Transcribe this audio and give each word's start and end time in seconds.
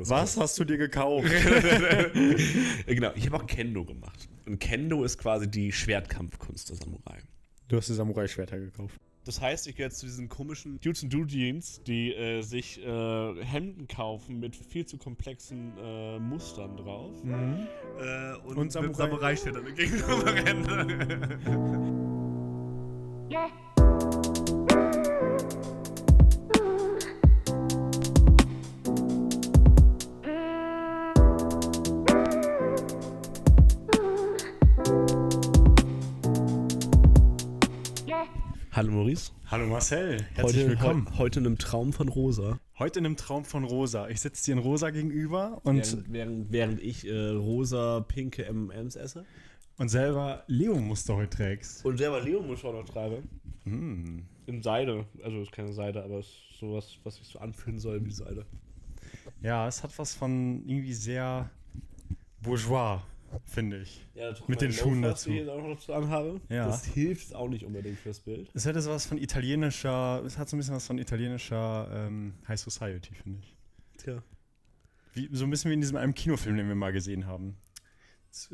das 0.00 0.10
Was 0.10 0.36
hast 0.36 0.58
du 0.58 0.64
dir 0.64 0.76
gekauft? 0.78 1.28
genau, 2.86 3.12
ich 3.14 3.26
habe 3.26 3.36
auch 3.36 3.46
Kendo 3.46 3.84
gemacht. 3.84 4.28
Und 4.46 4.58
Kendo 4.58 5.04
ist 5.04 5.18
quasi 5.18 5.48
die 5.50 5.70
Schwertkampfkunst 5.72 6.68
der 6.70 6.76
Samurai. 6.76 7.18
Du 7.68 7.76
hast 7.76 7.88
dir 7.88 7.94
Samurai-Schwerter 7.94 8.58
gekauft. 8.58 8.96
Das 9.24 9.40
heißt, 9.40 9.68
ich 9.68 9.76
gehe 9.76 9.84
jetzt 9.86 9.98
zu 9.98 10.06
diesen 10.06 10.28
komischen 10.30 10.80
Dudes 10.80 11.04
and 11.04 11.12
Jeans, 11.30 11.82
die 11.86 12.12
äh, 12.14 12.40
sich 12.40 12.82
äh, 12.84 13.44
Hemden 13.44 13.86
kaufen 13.86 14.40
mit 14.40 14.56
viel 14.56 14.86
zu 14.86 14.96
komplexen 14.96 15.72
äh, 15.78 16.18
Mustern 16.18 16.76
drauf. 16.76 17.14
Äh, 17.24 18.36
und, 18.46 18.56
Und 18.56 18.72
Samurai- 18.72 18.88
mit 18.88 18.96
Samurai-Schwertern 18.96 19.74
gegenüber 19.74 20.24
rennen. 20.34 21.86
Hallo 38.80 38.92
Maurice. 38.92 39.30
Hallo 39.50 39.66
Marcel, 39.66 40.22
herzlich 40.32 40.56
Heute, 40.62 40.68
willkommen. 40.70 41.06
heu- 41.10 41.18
heute 41.18 41.40
in 41.40 41.44
einem 41.44 41.58
Traum 41.58 41.92
von 41.92 42.08
Rosa. 42.08 42.58
Heute 42.78 43.00
in 43.00 43.04
einem 43.04 43.16
Traum 43.18 43.44
von 43.44 43.64
Rosa. 43.64 44.08
Ich 44.08 44.22
sitze 44.22 44.42
dir 44.42 44.52
in 44.54 44.58
Rosa 44.58 44.88
gegenüber 44.88 45.60
und, 45.64 45.76
Während, 45.76 46.10
während, 46.14 46.50
während 46.52 46.80
ich 46.82 47.06
äh, 47.06 47.28
rosa, 47.28 48.00
pinke 48.00 48.46
M&M's 48.46 48.96
esse. 48.96 49.26
und 49.76 49.90
selber 49.90 50.44
Leo-Muster 50.46 51.14
heute 51.14 51.28
trägst. 51.36 51.84
Und 51.84 51.98
selber 51.98 52.22
Leo-Musch 52.22 52.64
auch 52.64 52.72
noch 52.72 52.86
trage. 52.86 53.22
Hm. 53.64 54.22
In 54.46 54.62
Seide. 54.62 55.04
Also 55.22 55.42
ist 55.42 55.52
keine 55.52 55.74
Seide, 55.74 56.02
aber 56.02 56.20
es 56.20 56.28
ist 56.28 56.58
sowas, 56.58 56.96
was 57.04 57.16
sich 57.16 57.26
so 57.28 57.38
anfühlen 57.38 57.78
soll 57.78 58.02
wie 58.06 58.10
Seide. 58.12 58.46
Ja, 59.42 59.68
es 59.68 59.82
hat 59.82 59.98
was 59.98 60.14
von 60.14 60.62
irgendwie 60.66 60.94
sehr 60.94 61.50
bourgeois, 62.40 63.02
finde 63.44 63.78
ich. 63.82 64.06
Ja, 64.14 64.34
Mit 64.46 64.60
den 64.60 64.72
Schuhen 64.72 65.02
dazu. 65.02 65.30
die 65.30 65.36
ich 65.36 65.40
jetzt 65.42 65.50
auch 65.50 65.62
noch 65.62 65.74
dazu 65.74 65.92
anhabe. 65.92 66.40
Ja. 66.48 66.66
Das 66.66 66.84
hilft 66.84 67.34
auch 67.34 67.48
nicht 67.48 67.64
unbedingt 67.64 67.98
fürs 67.98 68.20
Bild. 68.20 68.50
Es 68.54 68.64
hätte 68.64 68.80
sowas 68.80 69.06
von 69.06 69.18
italienischer, 69.18 70.22
es 70.24 70.38
hat 70.38 70.48
so 70.48 70.56
ein 70.56 70.58
bisschen 70.58 70.74
was 70.74 70.86
von 70.86 70.98
italienischer 70.98 71.88
ähm, 71.92 72.34
High 72.48 72.60
Society, 72.60 73.14
finde 73.14 73.40
ich. 73.40 73.56
Tja. 73.98 74.22
Wie, 75.14 75.28
so 75.32 75.44
ein 75.44 75.50
bisschen 75.50 75.70
wie 75.70 75.74
in 75.74 75.80
diesem 75.80 75.96
einem 75.96 76.14
Kinofilm, 76.14 76.56
den 76.56 76.68
wir 76.68 76.74
mal 76.74 76.92
gesehen 76.92 77.26
haben. 77.26 77.56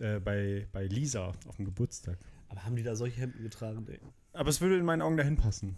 Äh, 0.00 0.20
bei, 0.20 0.66
bei 0.72 0.86
Lisa 0.86 1.34
auf 1.46 1.56
dem 1.56 1.66
Geburtstag. 1.66 2.18
Aber 2.48 2.64
haben 2.64 2.76
die 2.76 2.82
da 2.82 2.96
solche 2.96 3.20
Hemden 3.20 3.42
getragen? 3.42 3.86
Ey? 3.88 4.00
Aber 4.32 4.48
es 4.48 4.60
würde 4.60 4.76
in 4.78 4.84
meinen 4.84 5.02
Augen 5.02 5.16
dahin 5.16 5.36
passen. 5.36 5.76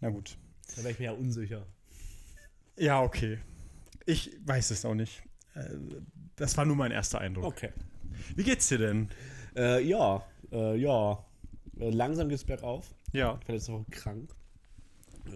Na 0.00 0.10
gut. 0.10 0.36
Da 0.76 0.82
wäre 0.82 0.90
ich 0.90 0.98
mir 0.98 1.06
ja 1.06 1.12
unsicher. 1.12 1.66
Ja, 2.76 3.02
okay. 3.02 3.38
Ich 4.06 4.36
weiß 4.44 4.70
es 4.70 4.84
auch 4.84 4.94
nicht. 4.94 5.22
Äh, 5.54 5.76
Das 6.38 6.56
war 6.56 6.64
nur 6.64 6.76
mein 6.76 6.90
erster 6.90 7.20
Eindruck. 7.20 7.44
Okay. 7.44 7.70
Wie 8.36 8.44
geht's 8.44 8.68
dir 8.68 8.78
denn? 8.78 9.08
Äh, 9.56 9.82
ja, 9.82 10.24
äh, 10.52 10.76
ja. 10.76 11.24
Äh, 11.78 11.90
langsam 11.90 12.28
geht's 12.28 12.44
bergauf. 12.44 12.94
Ja. 13.12 13.38
Ich 13.40 13.48
war 13.48 13.54
letzte 13.54 13.72
Woche 13.72 13.86
krank. 13.90 14.34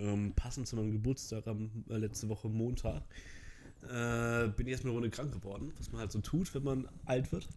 Ähm, 0.01 0.33
passend 0.35 0.67
zu 0.69 0.77
meinem 0.77 0.93
Geburtstag 0.93 1.47
am 1.47 1.85
äh, 1.91 1.97
letzte 1.97 2.29
Woche 2.29 2.49
Montag. 2.49 3.03
Äh, 3.83 4.49
bin 4.49 4.67
ich 4.67 4.73
erstmal 4.73 4.93
eine 4.93 5.01
Runde 5.01 5.11
krank 5.11 5.33
geworden, 5.33 5.73
was 5.77 5.91
man 5.91 6.01
halt 6.01 6.13
so 6.13 6.21
tut, 6.21 6.55
wenn 6.55 6.63
man 6.63 6.89
alt 7.05 7.33
wird. 7.33 7.49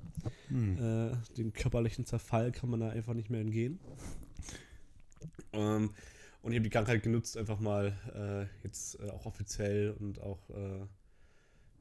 Hm. 0.48 0.78
Äh, 0.78 1.36
den 1.38 1.54
körperlichen 1.54 2.06
Zerfall 2.06 2.52
kann 2.52 2.70
man 2.70 2.80
da 2.80 2.90
einfach 2.90 3.14
nicht 3.14 3.30
mehr 3.30 3.42
entgehen. 3.42 3.80
Ähm, 5.54 5.92
und 6.42 6.52
ich 6.52 6.58
habe 6.58 6.64
die 6.64 6.70
Krankheit 6.70 7.04
genutzt, 7.04 7.38
einfach 7.38 7.60
mal 7.60 7.94
äh, 8.16 8.64
jetzt 8.64 9.00
äh, 9.00 9.10
auch 9.10 9.26
offiziell 9.26 9.96
und 10.00 10.20
auch 10.20 10.50
äh, 10.50 10.86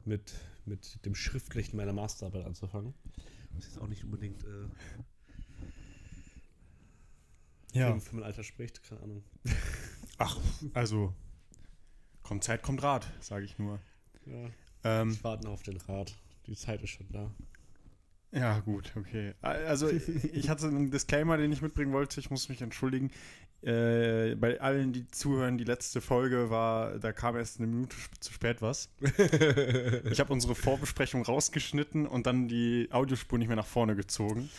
mit, 0.06 0.32
mit 0.64 1.04
dem 1.04 1.14
Schriftlichen 1.14 1.76
meiner 1.76 1.92
Masterarbeit 1.92 2.44
anzufangen. 2.46 2.94
Was 3.52 3.66
jetzt 3.66 3.78
auch 3.78 3.86
nicht 3.88 4.04
unbedingt 4.04 4.42
äh, 4.44 4.68
Ja. 7.72 7.92
für, 7.94 8.00
für 8.00 8.16
mein 8.16 8.24
Alter 8.24 8.42
spricht, 8.44 8.82
keine 8.82 9.02
Ahnung. 9.02 9.24
Ach, 10.18 10.38
also. 10.74 11.12
Kommt 12.22 12.44
Zeit, 12.44 12.62
kommt 12.62 12.82
Rat, 12.82 13.06
sage 13.20 13.44
ich 13.44 13.58
nur. 13.58 13.80
Ja, 14.26 14.48
Ähm, 14.84 15.10
ich 15.10 15.22
warte 15.24 15.44
noch 15.44 15.52
auf 15.52 15.62
den 15.62 15.76
Rat. 15.76 16.14
Die 16.46 16.56
Zeit 16.56 16.82
ist 16.82 16.90
schon 16.90 17.10
da. 17.10 17.30
ja, 18.32 18.60
gut, 18.60 18.92
okay. 18.96 19.34
Also, 19.42 19.88
ich 19.90 20.48
hatte 20.48 20.68
einen 20.68 20.90
Disclaimer, 20.90 21.36
den 21.36 21.52
ich 21.52 21.60
mitbringen 21.62 21.92
wollte. 21.92 22.20
Ich 22.20 22.30
muss 22.30 22.48
mich 22.48 22.62
entschuldigen. 22.62 23.10
Äh, 23.64 24.34
bei 24.34 24.60
allen, 24.60 24.92
die 24.92 25.08
zuhören, 25.08 25.56
die 25.56 25.64
letzte 25.64 26.02
Folge 26.02 26.50
war, 26.50 26.98
da 26.98 27.12
kam 27.12 27.36
erst 27.36 27.58
eine 27.58 27.66
Minute 27.66 27.96
zu 28.20 28.32
spät 28.32 28.60
was. 28.60 28.90
Ich 30.10 30.20
habe 30.20 30.32
unsere 30.32 30.54
Vorbesprechung 30.54 31.22
rausgeschnitten 31.22 32.06
und 32.06 32.26
dann 32.26 32.46
die 32.48 32.88
Audiospur 32.90 33.38
nicht 33.38 33.48
mehr 33.48 33.56
nach 33.56 33.66
vorne 33.66 33.96
gezogen. 33.96 34.50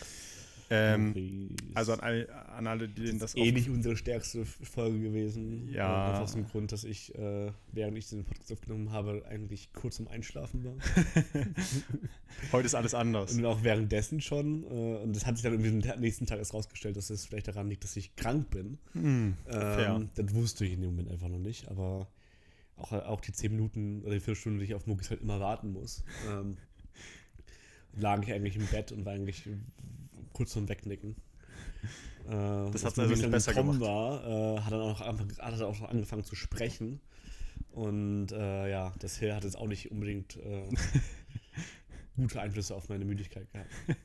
Ähm, 0.68 1.48
also 1.74 1.92
an, 1.92 2.00
all, 2.00 2.28
an 2.30 2.66
alle, 2.66 2.88
die 2.88 3.04
denen 3.04 3.18
das 3.18 3.36
eh 3.36 3.52
nicht 3.52 3.70
unsere 3.70 3.96
stärkste 3.96 4.44
Folge 4.44 4.98
gewesen. 4.98 5.68
Ja. 5.70 6.06
Äh, 6.06 6.08
Einfach 6.08 6.22
aus 6.22 6.32
dem 6.32 6.46
Grund, 6.48 6.72
dass 6.72 6.84
ich, 6.84 7.14
äh, 7.14 7.52
während 7.72 7.96
ich 7.96 8.08
den 8.08 8.24
Podcast 8.24 8.52
aufgenommen 8.52 8.90
habe, 8.90 9.24
eigentlich 9.28 9.72
kurz 9.72 9.96
zum 9.96 10.08
Einschlafen 10.08 10.64
war. 10.64 10.74
Heute 12.52 12.66
ist 12.66 12.74
alles 12.74 12.94
anders. 12.94 13.34
Und 13.34 13.44
auch 13.44 13.62
währenddessen 13.62 14.20
schon. 14.20 14.64
Äh, 14.64 14.96
und 15.02 15.14
das 15.14 15.24
hat 15.24 15.36
sich 15.36 15.44
dann 15.44 15.52
irgendwie 15.52 15.88
den 15.88 16.00
nächsten 16.00 16.26
Tag 16.26 16.38
erst 16.38 16.52
rausgestellt, 16.52 16.96
dass 16.96 17.10
es 17.10 17.26
vielleicht 17.26 17.48
daran 17.48 17.68
liegt, 17.68 17.84
dass 17.84 17.96
ich 17.96 18.16
krank 18.16 18.50
bin. 18.50 18.78
Hm, 18.92 19.36
fair. 19.46 19.96
Ähm, 19.96 20.10
das 20.16 20.34
wusste 20.34 20.64
ich 20.64 20.72
in 20.72 20.80
dem 20.80 20.90
Moment 20.90 21.10
einfach 21.12 21.28
noch 21.28 21.38
nicht. 21.38 21.68
Aber 21.68 22.08
auch, 22.76 22.92
auch 22.92 23.20
die 23.20 23.32
10 23.32 23.52
Minuten 23.52 24.02
oder 24.02 24.14
die 24.14 24.20
Viertelstunde, 24.20 24.58
die 24.58 24.66
ich 24.66 24.74
auf 24.74 24.86
Muckis 24.86 25.10
halt 25.10 25.22
immer 25.22 25.38
warten 25.38 25.72
muss, 25.72 26.02
ähm, 26.28 26.56
lag 27.96 28.22
ich 28.22 28.32
eigentlich 28.32 28.56
im 28.56 28.66
Bett 28.66 28.90
und 28.90 29.04
war 29.04 29.12
eigentlich 29.12 29.48
kurz 30.36 30.52
vorm 30.52 30.68
Wegnicken. 30.68 31.16
Äh, 32.26 32.30
Das 32.72 32.84
hat's 32.84 32.98
als 32.98 32.98
also 32.98 33.14
nicht 33.14 33.30
besser 33.30 33.52
gekommen 33.52 33.78
gemacht. 33.78 33.88
War, 33.88 34.56
äh, 34.56 34.60
hat, 34.60 34.72
er 34.72 34.80
auch 34.80 34.98
hat 34.98 35.60
er 35.60 35.66
auch 35.68 35.80
angefangen 35.82 36.24
zu 36.24 36.34
sprechen. 36.34 37.00
Und 37.70 38.32
äh, 38.32 38.68
ja, 38.68 38.92
das 38.98 39.16
hier 39.20 39.36
hat 39.36 39.44
jetzt 39.44 39.56
auch 39.56 39.68
nicht 39.68 39.92
unbedingt 39.92 40.34
äh, 40.34 40.64
gute 42.16 42.40
Einflüsse 42.40 42.74
auf 42.74 42.88
meine 42.88 43.04
Müdigkeit 43.04 43.48
gehabt. 43.52 43.70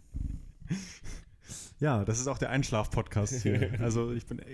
Ja, 1.79 2.05
das 2.05 2.19
ist 2.19 2.27
auch 2.27 2.37
der 2.37 2.51
Einschlaf-Podcast 2.51 3.41
hier. 3.41 3.79
Also 3.81 4.11
ich 4.13 4.27
bin, 4.27 4.37
äh, 4.37 4.45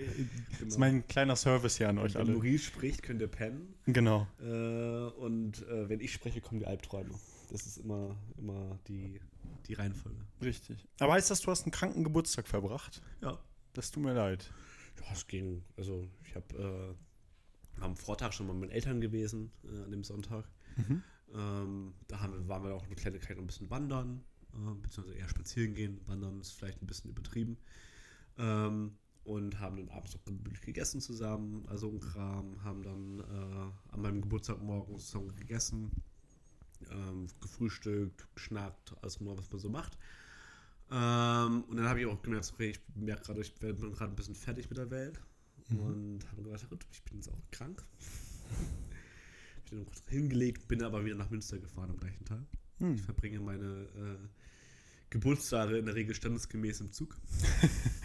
das 0.60 0.68
ist 0.68 0.78
mein 0.78 1.06
kleiner 1.06 1.36
Service 1.36 1.76
hier 1.76 1.90
an 1.90 1.98
euch 1.98 2.14
Wenn 2.14 2.22
alle. 2.22 2.32
Maurice 2.32 2.64
spricht, 2.64 3.02
könnt 3.02 3.20
ihr 3.20 3.28
pennen. 3.28 3.74
Genau. 3.84 4.26
Äh, 4.40 5.10
und 5.20 5.62
wenn 5.68 6.00
ich 6.00 6.14
spreche, 6.14 6.40
kommen 6.40 6.60
die 6.60 6.66
Albträume. 6.66 7.10
Das 7.50 7.66
ist 7.66 7.76
immer, 7.76 8.16
immer 8.38 8.78
die, 8.88 9.20
die 9.68 9.74
Reihenfolge. 9.74 10.18
Richtig. 10.42 10.86
Aber 10.98 11.12
heißt 11.12 11.30
das, 11.30 11.40
du 11.40 11.50
hast 11.50 11.64
einen 11.64 11.72
kranken 11.72 12.04
Geburtstag 12.04 12.48
verbracht? 12.48 13.02
Ja. 13.20 13.38
Das 13.74 13.90
tut 13.90 14.02
mir 14.02 14.14
leid. 14.14 14.50
Ja, 15.00 15.12
es 15.12 15.26
ging. 15.26 15.62
Also 15.76 16.08
ich 16.24 16.34
habe 16.34 16.96
äh, 17.78 17.82
am 17.82 17.96
Vortag 17.96 18.32
schon 18.32 18.46
mal 18.46 18.54
mit 18.54 18.62
meinen 18.62 18.70
Eltern 18.70 19.00
gewesen, 19.00 19.52
äh, 19.64 19.84
an 19.84 19.90
dem 19.90 20.04
Sonntag. 20.04 20.50
Mhm. 20.76 21.02
Ähm, 21.34 21.94
da 22.08 22.20
haben 22.20 22.32
wir, 22.32 22.48
waren 22.48 22.64
wir 22.64 22.74
auch 22.74 22.84
eine 22.84 22.96
kleine 22.96 23.20
Zeit 23.20 23.36
noch 23.36 23.44
ein 23.44 23.46
bisschen 23.46 23.70
wandern, 23.70 24.24
äh, 24.54 24.74
beziehungsweise 24.80 25.18
eher 25.18 25.28
spazieren 25.28 25.74
gehen. 25.74 26.00
Wandern 26.06 26.40
ist 26.40 26.52
vielleicht 26.52 26.82
ein 26.82 26.86
bisschen 26.86 27.10
übertrieben. 27.10 27.58
Ähm, 28.38 28.96
und 29.24 29.60
haben 29.60 29.76
dann 29.76 29.90
abends 29.90 30.14
noch 30.14 30.24
gemütlich 30.24 30.62
gegessen 30.62 31.02
zusammen, 31.02 31.66
also 31.68 31.90
ein 31.90 32.00
Kram, 32.00 32.64
haben 32.64 32.82
dann 32.82 33.20
äh, 33.20 33.92
an 33.92 34.00
meinem 34.00 34.22
Geburtstag 34.22 34.62
morgens 34.62 35.06
zusammen 35.06 35.36
gegessen, 35.36 35.90
ähm, 36.90 37.26
gefrühstückt, 37.40 38.26
geschnackt, 38.34 38.94
alles 39.02 39.20
mal, 39.20 39.36
was 39.36 39.50
man 39.50 39.60
so 39.60 39.68
macht. 39.68 39.98
Ähm, 40.90 41.64
und 41.64 41.76
dann 41.76 41.88
habe 41.88 42.00
ich 42.00 42.06
auch 42.06 42.20
gemerkt, 42.22 42.50
okay, 42.54 42.70
ich 42.70 42.80
merke 42.94 43.24
gerade, 43.24 43.40
ich 43.40 43.54
bin 43.54 43.76
gerade 43.76 44.12
ein 44.12 44.16
bisschen 44.16 44.34
fertig 44.34 44.68
mit 44.70 44.78
der 44.78 44.90
Welt. 44.90 45.20
Und 45.70 46.20
habe 46.30 46.42
gedacht, 46.42 46.68
gut, 46.70 46.86
ich 46.90 47.02
bin 47.02 47.16
jetzt 47.16 47.28
auch 47.28 47.38
krank. 47.50 47.84
ich 49.64 49.70
bin 49.70 49.80
dann 49.80 49.86
kurz 49.86 50.02
hingelegt, 50.08 50.66
bin 50.66 50.82
aber 50.82 51.04
wieder 51.04 51.16
nach 51.16 51.28
Münster 51.30 51.58
gefahren 51.58 51.90
am 51.90 51.98
gleichen 51.98 52.24
Tag. 52.24 52.40
Ich 52.78 52.86
Hm. 52.86 52.98
verbringe 52.98 53.40
meine 53.40 53.66
äh, 53.96 54.28
Geburtstage 55.10 55.78
in 55.78 55.86
der 55.86 55.94
Regel 55.94 56.14
standesgemäß 56.14 56.80
im 56.80 56.92
Zug. 56.92 57.16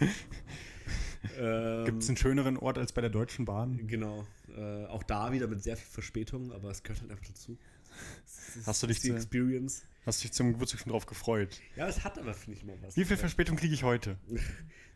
ähm, 1.38 1.84
Gibt 1.84 2.02
es 2.02 2.08
einen 2.08 2.16
schöneren 2.16 2.56
Ort 2.56 2.76
als 2.76 2.92
bei 2.92 3.00
der 3.00 3.10
Deutschen 3.10 3.44
Bahn? 3.44 3.86
Genau. 3.86 4.26
Äh, 4.56 4.86
auch 4.86 5.02
da 5.04 5.32
wieder 5.32 5.46
mit 5.46 5.62
sehr 5.62 5.76
viel 5.76 5.86
Verspätung, 5.86 6.52
aber 6.52 6.70
es 6.70 6.82
gehört 6.82 7.00
halt 7.02 7.10
einfach 7.12 7.26
dazu. 7.26 7.56
Hast 8.66 8.82
du 8.82 8.86
dich 8.86 9.00
die 9.00 9.08
zu- 9.08 9.14
Experience? 9.16 9.82
Hast 10.06 10.22
dich 10.22 10.32
zum 10.32 10.52
Geburtstag 10.52 10.80
schon 10.80 10.90
drauf 10.92 11.06
gefreut? 11.06 11.60
Ja, 11.76 11.88
es 11.88 12.04
hat 12.04 12.18
aber, 12.18 12.34
finde 12.34 12.58
ich, 12.58 12.62
immer 12.62 12.74
was. 12.82 12.94
Wie 12.96 13.04
viel. 13.06 13.16
Verspätung 13.16 13.56
kriege 13.56 13.74
ich 13.74 13.82
heute? 13.84 14.16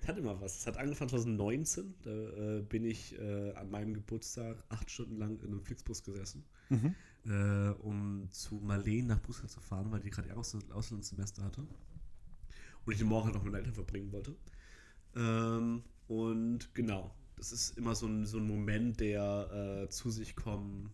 Es 0.00 0.06
hat 0.06 0.16
immer 0.16 0.40
was. 0.40 0.56
Es 0.60 0.66
hat 0.68 0.76
angefangen 0.76 1.10
2019. 1.10 1.94
Da 2.02 2.10
äh, 2.10 2.62
bin 2.62 2.84
ich 2.84 3.18
äh, 3.18 3.52
an 3.54 3.68
meinem 3.68 3.94
Geburtstag 3.94 4.56
acht 4.68 4.88
Stunden 4.92 5.16
lang 5.16 5.40
in 5.40 5.48
einem 5.48 5.60
Flixbus 5.60 6.04
gesessen, 6.04 6.44
Mhm. 6.68 6.94
äh, 7.26 7.70
um 7.82 8.28
zu 8.30 8.54
Marleen 8.62 9.08
nach 9.08 9.20
Brüssel 9.20 9.48
zu 9.48 9.60
fahren, 9.60 9.90
weil 9.90 9.98
die 10.00 10.10
gerade 10.10 10.28
ihr 10.28 10.36
Aus 10.38 10.56
Auslandssemester 10.70 11.42
hatte. 11.42 11.62
Und 12.86 12.92
ich 12.92 12.98
den 12.98 13.08
Morgen 13.08 13.24
halt 13.26 13.34
noch 13.34 13.42
mit 13.42 13.52
meinen 13.52 13.62
Eltern 13.62 13.74
verbringen 13.74 14.12
wollte. 14.12 14.36
Ähm, 15.16 15.82
und 16.06 16.72
genau, 16.74 17.12
das 17.36 17.50
ist 17.52 17.76
immer 17.76 17.94
so 17.96 18.06
ein, 18.06 18.24
so 18.24 18.38
ein 18.38 18.46
Moment, 18.46 19.00
der 19.00 19.82
äh, 19.84 19.88
zu 19.90 20.10
sich 20.10 20.36
kommen, 20.36 20.90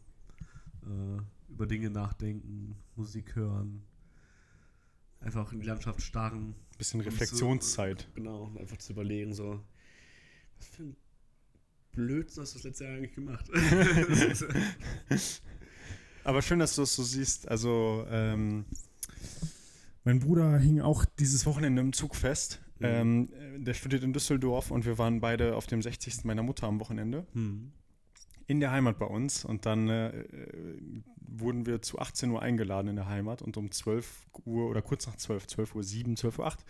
äh, 0.82 1.20
über 1.54 1.66
Dinge 1.66 1.90
nachdenken, 1.90 2.76
Musik 2.96 3.36
hören, 3.36 3.84
einfach 5.20 5.52
in 5.52 5.60
die 5.60 5.66
Landschaft 5.66 6.02
starren. 6.02 6.54
Bisschen 6.76 7.00
Reflexionszeit. 7.00 8.00
Zu, 8.00 8.12
genau, 8.14 8.44
um 8.44 8.58
einfach 8.58 8.76
zu 8.78 8.92
überlegen, 8.92 9.32
so, 9.32 9.60
was 10.58 10.66
für 10.66 10.82
ein 10.82 10.96
Blödsinn 11.92 12.42
hast 12.42 12.54
du 12.54 12.58
das 12.58 12.64
letzte 12.64 12.84
Jahr 12.84 12.94
eigentlich 12.96 13.14
gemacht? 13.14 13.48
Aber 16.24 16.42
schön, 16.42 16.58
dass 16.58 16.74
du 16.74 16.82
es 16.82 16.96
so 16.96 17.04
siehst. 17.04 17.46
Also, 17.48 18.04
ähm, 18.08 18.64
mein 20.02 20.18
Bruder 20.18 20.58
hing 20.58 20.80
auch 20.80 21.04
dieses 21.04 21.46
Wochenende 21.46 21.82
im 21.82 21.92
Zug 21.92 22.16
fest. 22.16 22.60
Mhm. 22.80 22.86
Ähm, 22.86 23.28
der 23.64 23.74
studiert 23.74 24.02
in 24.02 24.12
Düsseldorf 24.12 24.72
und 24.72 24.84
wir 24.84 24.98
waren 24.98 25.20
beide 25.20 25.54
auf 25.54 25.68
dem 25.68 25.80
60. 25.80 26.24
meiner 26.24 26.42
Mutter 26.42 26.66
am 26.66 26.80
Wochenende 26.80 27.24
hm. 27.32 27.72
In 28.46 28.60
der 28.60 28.70
Heimat 28.70 28.98
bei 28.98 29.06
uns. 29.06 29.44
Und 29.44 29.66
dann 29.66 29.88
äh, 29.88 30.20
äh, 30.20 31.02
wurden 31.18 31.66
wir 31.66 31.82
zu 31.82 31.98
18 31.98 32.30
Uhr 32.30 32.42
eingeladen 32.42 32.88
in 32.88 32.96
der 32.96 33.08
Heimat 33.08 33.42
und 33.42 33.56
um 33.56 33.70
12 33.70 34.26
Uhr 34.44 34.68
oder 34.68 34.82
kurz 34.82 35.06
nach 35.06 35.16
12, 35.16 35.46
12 35.46 35.74
Uhr 35.74 35.82
7, 35.82 36.16
12 36.16 36.38
Uhr 36.38 36.46
8 36.46 36.64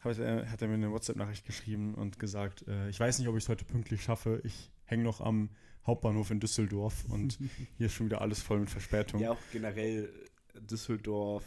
hat 0.00 0.18
er, 0.18 0.50
hat 0.50 0.60
er 0.60 0.68
mir 0.68 0.74
eine 0.74 0.92
WhatsApp-Nachricht 0.92 1.46
geschrieben 1.46 1.94
und 1.94 2.18
gesagt, 2.18 2.66
äh, 2.68 2.88
ich 2.90 3.00
weiß 3.00 3.18
nicht, 3.18 3.28
ob 3.28 3.36
ich 3.36 3.44
es 3.44 3.48
heute 3.48 3.64
pünktlich 3.64 4.02
schaffe. 4.02 4.40
Ich 4.44 4.70
hänge 4.84 5.02
noch 5.02 5.20
am 5.20 5.48
Hauptbahnhof 5.86 6.30
in 6.30 6.40
Düsseldorf 6.40 7.04
und 7.08 7.38
hier 7.78 7.86
ist 7.86 7.94
schon 7.94 8.06
wieder 8.06 8.20
alles 8.20 8.42
voll 8.42 8.60
mit 8.60 8.70
Verspätung. 8.70 9.20
Ja, 9.20 9.32
auch 9.32 9.38
generell 9.52 10.12
Düsseldorf, 10.60 11.44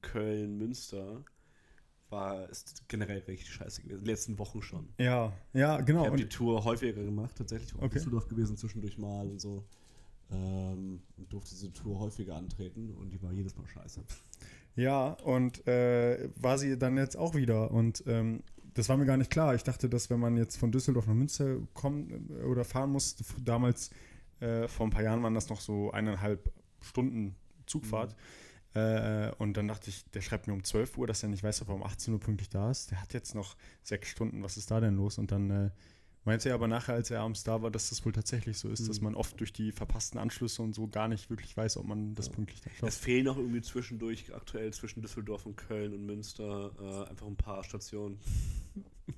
Köln, 0.00 0.58
Münster 0.58 1.24
war 2.10 2.48
ist 2.48 2.88
generell 2.88 3.18
richtig 3.20 3.50
scheiße 3.50 3.82
gewesen. 3.82 3.98
In 3.98 4.04
den 4.04 4.10
letzten 4.10 4.38
Wochen 4.38 4.62
schon. 4.62 4.88
Ja, 4.98 5.32
ja, 5.52 5.80
genau. 5.80 6.02
Ich 6.02 6.06
habe 6.06 6.16
die 6.16 6.28
Tour 6.28 6.64
häufiger 6.64 7.02
gemacht, 7.02 7.34
tatsächlich. 7.36 7.74
War 7.74 7.80
auch 7.80 7.82
in 7.82 7.86
Okay. 7.88 7.98
Düsseldorf 7.98 8.28
gewesen, 8.28 8.56
zwischendurch 8.56 8.98
mal 8.98 9.26
und 9.28 9.40
so. 9.40 9.64
Ähm, 10.30 11.00
und 11.16 11.32
durfte 11.32 11.50
diese 11.50 11.72
Tour 11.72 11.98
häufiger 11.98 12.36
antreten 12.36 12.90
und 12.94 13.10
die 13.10 13.22
war 13.22 13.32
jedes 13.32 13.56
Mal 13.56 13.66
scheiße. 13.66 14.02
Ja, 14.76 15.12
und 15.24 15.66
äh, 15.66 16.28
war 16.36 16.58
sie 16.58 16.78
dann 16.78 16.96
jetzt 16.96 17.16
auch 17.16 17.34
wieder. 17.34 17.70
Und 17.70 18.04
ähm, 18.06 18.42
das 18.74 18.88
war 18.88 18.96
mir 18.96 19.06
gar 19.06 19.16
nicht 19.16 19.30
klar. 19.30 19.54
Ich 19.54 19.64
dachte, 19.64 19.88
dass 19.88 20.08
wenn 20.10 20.20
man 20.20 20.36
jetzt 20.36 20.56
von 20.56 20.70
Düsseldorf 20.70 21.06
nach 21.06 21.14
Münster 21.14 21.56
kommen 21.74 22.30
äh, 22.30 22.44
oder 22.44 22.64
fahren 22.64 22.90
muss, 22.90 23.16
damals 23.42 23.90
äh, 24.40 24.68
vor 24.68 24.86
ein 24.86 24.90
paar 24.90 25.02
Jahren 25.02 25.22
waren 25.22 25.34
das 25.34 25.48
noch 25.48 25.60
so 25.60 25.90
eineinhalb 25.90 26.52
Stunden 26.80 27.34
Zugfahrt. 27.66 28.14
Äh, 28.74 29.32
und 29.38 29.56
dann 29.56 29.68
dachte 29.68 29.90
ich, 29.90 30.04
der 30.10 30.20
schreibt 30.20 30.46
mir 30.46 30.52
um 30.52 30.62
12 30.62 30.98
Uhr, 30.98 31.06
dass 31.06 31.22
er 31.22 31.28
nicht 31.30 31.42
weiß, 31.42 31.62
ob 31.62 31.68
er 31.68 31.74
um 31.74 31.82
18 31.82 32.12
Uhr 32.14 32.20
pünktlich 32.20 32.48
da 32.50 32.70
ist. 32.70 32.90
Der 32.90 33.00
hat 33.00 33.14
jetzt 33.14 33.34
noch 33.34 33.56
sechs 33.82 34.08
Stunden. 34.08 34.42
Was 34.42 34.56
ist 34.56 34.70
da 34.70 34.80
denn 34.80 34.96
los? 34.96 35.18
Und 35.18 35.32
dann 35.32 35.50
äh, 35.50 35.70
meinte 36.24 36.50
er 36.50 36.54
aber 36.54 36.68
nachher, 36.68 36.92
als 36.94 37.10
er 37.10 37.20
abends 37.22 37.42
da 37.44 37.62
war, 37.62 37.70
dass 37.70 37.88
das 37.88 38.04
wohl 38.04 38.12
tatsächlich 38.12 38.58
so 38.58 38.68
ist, 38.68 38.86
dass 38.88 38.98
Mhm. 39.00 39.04
man 39.04 39.14
oft 39.14 39.40
durch 39.40 39.52
die 39.54 39.72
verpassten 39.72 40.20
Anschlüsse 40.20 40.60
und 40.62 40.74
so 40.74 40.86
gar 40.86 41.08
nicht 41.08 41.30
wirklich 41.30 41.56
weiß, 41.56 41.78
ob 41.78 41.86
man 41.86 42.14
das 42.14 42.26
Ja. 42.26 42.32
pünktlich 42.34 42.60
da 42.60 42.68
Es 42.86 42.94
schafft. 42.94 43.04
fehlen 43.04 43.24
noch 43.24 43.38
irgendwie 43.38 43.62
zwischendurch, 43.62 44.34
aktuell 44.34 44.70
zwischen 44.74 45.00
Düsseldorf 45.00 45.46
und 45.46 45.56
Köln 45.56 45.94
und 45.94 46.04
Münster, 46.04 46.70
äh, 46.78 47.10
einfach 47.10 47.26
ein 47.26 47.36
paar 47.36 47.64
Stationen. 47.64 48.18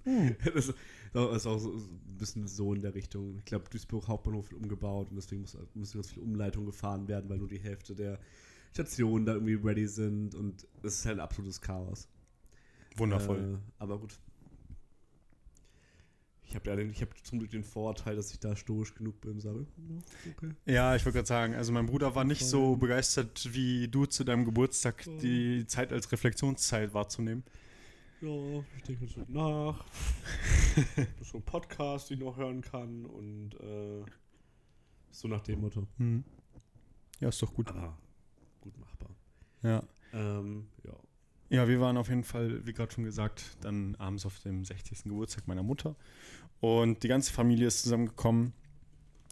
Hm. 0.05 0.37
das 0.45 0.69
ist 0.69 0.75
das 1.13 1.37
ist 1.39 1.47
auch 1.49 1.59
so, 1.59 1.77
so 1.77 1.87
ein 1.89 2.17
bisschen 2.17 2.47
so 2.47 2.73
in 2.73 2.83
der 2.83 2.95
Richtung. 2.95 3.37
Ich 3.39 3.45
glaube, 3.45 3.65
Duisburg 3.69 4.07
Hauptbahnhof 4.07 4.53
wird 4.53 4.63
umgebaut 4.63 5.09
und 5.11 5.17
deswegen 5.17 5.41
muss, 5.43 5.57
müssen 5.75 5.99
ganz 5.99 6.11
viele 6.11 6.23
Umleitungen 6.25 6.67
gefahren 6.67 7.09
werden, 7.09 7.29
weil 7.29 7.39
nur 7.39 7.49
die 7.49 7.59
Hälfte 7.59 7.97
der 7.97 8.21
Stationen 8.73 9.27
da 9.27 9.35
irgendwie 9.35 9.55
ready 9.55 9.87
sind 9.87 10.35
und 10.35 10.67
es 10.83 10.99
ist 10.99 11.07
halt 11.07 11.19
ein 11.19 11.21
absolutes 11.21 11.61
Chaos. 11.61 12.09
Wundervoll. 12.97 13.59
Äh, 13.59 13.73
aber 13.79 13.99
gut. 13.99 14.19
Ich 16.45 16.57
habe 16.57 16.69
ja 16.69 16.79
ich 16.79 17.01
habe 17.01 17.13
zum 17.23 17.39
Glück 17.39 17.53
den 17.53 17.63
Vorteil, 17.63 18.17
dass 18.17 18.33
ich 18.33 18.41
da 18.41 18.57
stoisch 18.57 18.95
genug 18.95 19.21
bin, 19.21 19.39
sage, 19.39 19.67
okay. 20.33 20.51
Ja, 20.67 20.97
ich 20.97 21.05
wollte 21.05 21.19
gerade 21.19 21.29
sagen, 21.29 21.55
also 21.55 21.73
mein 21.73 21.87
Bruder 21.87 22.17
war 22.17 22.25
nicht 22.25 22.45
so 22.45 22.75
begeistert 22.75 23.55
wie 23.55 23.87
du 23.87 24.07
zu 24.07 24.25
deinem 24.25 24.45
Geburtstag, 24.45 25.05
die 25.23 25.65
Zeit 25.69 25.93
als 25.93 26.11
Reflexionszeit 26.11 26.93
wahrzunehmen. 26.93 27.45
Ja, 28.21 28.65
ich 28.77 28.83
denke 28.83 29.05
jetzt 29.05 29.29
nach. 29.29 29.85
so 31.23 31.39
ein 31.39 31.43
Podcast, 31.45 32.11
den 32.11 32.19
ich 32.19 32.25
noch 32.25 32.37
hören 32.37 32.63
kann 32.63 33.07
und 33.07 33.55
äh, 33.55 34.05
so 35.13 35.29
nach 35.29 35.43
dem 35.43 35.61
Motto. 35.61 35.87
Hm. 35.99 36.25
Ja, 37.21 37.29
ist 37.29 37.41
doch 37.41 37.55
gut. 37.55 37.69
Aber 37.69 37.97
gut 38.61 38.79
machbar. 38.79 39.11
Ja. 39.63 39.83
Ähm, 40.13 40.67
ja. 40.85 40.93
ja, 41.49 41.69
wir 41.69 41.81
waren 41.81 41.97
auf 41.97 42.09
jeden 42.09 42.25
Fall, 42.25 42.65
wie 42.67 42.73
gerade 42.73 42.93
schon 42.93 43.05
gesagt, 43.05 43.57
dann 43.61 43.95
abends 43.97 44.27
auf 44.27 44.39
dem 44.41 44.65
60. 44.65 45.05
Geburtstag 45.05 45.47
meiner 45.47 45.63
Mutter. 45.63 45.97
Und 46.61 47.03
die 47.03 47.09
ganze 47.09 47.33
Familie 47.33 47.67
ist 47.67 47.83
zusammengekommen. 47.83 48.53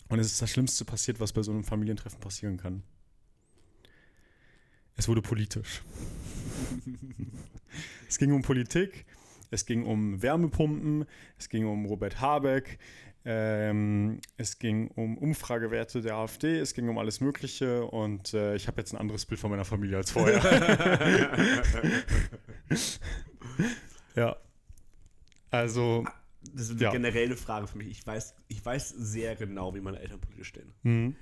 Und 0.09 0.19
es 0.19 0.29
ist 0.29 0.41
das 0.41 0.51
Schlimmste 0.51 0.85
passiert, 0.85 1.21
was 1.21 1.33
bei 1.33 1.43
so 1.43 1.53
einem 1.53 1.65
Familientreffen 1.65 2.21
passieren 2.21 2.57
kann. 2.57 2.83
Es 4.97 5.07
wurde 5.07 5.23
politisch. 5.23 5.83
es 8.09 8.19
ging 8.19 8.33
um 8.33 8.43
Politik, 8.43 9.05
es 9.51 9.67
ging 9.67 9.85
um 9.85 10.23
Wärmepumpen, 10.23 11.05
es 11.39 11.49
ging 11.49 11.67
um 11.67 11.87
Robert 11.87 12.21
Habeck, 12.21 12.79
ähm, 13.25 14.21
es 14.37 14.59
ging 14.59 14.89
um 14.89 15.19
Umfragewerte 15.19 16.01
der 16.01 16.15
AfD, 16.17 16.59
es 16.59 16.73
ging 16.75 16.89
um 16.89 16.99
alles 16.99 17.21
Mögliche 17.21 17.85
und 17.85 18.33
äh, 18.35 18.55
ich 18.57 18.67
habe 18.69 18.81
jetzt 18.81 18.93
ein 18.93 18.99
anderes 18.99 19.27
Bild 19.27 19.41
von 19.41 19.51
meiner 19.51 19.65
Familie 19.65 19.97
als 19.99 20.11
vorher. 20.11 20.41
ja. 24.15 24.37
Also, 25.51 26.05
Das 26.53 26.71
ist 26.71 26.81
Ja. 26.81 26.91
generell 26.91 27.27
eine 27.27 27.37
Frage 27.37 27.67
für 27.67 27.79
mich. 27.79 27.89
Ich 27.89 28.07
weiß, 28.07 28.35
ich 28.49 28.65
weiß 28.65 28.91
sehr 28.91 29.35
genau, 29.37 29.75
wie 29.75 29.81
meine 29.81 29.99
Eltern 29.99 30.21
politisch 30.21 30.49
stehen. 30.49 30.73
mhm. 30.83 31.17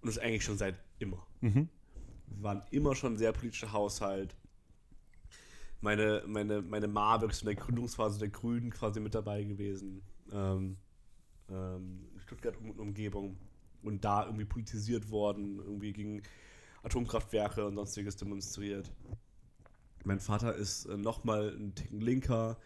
Und 0.00 0.08
das 0.08 0.18
eigentlich 0.18 0.42
schon 0.44 0.58
seit 0.58 0.74
immer. 0.98 1.24
Mhm. 1.42 1.68
Wir 2.26 2.42
waren 2.42 2.62
immer 2.72 2.96
schon 2.96 3.12
ein 3.14 3.16
sehr 3.18 3.30
politischer 3.32 3.72
Haushalt. 3.72 4.34
Meine, 5.80 6.24
meine, 6.26 6.60
meine 6.62 6.88
Ma 6.88 7.20
wirklich 7.20 7.40
in 7.42 7.46
der 7.46 7.54
Gründungsphase 7.56 8.18
der 8.18 8.28
Grünen 8.30 8.70
quasi 8.70 8.98
mit 8.98 9.14
dabei 9.14 9.44
gewesen. 9.44 10.02
Ähm, 10.32 10.76
ähm, 11.52 12.06
Stuttgart 12.18 12.56
und 12.56 12.78
Umgebung. 12.78 13.36
Und 13.82 14.04
da 14.04 14.24
irgendwie 14.24 14.44
politisiert 14.44 15.10
worden, 15.10 15.58
irgendwie 15.58 15.92
gegen 15.92 16.22
Atomkraftwerke 16.84 17.66
und 17.66 17.74
sonstiges 17.74 18.16
demonstriert. 18.16 18.90
Mein 20.04 20.20
Vater 20.20 20.54
ist 20.54 20.86
äh, 20.86 20.96
nochmal 20.96 21.54
ein 21.56 21.74
Ticken 21.74 22.00
linker. 22.00 22.58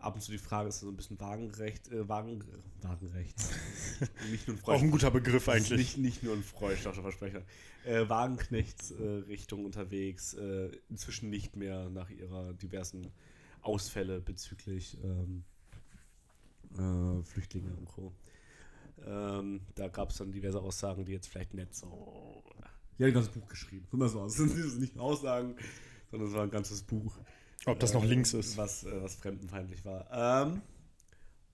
Ab 0.00 0.14
und 0.14 0.20
zu 0.20 0.30
die 0.30 0.38
Frage, 0.38 0.68
ist 0.68 0.80
so 0.80 0.88
ein 0.88 0.96
bisschen 0.96 1.18
Wagenrecht, 1.18 1.90
äh, 1.90 2.08
Wagen, 2.08 2.44
Wagenrechts. 2.82 3.50
nicht 4.30 4.46
nur 4.46 4.56
ein 4.56 4.64
auch 4.64 4.80
ein 4.80 4.90
guter 4.90 5.10
Begriff 5.10 5.48
eigentlich. 5.48 5.96
Nicht, 5.96 5.98
nicht 5.98 6.22
nur 6.22 6.34
ein 6.34 6.42
freundlicher 6.42 6.92
Versprecher. 6.92 7.42
Äh, 7.84 8.08
Wagenknechts-Richtung 8.08 9.64
unterwegs. 9.64 10.34
Äh, 10.34 10.70
inzwischen 10.88 11.30
nicht 11.30 11.56
mehr 11.56 11.90
nach 11.90 12.10
ihrer 12.10 12.52
diversen 12.54 13.10
Ausfälle 13.62 14.20
bezüglich 14.20 14.98
ähm, 15.02 15.44
äh, 16.76 17.22
Flüchtlinge 17.24 17.74
und 17.74 17.86
Co. 17.86 18.12
Ähm, 19.06 19.60
da 19.74 19.88
gab 19.88 20.10
es 20.10 20.16
dann 20.16 20.32
diverse 20.32 20.60
Aussagen, 20.60 21.04
die 21.04 21.12
jetzt 21.12 21.28
vielleicht 21.28 21.54
nicht 21.54 21.74
so. 21.74 22.42
Ja, 22.98 23.06
ein 23.06 23.14
ganzes 23.14 23.32
Buch 23.32 23.46
geschrieben. 23.48 23.86
Mal 23.92 24.08
so 24.08 24.20
aus. 24.20 24.36
Das 24.38 24.52
sind 24.52 24.80
nicht 24.80 24.98
Aussagen, 24.98 25.54
sondern 26.10 26.28
es 26.28 26.34
war 26.34 26.42
ein 26.42 26.50
ganzes 26.50 26.82
Buch. 26.82 27.16
Ob 27.66 27.78
das 27.78 27.92
noch 27.92 28.02
äh, 28.04 28.08
links 28.08 28.34
ist. 28.34 28.56
Was, 28.56 28.84
äh, 28.84 29.02
was 29.02 29.14
fremdenfeindlich 29.16 29.84
war. 29.84 30.46
Ähm, 30.48 30.62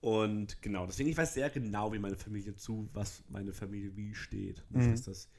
und 0.01 0.61
genau, 0.61 0.85
deswegen, 0.85 1.09
ich 1.09 1.17
weiß 1.17 1.33
sehr 1.33 1.49
genau, 1.49 1.91
wie 1.93 1.99
meine 1.99 2.15
Familie 2.15 2.55
zu, 2.55 2.89
was 2.93 3.23
meine 3.29 3.53
Familie 3.53 3.95
wie 3.95 4.13
steht. 4.13 4.63
Und 4.69 4.77
Mhm. 4.85 4.91
weiß 4.93 5.03
das 5.03 5.29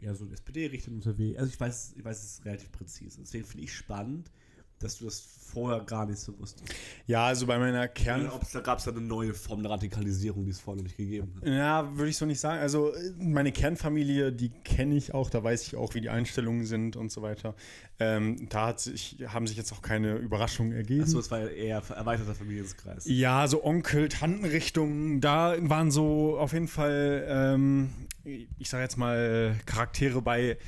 eher 0.00 0.14
so 0.14 0.24
in 0.24 0.32
SPD-Richtung 0.32 0.94
unterwegs. 0.94 1.38
Also 1.38 1.52
ich 1.52 1.60
weiß, 1.60 1.94
ich 1.96 2.04
weiß 2.04 2.22
es 2.22 2.44
relativ 2.44 2.70
präzise. 2.72 3.20
Deswegen 3.20 3.44
finde 3.44 3.64
ich 3.64 3.74
spannend, 3.74 4.30
dass 4.80 4.98
du 4.98 5.04
das 5.06 5.38
vorher 5.52 5.80
gar 5.80 6.06
nicht 6.06 6.18
so 6.18 6.38
wusstest. 6.38 6.72
Ja, 7.06 7.26
also 7.26 7.46
bei 7.46 7.58
meiner 7.58 7.88
Kern. 7.88 8.30
Da 8.52 8.60
gab 8.60 8.78
es 8.78 8.84
da 8.84 8.90
eine 8.90 9.00
neue 9.00 9.34
Form 9.34 9.62
der 9.62 9.72
Radikalisierung, 9.72 10.44
die 10.44 10.50
es 10.50 10.60
vorher 10.60 10.76
noch 10.76 10.84
nicht 10.84 10.96
gegeben 10.96 11.32
hat. 11.36 11.48
Ja, 11.48 11.96
würde 11.96 12.10
ich 12.10 12.16
so 12.16 12.26
nicht 12.26 12.40
sagen. 12.40 12.60
Also 12.60 12.92
meine 13.18 13.50
Kernfamilie, 13.50 14.32
die 14.32 14.50
kenne 14.50 14.94
ich 14.94 15.14
auch, 15.14 15.30
da 15.30 15.42
weiß 15.42 15.62
ich 15.66 15.76
auch, 15.76 15.94
wie 15.94 16.00
die 16.00 16.10
Einstellungen 16.10 16.66
sind 16.66 16.96
und 16.96 17.10
so 17.10 17.22
weiter. 17.22 17.54
Ähm, 17.98 18.48
da 18.50 18.68
hat 18.68 18.80
sich, 18.80 19.18
haben 19.26 19.46
sich 19.46 19.56
jetzt 19.56 19.72
auch 19.72 19.82
keine 19.82 20.16
Überraschungen 20.16 20.72
ergeben. 20.72 21.02
Achso, 21.02 21.18
es 21.18 21.30
war 21.30 21.40
ja 21.40 21.48
eher 21.48 21.82
erweiterter 21.90 22.34
Familienkreis. 22.34 23.06
Ja, 23.06 23.48
so 23.48 23.64
Onkel, 23.64 24.08
Tantenrichtungen, 24.08 25.20
da 25.20 25.56
waren 25.60 25.90
so 25.90 26.38
auf 26.38 26.52
jeden 26.52 26.68
Fall, 26.68 27.24
ähm, 27.26 27.90
ich 28.24 28.68
sage 28.68 28.82
jetzt 28.82 28.96
mal, 28.96 29.56
Charaktere 29.66 30.20
bei, 30.20 30.58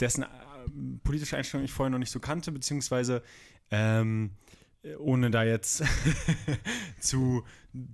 dessen 0.00 0.22
äh, 0.22 0.26
politische 1.04 1.36
Einstellung 1.36 1.64
ich 1.64 1.72
vorher 1.72 1.90
noch 1.90 1.98
nicht 1.98 2.10
so 2.10 2.18
kannte, 2.18 2.50
beziehungsweise 2.50 3.22
ähm, 3.72 4.30
ohne 4.98 5.30
da 5.30 5.42
jetzt 5.44 5.82
zu, 7.00 7.44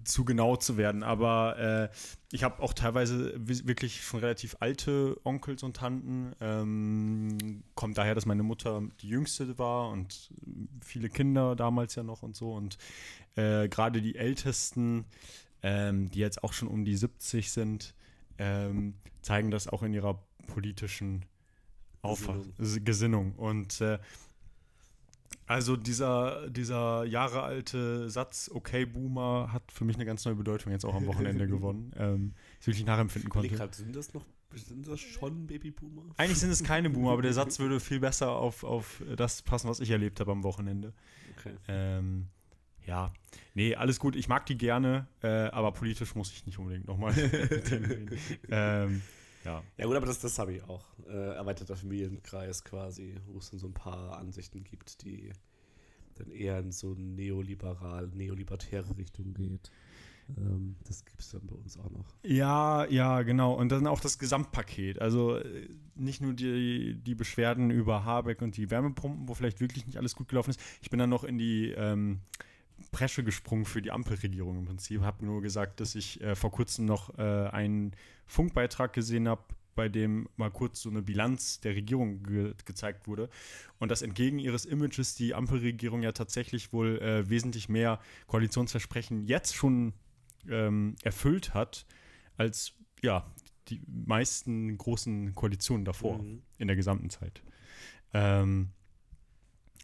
zu 0.04 0.25
genau 0.25 0.56
zu 0.56 0.76
werden. 0.76 1.02
Aber 1.02 1.58
äh, 1.92 1.97
ich 2.32 2.44
habe 2.44 2.62
auch 2.62 2.73
teilweise 2.73 3.35
wi- 3.37 3.66
wirklich 3.66 4.02
schon 4.02 4.20
relativ 4.20 4.56
alte 4.61 5.16
Onkels 5.25 5.62
und 5.62 5.76
Tanten. 5.76 6.32
Ähm, 6.40 7.62
kommt 7.75 7.97
daher, 7.99 8.14
dass 8.14 8.26
meine 8.26 8.42
Mutter 8.42 8.82
die 9.00 9.08
jüngste 9.08 9.58
war 9.58 9.90
und 9.90 10.30
viele 10.82 11.08
Kinder 11.11 11.56
damals 11.56 11.94
ja 11.94 12.02
noch 12.02 12.23
und 12.23 12.37
so. 12.37 12.52
Und 12.54 12.78
äh, 13.37 13.68
gerade 13.68 14.00
die 14.02 14.16
Ältesten, 14.16 15.04
ähm, 15.62 16.11
die 16.11 16.20
jetzt 16.20 16.42
auch 16.42 16.52
schon 16.54 16.68
um 16.68 16.85
die 16.85 16.97
70 16.97 17.50
sind, 17.50 17.94
ähm, 18.38 18.94
zeigen 19.20 19.50
das 19.50 19.68
auch 19.68 19.82
in 19.82 19.92
ihrer 19.92 20.23
politischen 20.47 21.26
Gesinnung. 22.02 22.85
Gesinnung. 22.85 23.32
Und 23.35 23.80
äh, 23.82 23.99
also 25.49 25.76
dieser, 25.76 26.50
dieser 26.50 27.05
jahrealte 27.05 28.11
Satz, 28.11 28.50
okay, 28.52 28.85
Boomer, 28.85 29.50
hat 29.50 29.73
für 29.73 29.87
mich 29.87 29.97
eine 29.97 30.05
ganz 30.05 30.25
neue 30.26 30.35
Bedeutung 30.35 30.73
jetzt 30.73 30.85
auch 30.85 30.95
am 30.95 31.07
Wochenende 31.07 31.47
gewonnen. 31.49 31.93
Ähm, 31.97 32.35
ich 32.61 32.67
wirklich 32.67 32.85
nachempfinden 32.85 33.31
konnte. 33.31 33.49
Grad, 33.49 33.75
sind 33.75 33.97
das 33.97 34.12
noch 34.12 34.26
sind 34.55 34.87
das 34.87 35.00
schon 35.00 35.47
Babyboomer? 35.47 36.02
Eigentlich 36.17 36.38
sind 36.38 36.50
es 36.50 36.62
keine 36.62 36.88
Boomer, 36.90 37.12
aber 37.12 37.23
der 37.23 37.33
Satz 37.33 37.59
würde 37.61 37.81
viel 37.81 38.00
besser 38.00 38.31
auf, 38.31 38.64
auf 38.64 39.02
das 39.17 39.43
passen, 39.43 39.69
was 39.69 39.81
ich 39.81 39.90
erlebt 39.90 40.21
habe 40.21 40.33
am 40.33 40.43
Wochenende. 40.43 40.93
Okay. 41.38 41.55
Ähm, 41.69 42.28
ja, 42.87 43.12
nee, 43.55 43.75
alles 43.75 44.00
gut. 44.00 44.17
Ich 44.17 44.28
mag 44.28 44.47
die 44.47 44.57
gerne, 44.57 45.07
äh, 45.23 45.28
aber 45.28 45.73
politisch 45.73 46.14
muss 46.14 46.33
ich 46.33 46.47
nicht 46.47 46.59
unbedingt 46.59 46.87
nochmal 46.87 47.14
ähm, 48.50 49.02
ja. 49.45 49.62
ja, 49.76 49.87
gut, 49.87 49.97
aber 49.97 50.07
das, 50.07 50.21
das 50.21 50.38
habe 50.38 50.52
ich 50.52 50.62
auch. 50.64 50.85
Äh, 51.09 51.35
erweiterter 51.37 51.76
Familienkreis 51.76 52.64
quasi, 52.64 53.16
wo 53.26 53.38
es 53.38 53.50
dann 53.50 53.59
so 53.59 53.66
ein 53.66 53.75
paar 53.75 54.18
Ansichten 54.18 54.64
gibt, 54.64 55.02
die 55.04 55.33
dann 56.16 56.30
eher 56.30 56.59
in 56.59 56.73
so 56.73 56.95
neoliberal, 56.95 58.09
neolibertäre 58.09 58.97
Richtung 58.97 59.35
geht. 59.35 59.71
Ähm, 60.37 60.76
das 60.87 61.04
gibt 61.04 61.21
es 61.21 61.30
dann 61.30 61.47
bei 61.47 61.54
uns 61.54 61.78
auch 61.78 61.90
noch. 61.90 62.14
Ja, 62.23 62.85
ja, 62.87 63.23
genau. 63.23 63.54
Und 63.54 63.71
dann 63.71 63.87
auch 63.87 64.00
das 64.00 64.18
Gesamtpaket. 64.18 65.00
Also 65.00 65.37
äh, 65.37 65.68
nicht 65.95 66.21
nur 66.21 66.35
die, 66.35 66.95
die 66.97 67.14
Beschwerden 67.14 67.71
über 67.71 68.04
Habeck 68.04 68.42
und 68.42 68.57
die 68.57 68.71
Wärmepumpen, 68.71 69.28
wo 69.28 69.35
vielleicht 69.35 69.61
wirklich 69.61 69.87
nicht 69.87 69.97
alles 69.97 70.14
gut 70.14 70.28
gelaufen 70.28 70.50
ist. 70.50 70.61
Ich 70.83 70.90
bin 70.90 70.99
dann 70.99 71.11
noch 71.11 71.25
in 71.25 71.38
die 71.38 71.71
ähm, 71.71 72.21
Presche 72.90 73.25
gesprungen 73.25 73.64
für 73.64 73.82
die 73.82 73.90
Ampelregierung 73.90 74.58
im 74.58 74.64
Prinzip. 74.64 75.02
Habe 75.02 75.25
nur 75.25 75.42
gesagt, 75.42 75.80
dass 75.80 75.94
ich 75.94 76.20
äh, 76.20 76.35
vor 76.35 76.50
kurzem 76.50 76.87
noch 76.87 77.18
äh, 77.18 77.23
einen 77.23 77.92
Funkbeitrag 78.26 78.92
gesehen 78.92 79.28
habe, 79.28 79.42
bei 79.75 79.88
dem 79.88 80.28
mal 80.37 80.50
kurz 80.50 80.82
so 80.82 80.90
eine 80.90 81.02
Bilanz 81.02 81.61
der 81.61 81.76
Regierung 81.76 82.23
ge 82.25 82.54
gezeigt 82.64 83.06
wurde. 83.06 83.28
Und 83.78 83.90
dass 83.90 84.02
entgegen 84.02 84.40
ihres 84.40 84.64
Images 84.64 85.14
die 85.14 85.35
Ampelregierung 85.35 86.02
ja 86.02 86.12
tatsächlich 86.12 86.73
wohl 86.73 86.99
äh, 86.99 87.28
wesentlich 87.30 87.68
mehr 87.68 88.00
Koalitionsversprechen 88.26 89.23
jetzt 89.26 89.54
schon 89.54 89.92
ähm, 90.49 90.97
erfüllt 91.04 91.54
hat, 91.54 91.87
als 92.37 92.73
ja, 93.02 93.30
die 93.68 93.80
meisten 93.87 94.76
großen 94.76 95.35
Koalitionen 95.35 95.85
davor 95.85 96.18
mhm. 96.18 96.42
in 96.58 96.66
der 96.66 96.76
gesamten 96.76 97.11
Zeit. 97.11 97.42
Ähm, 98.12 98.70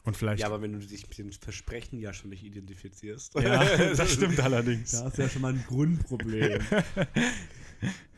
und 0.04 0.16
vielleicht. 0.16 0.40
Ja, 0.40 0.46
aber 0.46 0.60
wenn 0.62 0.72
du 0.72 0.78
dich 0.78 1.08
mit 1.08 1.18
den 1.18 1.32
Versprechen 1.32 1.98
ja 1.98 2.12
schon 2.12 2.30
nicht 2.30 2.44
identifizierst. 2.44 3.34
Ja, 3.34 3.64
das 3.94 4.12
stimmt 4.12 4.38
allerdings. 4.40 4.92
Da 4.92 5.08
ist 5.08 5.18
ja 5.18 5.28
schon 5.28 5.42
mal 5.42 5.52
ein 5.52 5.64
Grundproblem. 5.66 6.60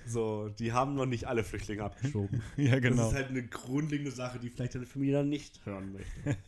So, 0.08 0.48
die 0.50 0.72
haben 0.72 0.94
noch 0.94 1.04
nicht 1.04 1.26
alle 1.26 1.42
Flüchtlinge 1.42 1.82
abgeschoben. 1.82 2.40
ja, 2.56 2.78
genau. 2.78 2.96
Das 2.96 3.08
ist 3.08 3.14
halt 3.16 3.28
eine 3.30 3.44
grundlegende 3.44 4.12
Sache, 4.12 4.38
die 4.38 4.50
vielleicht 4.50 4.76
deine 4.76 4.86
Familie 4.86 5.14
dann 5.14 5.28
nicht 5.28 5.66
hören 5.66 5.92
möchte. 5.92 6.38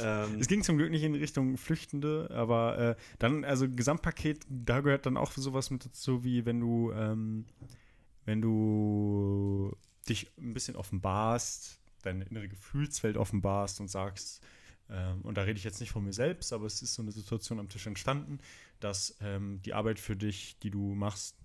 ähm, 0.00 0.38
es 0.38 0.46
ging 0.46 0.62
zum 0.62 0.76
Glück 0.78 0.90
nicht 0.92 1.02
in 1.02 1.16
Richtung 1.16 1.56
Flüchtende, 1.56 2.30
aber 2.30 2.78
äh, 2.78 2.96
dann, 3.18 3.44
also 3.44 3.68
Gesamtpaket, 3.68 4.46
da 4.48 4.82
gehört 4.82 5.04
dann 5.04 5.16
auch 5.16 5.32
sowas 5.32 5.70
mit 5.70 5.84
dazu, 5.84 6.22
wie 6.22 6.46
wenn 6.46 6.60
du, 6.60 6.92
ähm, 6.92 7.46
wenn 8.24 8.40
du 8.40 9.76
dich 10.08 10.30
ein 10.38 10.54
bisschen 10.54 10.76
offenbarst, 10.76 11.80
deine 12.02 12.24
innere 12.26 12.46
Gefühlswelt 12.46 13.16
offenbarst 13.16 13.80
und 13.80 13.88
sagst, 13.88 14.44
ähm, 14.90 15.22
und 15.22 15.36
da 15.36 15.42
rede 15.42 15.58
ich 15.58 15.64
jetzt 15.64 15.80
nicht 15.80 15.90
von 15.90 16.04
mir 16.04 16.12
selbst, 16.12 16.52
aber 16.52 16.66
es 16.66 16.82
ist 16.82 16.94
so 16.94 17.02
eine 17.02 17.12
Situation 17.12 17.58
am 17.58 17.68
Tisch 17.68 17.86
entstanden, 17.86 18.38
dass 18.80 19.16
ähm, 19.20 19.60
die 19.64 19.74
Arbeit 19.74 19.98
für 19.98 20.16
dich, 20.16 20.58
die 20.60 20.70
du 20.70 20.94
machst, 20.94 21.36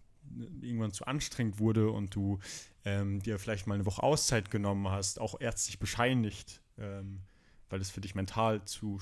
irgendwann 0.62 0.91
zu 0.91 1.05
anstrengend 1.05 1.60
wurde 1.60 1.89
und 1.89 2.13
du 2.15 2.39
ähm, 2.86 3.21
dir 3.21 3.39
vielleicht 3.39 3.67
mal 3.67 3.75
eine 3.75 3.86
Woche 3.86 4.03
Auszeit 4.03 4.51
genommen 4.51 4.88
hast, 4.89 5.19
auch 5.19 5.39
ärztlich 5.39 5.79
bescheinigt, 5.79 6.62
ähm, 6.77 7.21
weil 7.69 7.81
es 7.81 7.89
für 7.89 8.01
dich 8.01 8.13
mental 8.13 8.63
zu, 8.65 9.00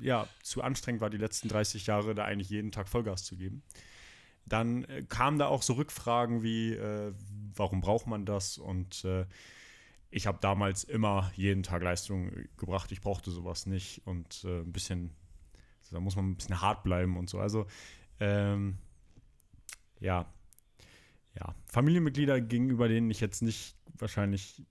ja, 0.00 0.28
zu 0.42 0.62
anstrengend 0.62 1.00
war, 1.00 1.10
die 1.10 1.16
letzten 1.16 1.48
30 1.48 1.86
Jahre 1.86 2.14
da 2.14 2.24
eigentlich 2.24 2.50
jeden 2.50 2.70
Tag 2.70 2.88
Vollgas 2.88 3.24
zu 3.24 3.36
geben. 3.36 3.62
Dann 4.46 4.84
äh, 4.84 5.02
kamen 5.02 5.38
da 5.38 5.48
auch 5.48 5.62
so 5.62 5.72
Rückfragen 5.74 6.42
wie, 6.42 6.72
äh, 6.72 7.12
warum 7.54 7.80
braucht 7.80 8.06
man 8.06 8.26
das? 8.26 8.58
Und 8.58 9.04
äh, 9.04 9.26
ich 10.16 10.26
habe 10.26 10.38
damals 10.40 10.82
immer 10.82 11.30
jeden 11.34 11.62
Tag 11.62 11.82
Leistung 11.82 12.30
gebracht. 12.56 12.90
Ich 12.90 13.02
brauchte 13.02 13.30
sowas 13.30 13.66
nicht 13.66 14.00
und 14.06 14.44
äh, 14.44 14.60
ein 14.60 14.72
bisschen, 14.72 15.10
da 15.90 16.00
muss 16.00 16.16
man 16.16 16.30
ein 16.30 16.36
bisschen 16.36 16.62
hart 16.62 16.82
bleiben 16.84 17.18
und 17.18 17.28
so. 17.28 17.38
Also 17.38 17.66
ähm, 18.18 18.78
ja, 20.00 20.32
ja, 21.38 21.54
Familienmitglieder 21.66 22.40
gegenüber 22.40 22.88
denen 22.88 23.10
ich 23.10 23.20
jetzt 23.20 23.42
nicht 23.42 23.76
wahrscheinlich 23.98 24.62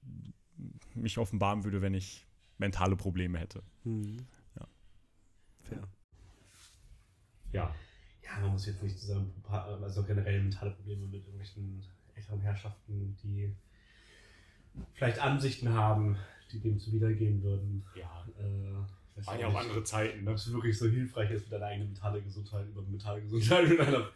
mich 0.96 1.20
offenbaren 1.20 1.64
würde, 1.64 1.80
wenn 1.84 1.94
ich 1.94 2.26
mentale 2.58 2.96
Probleme 2.96 3.38
hätte. 3.38 3.62
Mhm. 3.84 4.18
Ja. 4.60 4.68
Fair. 5.62 5.88
Ja. 7.52 7.76
Ja, 8.24 8.40
man 8.42 8.54
muss 8.54 8.66
jetzt 8.66 8.82
nicht 8.82 8.98
zusammen, 8.98 9.32
also 9.48 10.04
generell 10.04 10.42
mentale 10.42 10.72
Probleme 10.72 11.06
mit 11.06 11.22
irgendwelchen 11.22 11.86
älteren 12.16 12.42
Herrschaften, 12.42 13.16
die 13.22 13.56
vielleicht 14.94 15.20
Ansichten 15.20 15.74
haben, 15.74 16.18
die 16.52 16.60
dem 16.60 16.80
zuwidergehen 16.80 17.44
würden. 17.44 17.86
Ja. 17.96 18.26
Äh, 18.40 19.26
Waren 19.26 19.40
ja 19.40 19.48
auch 19.48 19.56
andere 19.56 19.84
Zeiten, 19.84 20.26
ne? 20.26 20.32
Ob 20.32 20.36
es 20.38 20.52
wirklich 20.52 20.78
so 20.78 20.88
hilfreich 20.88 21.32
ist, 21.32 21.44
mit 21.44 21.54
deiner 21.54 21.68
eigenen 21.68 21.94
mentale 21.94 22.22
Gesundheit, 22.22 22.68
über 22.68 22.82
mentale 22.82 23.22
Gesundheit 23.22 23.70
mit 23.70 23.80
einer 23.88 24.10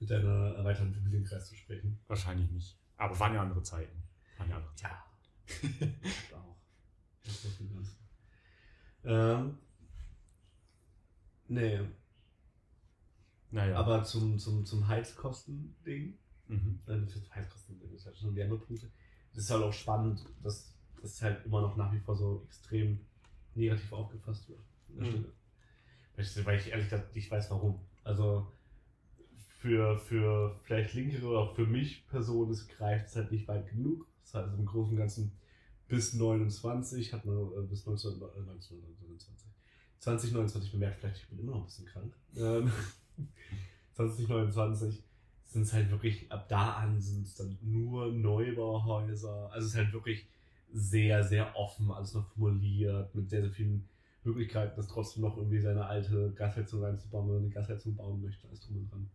mit 0.00 0.10
deiner 0.10 0.54
erweiterten 0.56 0.94
Familienkreis 0.94 1.48
zu 1.48 1.54
sprechen. 1.54 1.98
Wahrscheinlich 2.08 2.50
nicht. 2.50 2.76
Aber 2.96 3.18
waren 3.20 3.34
ja 3.34 3.42
andere 3.42 3.62
Zeiten. 3.62 4.02
Waren 4.38 4.50
ja 4.50 4.56
andere 4.56 4.74
Zeiten. 4.74 4.96
Ja. 6.30 6.38
auch. 6.38 6.56
Das 7.24 7.44
ist 7.44 7.58
ganz. 7.58 7.96
Ähm, 9.04 9.58
nee. 11.48 11.80
Naja. 13.50 13.76
Aber 13.76 14.04
zum, 14.04 14.38
zum, 14.38 14.64
zum 14.64 14.86
Heizkosten-Ding, 14.86 16.18
mhm. 16.46 16.80
äh, 16.86 17.34
Heizkosten-Ding 17.34 17.92
ist 17.92 18.06
halt 18.06 18.16
schon 18.16 18.34
Wärmepunkte. 18.34 18.90
Das 19.34 19.44
ist 19.44 19.50
halt 19.50 19.62
auch 19.62 19.72
spannend, 19.72 20.24
dass 20.42 20.72
das 21.02 21.22
halt 21.22 21.44
immer 21.46 21.62
noch 21.62 21.76
nach 21.76 21.92
wie 21.92 21.98
vor 22.00 22.16
so 22.16 22.42
extrem 22.46 23.00
negativ 23.54 23.92
aufgefasst 23.92 24.48
wird. 24.48 24.60
Mhm. 24.88 25.26
Weil 26.16 26.58
ich 26.58 26.68
ehrlich 26.68 26.88
gesagt 26.88 27.14
nicht 27.14 27.30
weiß, 27.30 27.50
warum. 27.50 27.80
Also, 28.04 28.46
für, 29.60 29.98
für 29.98 30.58
vielleicht 30.62 30.94
linkere 30.94 31.26
oder 31.26 31.38
auch 31.40 31.54
für 31.54 31.66
mich 31.66 32.06
Personen 32.08 32.58
greift 32.76 33.08
es 33.08 33.16
halt 33.16 33.30
nicht 33.30 33.46
weit 33.46 33.68
genug. 33.68 34.06
Das 34.22 34.34
heißt, 34.34 34.58
im 34.58 34.64
Großen 34.64 34.92
und 34.92 34.98
Ganzen 34.98 35.32
bis 35.86 36.14
29 36.14 37.12
hat 37.12 37.26
man 37.26 37.36
äh, 37.36 37.62
bis 37.68 37.84
19, 37.84 38.12
äh, 38.12 38.14
1929. 38.14 39.48
2029 39.98 40.72
bemerkt 40.72 41.00
vielleicht, 41.00 41.22
ich 41.22 41.28
bin 41.28 41.40
immer 41.40 41.52
noch 41.52 41.60
ein 41.60 41.66
bisschen 41.66 41.84
krank. 41.84 42.14
Ähm, 42.36 42.72
2029 43.94 45.02
sind 45.50 45.62
es 45.62 45.72
halt 45.72 45.90
wirklich, 45.90 46.30
ab 46.30 46.48
da 46.48 46.74
an 46.74 47.00
sind 47.00 47.26
es 47.26 47.34
dann 47.34 47.58
nur 47.60 48.12
Neubauhäuser. 48.12 49.50
Also 49.52 49.66
es 49.66 49.72
ist 49.72 49.78
halt 49.78 49.92
wirklich 49.92 50.26
sehr, 50.72 51.24
sehr 51.24 51.56
offen, 51.56 51.90
alles 51.90 52.14
noch 52.14 52.26
formuliert, 52.28 53.12
mit 53.14 53.28
sehr, 53.28 53.42
sehr 53.42 53.50
vielen 53.50 53.88
Möglichkeiten, 54.22 54.76
dass 54.76 54.86
trotzdem 54.86 55.22
noch 55.22 55.36
irgendwie 55.36 55.60
seine 55.60 55.86
alte 55.86 56.32
Gasheizung 56.36 56.84
reinzubauen, 56.84 57.26
wenn 57.26 57.34
man 57.34 57.44
eine 57.44 57.52
Gasheizung 57.52 57.96
bauen 57.96 58.22
möchte, 58.22 58.46
alles 58.46 58.60
drum 58.60 58.76
und 58.76 58.92
dran. 58.92 59.10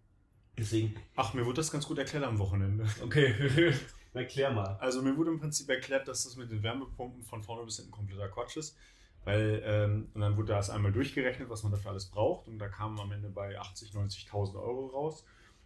Deswegen. 0.58 0.96
Ach, 1.16 1.34
mir 1.34 1.46
wurde 1.46 1.58
das 1.58 1.72
ganz 1.72 1.86
gut 1.88 1.98
erklärt 1.98 2.24
am 2.26 2.38
Wochenende. 2.40 2.86
Okay, 3.02 3.74
erklär 4.14 4.52
mal. 4.52 4.78
Also 4.80 5.02
mir 5.02 5.16
wurde 5.16 5.32
im 5.32 5.40
Prinzip 5.40 5.70
erklärt, 5.70 6.08
dass 6.08 6.26
das 6.26 6.36
mit 6.36 6.52
den 6.52 6.64
Wärmepumpen 6.64 7.24
von 7.24 7.44
vorne 7.44 7.64
bis 7.64 7.78
hinten 7.78 7.92
kompletter 7.92 8.28
Quatsch 8.28 8.58
ist. 8.58 8.76
Weil, 9.24 9.62
ähm, 9.66 10.10
und 10.14 10.22
dann 10.22 10.38
wurde 10.38 10.54
das 10.54 10.70
einmal 10.70 10.92
durchgerechnet, 10.92 11.50
was 11.50 11.64
man 11.64 11.72
dafür 11.72 11.92
alles 11.92 12.06
braucht. 12.06 12.48
Und 12.48 12.60
da 12.60 12.68
kam 12.68 13.00
am 13.00 13.12
Ende 13.12 13.30
bei 13.30 13.60
80.000, 13.60 14.28
90.000 14.30 14.56
Euro 14.56 14.88
raus. 14.88 15.26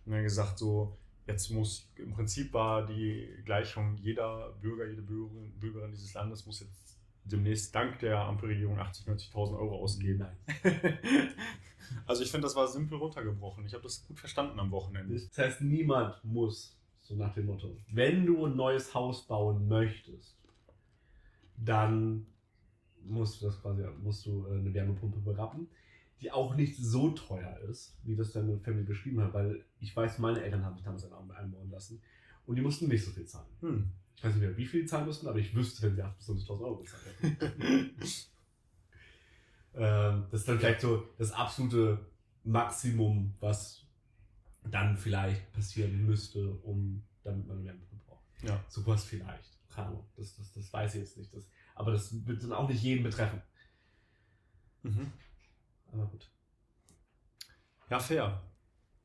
Und 0.09 0.15
dann 0.15 0.23
gesagt, 0.23 0.57
so, 0.57 0.97
jetzt 1.27 1.51
muss, 1.51 1.87
im 1.97 2.11
Prinzip 2.11 2.51
war 2.51 2.83
die 2.83 3.29
Gleichung, 3.45 3.95
jeder 3.97 4.53
Bürger, 4.59 4.87
jede 4.87 5.03
Bürgerin, 5.03 5.51
Bürgerin 5.59 5.91
dieses 5.91 6.15
Landes 6.15 6.47
muss 6.47 6.61
jetzt 6.61 6.97
demnächst 7.25 7.75
dank 7.75 7.99
der 7.99 8.17
Ampelregierung 8.21 8.79
80.000, 8.79 9.31
90.000 9.31 9.59
Euro 9.59 9.83
ausgeben. 9.83 10.25
Nein. 10.63 10.97
Also 12.05 12.21
ich 12.21 12.29
finde, 12.29 12.45
das 12.45 12.55
war 12.55 12.67
simpel 12.67 12.99
runtergebrochen. 12.99 13.65
Ich 13.65 13.73
habe 13.73 13.81
das 13.81 14.05
gut 14.07 14.19
verstanden 14.19 14.59
am 14.59 14.69
Wochenende. 14.69 15.13
Das 15.13 15.37
heißt, 15.37 15.61
niemand 15.61 16.23
muss, 16.23 16.77
so 17.01 17.15
nach 17.15 17.33
dem 17.33 17.47
Motto, 17.47 17.75
wenn 17.91 18.27
du 18.27 18.45
ein 18.45 18.55
neues 18.55 18.93
Haus 18.93 19.25
bauen 19.25 19.67
möchtest, 19.67 20.37
dann 21.57 22.27
musst 23.03 23.41
du 23.41 23.47
das 23.47 23.59
quasi, 23.59 23.83
musst 24.03 24.23
du 24.25 24.45
äh, 24.47 24.59
eine 24.59 24.71
Wärmepumpe 24.71 25.19
berappen, 25.19 25.67
die 26.21 26.31
auch 26.31 26.55
nicht 26.55 26.77
so 26.77 27.11
teuer 27.11 27.57
ist, 27.69 27.97
wie 28.03 28.15
das 28.15 28.31
deine 28.31 28.59
Family 28.59 28.83
beschrieben 28.83 29.21
hat, 29.21 29.33
weil 29.33 29.63
ich 29.79 29.95
weiß, 29.95 30.19
meine 30.19 30.41
Eltern 30.41 30.65
haben 30.65 30.75
sich 30.75 30.83
damals 30.83 31.05
einen 31.05 31.31
einbauen 31.31 31.69
lassen 31.69 32.01
und 32.45 32.55
die 32.55 32.61
mussten 32.61 32.87
nicht 32.87 33.05
so 33.05 33.11
viel 33.11 33.25
zahlen. 33.25 33.47
Hm. 33.61 33.91
Ich 34.15 34.23
weiß 34.23 34.33
nicht 34.33 34.41
mehr, 34.41 34.57
wie 34.57 34.65
viel 34.65 34.85
zahlen 34.85 35.05
mussten, 35.05 35.27
aber 35.27 35.39
ich 35.39 35.55
wüsste, 35.55 35.83
wenn 35.83 35.95
sie 35.95 36.03
8.000 36.03 36.35
bis 36.35 36.49
20.000 36.49 36.61
Euro 36.61 36.75
bezahlt 36.75 37.03
hätten. 37.21 37.91
Ähm, 39.75 40.25
das 40.31 40.41
ist 40.41 40.49
dann 40.49 40.59
vielleicht 40.59 40.81
so 40.81 41.07
das 41.17 41.31
absolute 41.31 41.99
Maximum, 42.43 43.35
was 43.39 43.85
dann 44.63 44.97
vielleicht 44.97 45.51
passieren 45.53 46.05
müsste, 46.05 46.53
um 46.63 47.03
damit 47.23 47.47
man 47.47 47.63
Wärmepumpe 47.63 48.05
braucht. 48.05 48.25
Ja. 48.41 48.63
Sowas 48.67 49.03
vielleicht. 49.03 49.57
keine 49.69 49.89
Ahnung, 49.89 50.05
das, 50.17 50.35
das, 50.35 50.51
das 50.53 50.73
weiß 50.73 50.95
ich 50.95 51.01
jetzt 51.01 51.17
nicht. 51.17 51.33
Das, 51.33 51.47
aber 51.75 51.91
das 51.91 52.25
wird 52.25 52.43
dann 52.43 52.53
auch 52.53 52.67
nicht 52.67 52.81
jeden 52.81 53.03
betreffen. 53.03 53.41
Mhm. 54.83 55.11
Aber 55.91 56.05
gut. 56.05 56.29
Ja, 57.89 57.99
fair. 57.99 58.41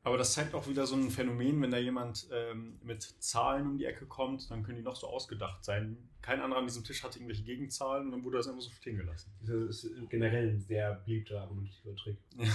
Aber 0.05 0.19
das 0.19 0.33
zeigt 0.33 0.53
auch 0.53 0.67
wieder 0.67 0.85
so 0.85 0.95
ein 0.95 1.09
Phänomen, 1.09 1.59
wenn 1.63 1.71
da 1.71 1.79
jemand 1.79 2.27
ähm, 2.31 2.79
mit 2.83 3.01
Zahlen 3.01 3.65
um 3.65 3.77
die 3.79 3.85
Ecke 3.85 4.05
kommt, 4.05 4.51
dann 4.51 4.61
können 4.61 4.77
die 4.77 4.83
noch 4.83 4.95
so 4.95 5.07
ausgedacht 5.07 5.65
sein. 5.65 5.97
Kein 6.21 6.41
anderer 6.41 6.59
an 6.59 6.67
diesem 6.67 6.83
Tisch 6.83 7.03
hat 7.03 7.15
irgendwelche 7.15 7.41
Gegenzahlen 7.41 8.05
und 8.05 8.11
dann 8.11 8.23
wurde 8.23 8.37
das 8.37 8.47
einfach 8.47 8.61
so 8.61 8.69
stehen 8.69 8.97
gelassen. 8.97 9.31
Das 9.41 9.83
ist 9.83 10.09
generell 10.11 10.49
ein 10.49 10.59
sehr 10.59 10.93
beliebter 10.93 11.41
argumentativer 11.41 11.95
Trick. 11.95 12.17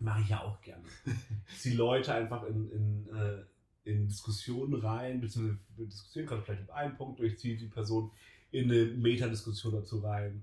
Mache 0.00 0.22
ich 0.22 0.30
ja 0.30 0.40
auch 0.40 0.62
gerne. 0.62 0.84
Die 1.62 1.74
Leute 1.74 2.14
einfach 2.14 2.44
in, 2.44 2.70
in, 2.70 3.14
äh, 3.14 3.44
in 3.84 4.08
Diskussionen 4.08 4.80
rein, 4.80 5.20
beziehungsweise 5.20 5.58
wir 5.76 5.86
diskutieren 5.86 6.26
gerade 6.26 6.40
vielleicht 6.40 6.62
mit 6.62 6.70
einem 6.70 6.96
Punkt, 6.96 7.20
durchzieht 7.20 7.60
die 7.60 7.66
Person 7.66 8.10
in 8.50 8.70
eine 8.70 8.86
Metadiskussion 8.86 9.74
dazu 9.74 9.98
rein, 9.98 10.42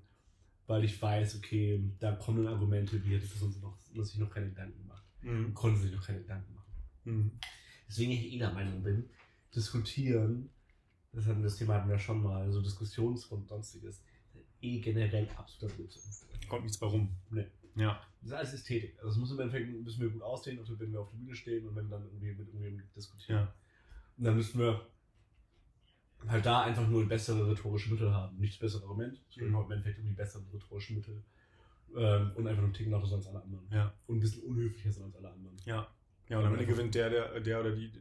weil 0.69 0.83
ich 0.83 1.01
weiß, 1.01 1.37
okay, 1.37 1.83
da 1.99 2.11
kommen 2.11 2.43
dann 2.43 2.53
Argumente, 2.53 2.99
die 2.99 3.15
hat 3.15 3.23
die 3.23 3.27
Person 3.27 3.55
noch, 3.59 4.05
sich 4.05 4.19
noch 4.19 4.29
keine 4.29 4.49
Gedanken 4.49 4.79
gemacht. 4.83 5.03
Mhm. 5.23 5.51
Konnte 5.55 5.81
sich 5.81 5.91
noch 5.91 6.05
keine 6.05 6.19
Gedanken 6.19 6.53
machen. 6.53 6.71
Mhm. 7.05 7.31
Deswegen 7.87 8.11
ich 8.11 8.33
eh 8.33 8.37
der 8.37 8.53
Meinung 8.53 8.83
bin, 8.83 9.09
diskutieren, 9.53 10.51
das, 11.11 11.25
hatten, 11.25 11.41
das 11.41 11.57
Thema 11.57 11.73
hatten 11.73 11.89
wir 11.89 11.97
schon 11.97 12.21
mal, 12.21 12.51
so 12.51 12.61
Diskussionsrunden 12.61 13.45
und 13.45 13.49
sonstiges, 13.49 14.03
eh 14.61 14.79
generell 14.79 15.27
absoluter 15.35 15.75
Blödsinn. 15.75 16.03
Kommt 16.47 16.63
nichts 16.63 16.77
bei 16.77 16.85
rum. 16.85 17.15
Nee. 17.31 17.47
Ja. 17.73 17.99
Das 18.21 18.29
ist 18.29 18.35
alles 18.35 18.53
Ästhetik. 18.53 18.95
Also 18.99 19.13
es 19.13 19.17
muss 19.17 19.31
im 19.31 19.39
Endeffekt 19.39 19.71
müssen 19.71 20.01
wir 20.01 20.09
gut 20.11 20.21
aussehen, 20.21 20.59
wenn 20.63 20.91
wir 20.91 21.01
auf 21.01 21.09
der 21.09 21.17
Bühne 21.17 21.33
stehen 21.33 21.67
und 21.67 21.75
wenn 21.75 21.89
wir 21.89 21.97
dann 21.97 22.05
irgendwie 22.05 22.35
mit 22.35 22.47
irgendwem 22.47 22.83
diskutieren. 22.95 23.39
Ja. 23.39 23.53
Und 24.17 24.23
dann 24.23 24.35
müssen 24.35 24.59
wir 24.59 24.85
halt 26.27 26.45
da 26.45 26.63
einfach 26.63 26.87
nur 26.87 27.07
bessere 27.07 27.49
rhetorische 27.49 27.91
Mittel 27.91 28.13
haben. 28.13 28.37
Nicht 28.37 28.53
das 28.53 28.59
bessere 28.59 28.83
Argument, 28.83 29.19
sondern 29.29 29.53
Mhm. 29.53 29.59
im 29.65 29.71
Endeffekt 29.71 29.99
um 29.99 30.05
die 30.05 30.13
besseren 30.13 30.45
rhetorischen 30.51 30.97
Mittel. 30.97 31.23
Ähm, 31.95 32.31
und 32.35 32.45
einfach 32.45 32.57
nur 32.61 32.65
einen 32.65 32.73
Ticken 32.73 32.91
lauter 32.91 33.15
als 33.15 33.27
alle 33.27 33.41
anderen. 33.41 33.67
Ja. 33.71 33.93
Und 34.07 34.17
ein 34.17 34.19
bisschen 34.19 34.43
unhöflicher 34.43 34.91
sind 34.91 35.05
als 35.05 35.15
alle 35.15 35.31
anderen. 35.31 35.57
Ja. 35.65 35.87
Ja, 36.27 36.37
und 36.39 36.45
am 36.45 36.53
Ende 36.53 36.67
gewinnt 36.67 36.93
der, 36.93 37.09
der, 37.09 37.39
der 37.39 37.59
oder 37.59 37.71
die, 37.75 37.91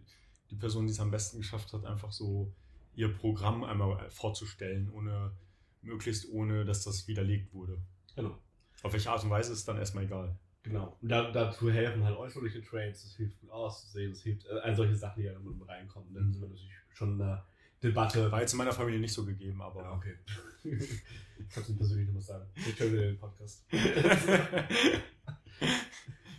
die 0.51 0.57
Person, 0.57 0.87
die 0.87 0.93
es 0.93 1.01
am 1.01 1.11
besten 1.11 1.39
geschafft 1.39 1.73
hat, 1.73 1.87
einfach 1.87 2.13
so 2.13 2.53
ihr 2.95 3.15
Programm 3.15 3.65
einmal 3.65 4.11
vorzustellen, 4.11 4.91
ohne 4.93 5.33
möglichst 5.81 6.29
ohne, 6.31 6.65
dass 6.67 6.85
das 6.85 7.09
widerlegt 7.09 7.55
wurde. 7.55 7.81
Genau. 8.17 8.37
Auf 8.83 8.93
welche 8.93 9.11
Art 9.11 9.25
und 9.25 9.31
Weise 9.31 9.53
ist 9.53 9.67
dann 9.67 9.79
erstmal 9.79 10.05
egal. 10.05 10.37
Genau. 10.65 10.99
Und 11.01 11.09
da, 11.09 11.31
dazu 11.31 11.71
helfen 11.71 12.05
halt 12.05 12.17
äußerliche 12.19 12.61
Trades, 12.63 13.03
das 13.05 13.15
hilft 13.17 13.41
gut 13.41 13.51
auszusehen, 13.51 14.11
das 14.11 14.21
hilft, 14.21 14.45
äh, 14.47 14.59
all 14.63 14.77
solche 14.77 14.97
Sachen, 14.97 15.23
die 15.23 15.27
ja 15.29 15.33
dann 15.33 15.63
reinkommen. 15.63 16.13
Dann 16.13 16.31
sind 16.31 16.43
wir 16.43 16.49
natürlich 16.49 16.73
schon 16.93 17.15
in 17.15 17.23
einer 17.23 17.47
Debatte. 17.83 18.31
War 18.31 18.41
jetzt 18.41 18.53
in 18.53 18.59
meiner 18.59 18.73
Familie 18.73 19.01
nicht 19.01 19.13
so 19.13 19.25
gegeben, 19.25 19.61
aber. 19.63 19.83
Ja, 19.83 19.93
okay. 19.93 20.19
ich 20.65 21.57
hab's 21.57 21.69
nicht 21.69 21.79
persönlich 21.79 22.09
was 22.15 22.27
sagen. 22.27 22.47
Ich 22.55 22.79
höre 22.79 22.91
den 22.91 23.19
Podcast. 23.19 23.65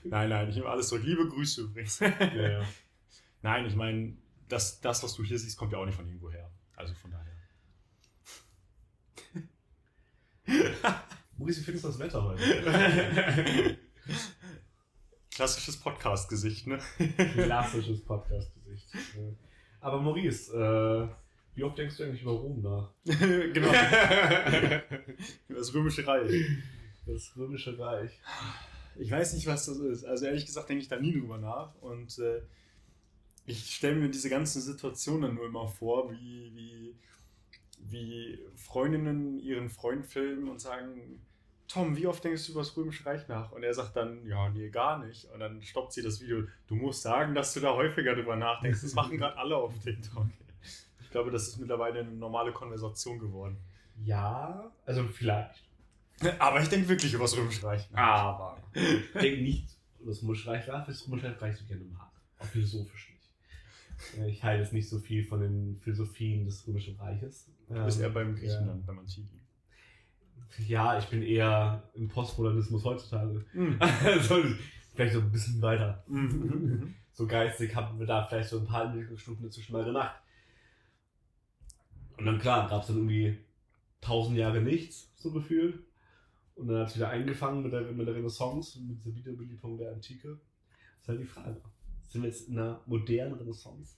nein, 0.03 0.29
nein, 0.29 0.49
ich 0.49 0.55
nehme 0.55 0.69
alles 0.69 0.89
zurück. 0.89 1.03
Liebe 1.03 1.27
Grüße 1.27 1.61
übrigens. 1.63 1.99
ja, 1.99 2.49
ja. 2.49 2.65
Nein, 3.41 3.65
ich 3.65 3.75
meine, 3.75 4.17
das, 4.49 4.81
das, 4.81 5.01
was 5.03 5.13
du 5.13 5.23
hier 5.23 5.39
siehst, 5.39 5.57
kommt 5.57 5.71
ja 5.71 5.77
auch 5.77 5.85
nicht 5.85 5.95
von 5.95 6.05
irgendwo 6.05 6.29
her. 6.31 6.51
Also 6.75 6.93
von 6.93 7.11
daher. 7.11 7.29
Maurice, 11.37 11.61
wie 11.61 11.63
findest 11.63 11.85
du 11.85 11.89
das 11.89 11.99
Wetter 11.99 12.23
heute? 12.23 13.77
Klassisches 15.31 15.77
Podcast-Gesicht, 15.77 16.67
ne? 16.67 16.79
Klassisches 17.33 18.03
Podcast-Gesicht. 18.03 18.89
Aber 19.79 20.01
Maurice, 20.01 20.51
äh, 20.53 21.07
wie 21.55 21.63
oft 21.63 21.77
denkst 21.77 21.97
du 21.97 22.03
eigentlich 22.03 22.21
über 22.21 22.31
Rom 22.31 22.61
nach? 22.61 22.91
genau. 23.03 23.71
Das 25.49 25.73
Römische 25.73 26.07
Reich. 26.07 26.31
Das 27.05 27.35
Römische 27.35 27.77
Reich. 27.77 28.11
Ich 28.97 29.11
weiß 29.11 29.33
nicht, 29.33 29.47
was 29.47 29.65
das 29.65 29.77
ist. 29.79 30.05
Also 30.05 30.25
ehrlich 30.25 30.45
gesagt 30.45 30.69
denke 30.69 30.81
ich 30.81 30.87
da 30.87 30.99
nie 30.99 31.11
drüber 31.11 31.37
nach. 31.37 31.75
Und 31.81 32.17
äh, 32.19 32.41
ich 33.45 33.75
stelle 33.75 33.95
mir 33.95 34.09
diese 34.09 34.29
ganzen 34.29 34.61
Situationen 34.61 35.35
nur 35.35 35.47
immer 35.47 35.67
vor, 35.67 36.11
wie, 36.11 36.51
wie, 36.55 36.95
wie 37.79 38.39
Freundinnen 38.55 39.39
ihren 39.39 39.69
Freund 39.69 40.05
filmen 40.05 40.47
und 40.47 40.61
sagen, 40.61 41.21
Tom, 41.67 41.95
wie 41.95 42.07
oft 42.07 42.23
denkst 42.23 42.47
du 42.47 42.53
über 42.53 42.61
das 42.61 42.75
Römische 42.75 43.05
Reich 43.05 43.27
nach? 43.27 43.51
Und 43.51 43.63
er 43.63 43.73
sagt 43.73 43.95
dann, 43.95 44.25
ja, 44.25 44.49
nee, 44.49 44.69
gar 44.69 45.05
nicht. 45.05 45.25
Und 45.25 45.39
dann 45.39 45.61
stoppt 45.61 45.93
sie 45.93 46.01
das 46.01 46.19
Video. 46.19 46.43
Du 46.67 46.75
musst 46.75 47.03
sagen, 47.03 47.35
dass 47.35 47.53
du 47.53 47.59
da 47.59 47.73
häufiger 47.73 48.15
drüber 48.15 48.35
nachdenkst. 48.35 48.81
Das 48.81 48.93
machen 48.93 49.17
gerade 49.17 49.37
alle 49.37 49.55
auf 49.55 49.77
TikTok. 49.83 50.27
Ich 51.09 51.11
glaube, 51.11 51.31
das 51.31 51.47
ist 51.47 51.57
mittlerweile 51.57 52.01
eine 52.01 52.11
normale 52.11 52.51
Konversation 52.51 53.17
geworden. 53.17 53.57
Ja, 54.05 54.71
also 54.85 55.07
vielleicht. 55.07 55.63
Aber 56.37 56.61
ich 56.61 56.69
denke 56.69 56.87
wirklich 56.87 57.11
über 57.15 57.23
das 57.23 57.35
Römische 57.35 57.65
Reich 57.65 57.89
nach. 57.89 57.99
Aber 57.99 58.57
ich 58.75 59.11
denke 59.19 59.41
nicht, 59.41 59.67
das 60.05 60.21
Römische 60.21 60.51
Reich 60.51 60.67
nach, 60.67 60.85
das 60.85 61.07
Römische 61.07 61.41
Reich 61.41 61.57
so 61.57 61.65
gerne 61.65 61.83
mag. 61.85 62.11
Auch 62.37 62.45
philosophisch 62.45 63.09
nicht. 63.09 64.27
Ich 64.27 64.43
halte 64.43 64.61
jetzt 64.61 64.71
nicht 64.71 64.87
so 64.87 64.99
viel 64.99 65.25
von 65.25 65.39
den 65.41 65.79
Philosophien 65.79 66.45
des 66.45 66.67
Römischen 66.67 66.95
Reiches. 66.97 67.49
Du 67.67 67.83
bist 67.85 67.97
Ähm, 67.97 68.03
eher 68.03 68.09
beim 68.11 68.35
Griechenland, 68.35 68.81
ja. 68.81 68.85
beim 68.85 68.99
Antiken. 68.99 69.41
Ja, 70.67 70.99
ich 70.99 71.05
bin 71.07 71.23
eher 71.23 71.89
im 71.95 72.07
Postmodernismus 72.07 72.83
heutzutage. 72.85 73.43
also, 73.79 74.43
vielleicht 74.93 75.13
so 75.13 75.21
ein 75.21 75.31
bisschen 75.31 75.59
weiter. 75.59 76.03
Mhm. 76.07 76.93
So 77.13 77.25
geistig 77.25 77.75
haben 77.75 77.97
wir 77.97 78.05
da 78.05 78.27
vielleicht 78.27 78.49
so 78.49 78.59
ein 78.59 78.67
paar 78.67 78.85
Entwicklungsstufen 78.85 79.43
dazwischen 79.43 79.73
mal 79.73 79.83
gemacht. 79.83 80.15
Und 82.19 82.25
dann 82.25 82.37
klar, 82.37 82.69
gab 82.69 82.81
es 82.81 82.87
dann 82.87 82.97
irgendwie 82.97 83.37
tausend 84.01 84.37
Jahre 84.37 84.61
nichts, 84.61 85.09
so 85.15 85.31
gefühlt. 85.31 85.79
Und 86.55 86.67
dann 86.67 86.81
hat 86.81 86.89
es 86.89 86.97
wieder 86.97 87.09
eingefangen 87.09 87.63
mit 87.63 87.71
der, 87.71 87.81
mit 87.93 88.05
der 88.05 88.15
Renaissance, 88.15 88.77
mit 88.81 88.97
dieser 88.97 89.15
Wiederbelebung 89.15 89.77
der 89.77 89.93
Antike. 89.93 90.37
Das 90.97 91.03
ist 91.03 91.07
halt 91.07 91.21
die 91.21 91.25
Frage. 91.25 91.61
Sind 92.09 92.23
wir 92.23 92.29
jetzt 92.29 92.49
in 92.49 92.59
einer 92.59 92.81
modernen 92.85 93.35
Renaissance? 93.35 93.95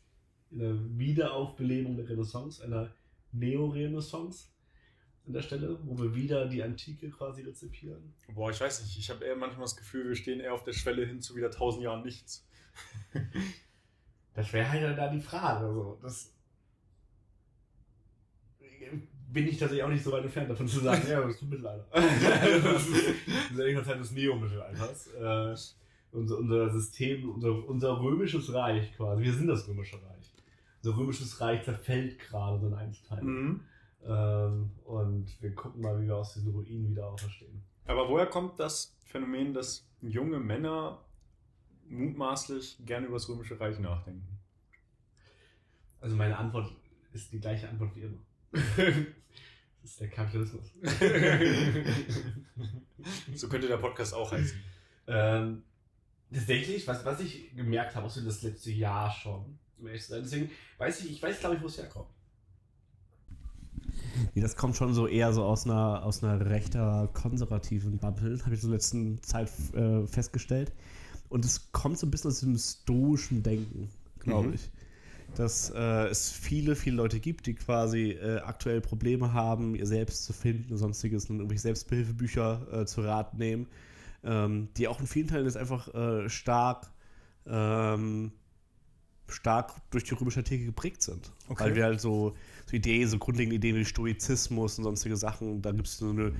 In 0.52 0.62
einer 0.62 1.00
Wiederaufbelebung 1.00 1.96
der 1.98 2.08
Renaissance? 2.08 2.64
Einer 2.64 2.94
Neo-Renaissance? 3.32 4.50
An 5.26 5.34
der 5.34 5.42
Stelle, 5.42 5.80
wo 5.84 5.98
wir 5.98 6.14
wieder 6.14 6.48
die 6.48 6.62
Antike 6.62 7.10
quasi 7.10 7.42
rezipieren? 7.42 8.14
Boah, 8.34 8.52
ich 8.52 8.62
weiß 8.62 8.84
nicht. 8.84 9.00
Ich 9.00 9.10
habe 9.10 9.26
eher 9.26 9.36
manchmal 9.36 9.64
das 9.64 9.78
Gefühl, 9.78 10.10
wir 10.10 10.16
stehen 10.16 10.40
eher 10.40 10.54
auf 10.54 10.64
der 10.64 10.74
Schwelle 10.74 11.06
hin 11.08 11.22
zu 11.22 11.36
wieder 11.36 11.50
tausend 11.50 11.84
Jahren 11.84 12.04
nichts. 12.04 12.48
Das 14.34 14.54
wäre 14.54 14.70
halt 14.70 14.84
dann 14.84 14.96
da 14.96 15.10
die 15.10 15.20
Frage. 15.20 15.66
Also, 15.66 16.00
das 16.02 16.34
bin 19.32 19.48
ich 19.48 19.58
tatsächlich 19.58 19.84
auch 19.84 19.90
nicht 19.90 20.04
so 20.04 20.12
weit 20.12 20.24
entfernt 20.24 20.50
davon 20.50 20.68
zu 20.68 20.80
sagen, 20.80 21.02
ja, 21.10 21.22
das 21.22 21.42
Mittelalter. 21.42 21.86
das 21.92 22.88
ist, 22.88 23.16
das 23.28 23.52
ist 23.52 23.60
eigentlich 23.60 23.86
Zeit 23.86 24.00
des 24.00 24.12
Neo-Mittelalters. 24.12 25.08
Äh, 25.14 25.56
unser, 26.12 26.38
unser 26.38 26.70
System, 26.70 27.30
unser, 27.30 27.68
unser 27.68 28.02
römisches 28.02 28.54
Reich 28.54 28.94
quasi. 28.96 29.24
Wir 29.24 29.34
sind 29.34 29.48
das 29.48 29.68
römische 29.68 29.96
Reich. 29.96 30.34
Unser 30.84 30.98
römisches 30.98 31.40
Reich 31.40 31.64
zerfällt 31.64 32.20
gerade 32.20 32.60
so 32.60 32.68
in 32.68 32.74
Einzelteile. 32.74 33.24
Mhm. 33.24 33.60
Ähm, 34.04 34.72
und 34.84 35.42
wir 35.42 35.56
gucken 35.56 35.82
mal, 35.82 36.02
wie 36.02 36.08
wir 36.08 36.18
aus 36.18 36.34
diesen 36.34 36.52
Ruinen 36.52 36.90
wieder 36.90 37.08
auferstehen. 37.08 37.62
Aber 37.86 38.10
woher 38.10 38.26
kommt 38.26 38.60
das 38.60 38.98
Phänomen, 39.06 39.54
dass 39.54 39.88
junge 40.02 40.40
Männer 40.40 41.00
mutmaßlich 41.88 42.78
gerne 42.86 43.08
über 43.08 43.16
das 43.16 43.30
Römische 43.30 43.60
Reich 43.60 43.80
nachdenken? 43.80 44.40
Also 46.00 46.16
meine 46.16 46.38
Antwort 46.38 46.74
ist 47.14 47.32
die 47.32 47.40
gleiche 47.40 47.70
Antwort 47.70 47.96
wie 47.96 48.02
immer. 48.02 48.18
Das 48.52 48.64
ist 49.84 50.00
der 50.00 50.10
Kapitalismus. 50.10 50.72
So 53.34 53.50
könnte 53.50 53.68
der 53.68 53.78
Podcast 53.78 54.14
auch 54.14 54.32
heißen. 54.32 54.56
Ähm, 55.08 55.64
tatsächlich, 56.32 56.88
was, 56.88 57.04
was 57.04 57.20
ich 57.20 57.56
gemerkt 57.56 57.96
habe, 57.96 58.06
auch 58.06 58.12
so 58.12 58.22
das 58.22 58.44
letzte 58.44 58.72
Jahr 58.72 59.12
schon, 59.12 59.58
deswegen 59.80 60.52
weiß 60.78 61.04
ich, 61.04 61.12
ich 61.12 61.24
weiß 61.24 61.40
glaube 61.40 61.56
ich, 61.56 61.62
wo 61.64 61.66
es 61.66 61.78
herkommt. 61.80 62.10
Das 64.36 64.56
kommt 64.56 64.76
schon 64.76 64.94
so 64.94 65.08
eher 65.08 65.34
so 65.34 65.44
aus 65.44 65.66
einer, 65.66 66.04
aus 66.04 66.24
einer 66.24 66.46
rechter 66.48 67.10
konservativen 67.14 67.98
Bubble, 67.98 68.40
habe 68.46 68.54
ich 68.54 68.62
so 68.62 68.68
in 68.68 68.72
der 68.72 68.78
letzten 68.78 69.24
Zeit 69.24 69.50
äh, 69.74 70.06
festgestellt. 70.06 70.72
Und 71.30 71.44
es 71.46 71.72
kommt 71.72 71.98
so 71.98 72.06
ein 72.06 72.12
bisschen 72.12 72.30
aus 72.30 72.42
dem 72.42 72.58
stoischen 72.58 73.42
Denken, 73.42 73.90
glaube 74.20 74.50
Mhm. 74.50 74.54
ich. 74.54 74.70
Dass 75.36 75.70
äh, 75.70 76.08
es 76.08 76.30
viele, 76.32 76.76
viele 76.76 76.98
Leute 76.98 77.20
gibt, 77.20 77.48
die 77.48 77.54
quasi 77.54 78.12
äh, 78.12 78.40
aktuell 78.40 78.82
Probleme 78.82 79.34
haben, 79.34 79.76
ihr 79.76 79.88
selbst 79.88 80.26
zu 80.26 80.34
finden 80.34 80.74
und 80.74 80.78
sonstiges 80.78 81.30
und 81.30 81.38
irgendwelche 81.38 81.62
Selbsthilfebücher 81.62 82.82
äh, 82.82 82.86
zu 82.86 83.02
Rat 83.02 83.38
nehmen 83.38 83.68
ähm, 84.24 84.70
die 84.78 84.88
auch 84.88 85.00
in 85.00 85.08
vielen 85.08 85.28
Teilen 85.28 85.46
jetzt 85.46 85.58
einfach 85.58 85.94
äh, 85.94 86.30
stark, 86.30 86.92
ähm, 87.48 88.32
stark 89.28 89.74
durch 89.92 90.04
die 90.04 90.14
römische 90.14 90.40
Antike 90.40 90.66
geprägt 90.66 91.02
sind. 91.02 91.32
Okay. 91.48 91.66
Weil 91.66 91.76
wir 91.76 91.84
halt 91.86 92.02
so, 92.02 92.36
so 92.66 92.76
Ideen, 92.76 93.08
so 93.08 93.18
grundlegende 93.18 93.56
Ideen 93.56 93.76
wie 93.76 93.86
Stoizismus 93.86 94.78
und 94.78 94.84
sonstige 94.84 95.18
Sachen, 95.18 95.62
da 95.62 95.72
gibt 95.72 95.88
es 95.88 95.98
so 95.98 96.10
eine 96.10 96.34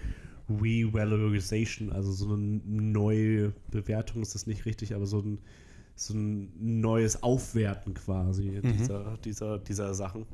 Revalorization, 0.50 1.92
also 1.92 2.12
so 2.12 2.34
eine 2.34 2.62
neue 2.66 3.54
Bewertung 3.72 4.22
ist 4.22 4.36
das 4.36 4.48
nicht 4.48 4.66
richtig, 4.66 4.94
aber 4.94 5.06
so 5.06 5.20
ein, 5.20 5.40
so 6.08 6.14
ein 6.14 6.52
neues 6.82 7.22
Aufwerten 7.24 7.94
quasi 7.94 8.60
Mhm. 8.64 8.78
dieser, 8.78 9.18
dieser, 9.18 9.60
dieser 9.60 9.94
Sachen. 9.94 10.26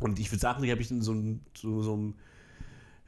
Und 0.00 0.18
ich 0.18 0.30
würde 0.30 0.40
sagen, 0.40 0.62
die 0.62 0.70
habe 0.70 0.80
ich 0.80 0.90
in 0.90 1.02
so 1.02 1.12
einem, 1.12 1.40
so, 1.56 1.82
so 1.82 1.94
einem 1.94 2.14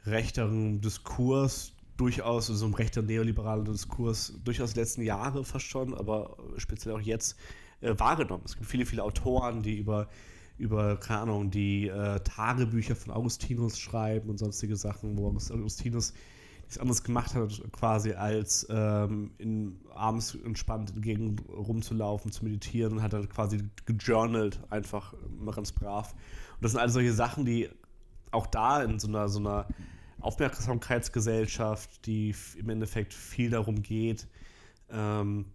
rechteren 0.05 0.81
Diskurs 0.81 1.73
durchaus, 1.97 2.47
so 2.47 2.65
einem 2.65 2.75
rechter 2.75 3.03
neoliberalen 3.03 3.65
Diskurs 3.65 4.35
durchaus 4.45 4.75
die 4.75 4.81
letzten 4.81 5.03
Jahre 5.03 5.45
fast 5.45 5.67
schon, 5.67 5.95
aber 5.95 6.37
speziell 6.59 6.95
auch 6.95 7.01
jetzt 7.01 7.37
äh, 7.81 7.95
wahrgenommen. 7.99 8.43
Es 8.45 8.57
gibt 8.57 8.67
viele, 8.67 8.87
viele 8.87 9.03
Autoren, 9.03 9.63
die 9.63 9.79
über, 9.79 10.09
über 10.59 10.99
keine 10.99 11.21
Ahnung, 11.21 11.51
die 11.51 11.89
äh, 11.89 12.21
Tagebücher 12.21 12.95
von 12.95 13.13
Augustinus 13.13 13.79
schreiben 13.79 14.29
und 14.29 14.39
sonstige 14.39 14.77
Sachen, 14.77 15.17
wo 15.17 15.29
Augustinus 15.29 16.13
nichts 16.67 16.79
anderes 16.79 17.05
gemacht 17.05 17.35
hat, 17.35 17.63
quasi 17.73 18.13
als 18.13 18.67
ähm, 18.71 19.31
in, 19.39 19.81
abends 19.95 20.35
entspannt 20.35 20.91
in 20.91 21.01
Gegend 21.01 21.43
rumzulaufen, 21.49 22.33
zu 22.33 22.45
meditieren 22.45 22.95
und 22.95 23.03
hat 23.03 23.13
dann 23.13 23.29
quasi 23.29 23.61
gejournalt, 23.87 24.61
einfach 24.69 25.15
immer 25.41 25.53
ganz 25.53 25.71
brav. 25.71 26.13
Und 26.13 26.65
das 26.65 26.73
sind 26.73 26.81
alles 26.81 26.95
solche 26.95 27.13
Sachen, 27.13 27.45
die 27.45 27.69
auch 28.33 28.49
da 28.49 28.83
in 28.83 28.99
so 28.99 29.07
einer, 29.07 29.29
so 29.29 29.39
einer 29.39 29.69
Aufmerksamkeitsgesellschaft, 30.21 32.05
die 32.05 32.35
im 32.59 32.69
Endeffekt 32.69 33.15
viel 33.15 33.51
darum 33.51 33.83
geht, 33.83 34.27
ähm, 34.91 35.47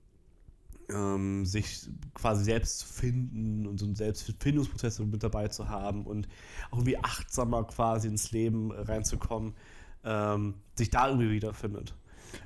ähm, 0.90 1.46
sich 1.46 1.90
quasi 2.14 2.46
selbst 2.46 2.80
zu 2.80 2.88
finden 2.88 3.68
und 3.68 3.80
so 3.80 3.86
einen 3.86 3.96
Selbstfindungsprozess 3.96 5.00
mit 5.00 5.24
dabei 5.24 5.50
zu 5.50 5.68
haben 5.68 6.06
und 6.06 6.30
auch 6.70 6.78
irgendwie 6.78 6.98
achtsamer 6.98 7.66
quasi 7.66 8.08
ins 8.08 8.32
Leben 8.32 8.72
reinzukommen, 8.72 9.56
ähm, 10.04 10.56
sich 10.76 10.90
da 10.90 11.08
irgendwie 11.08 11.32
wiederfindet. 11.32 11.94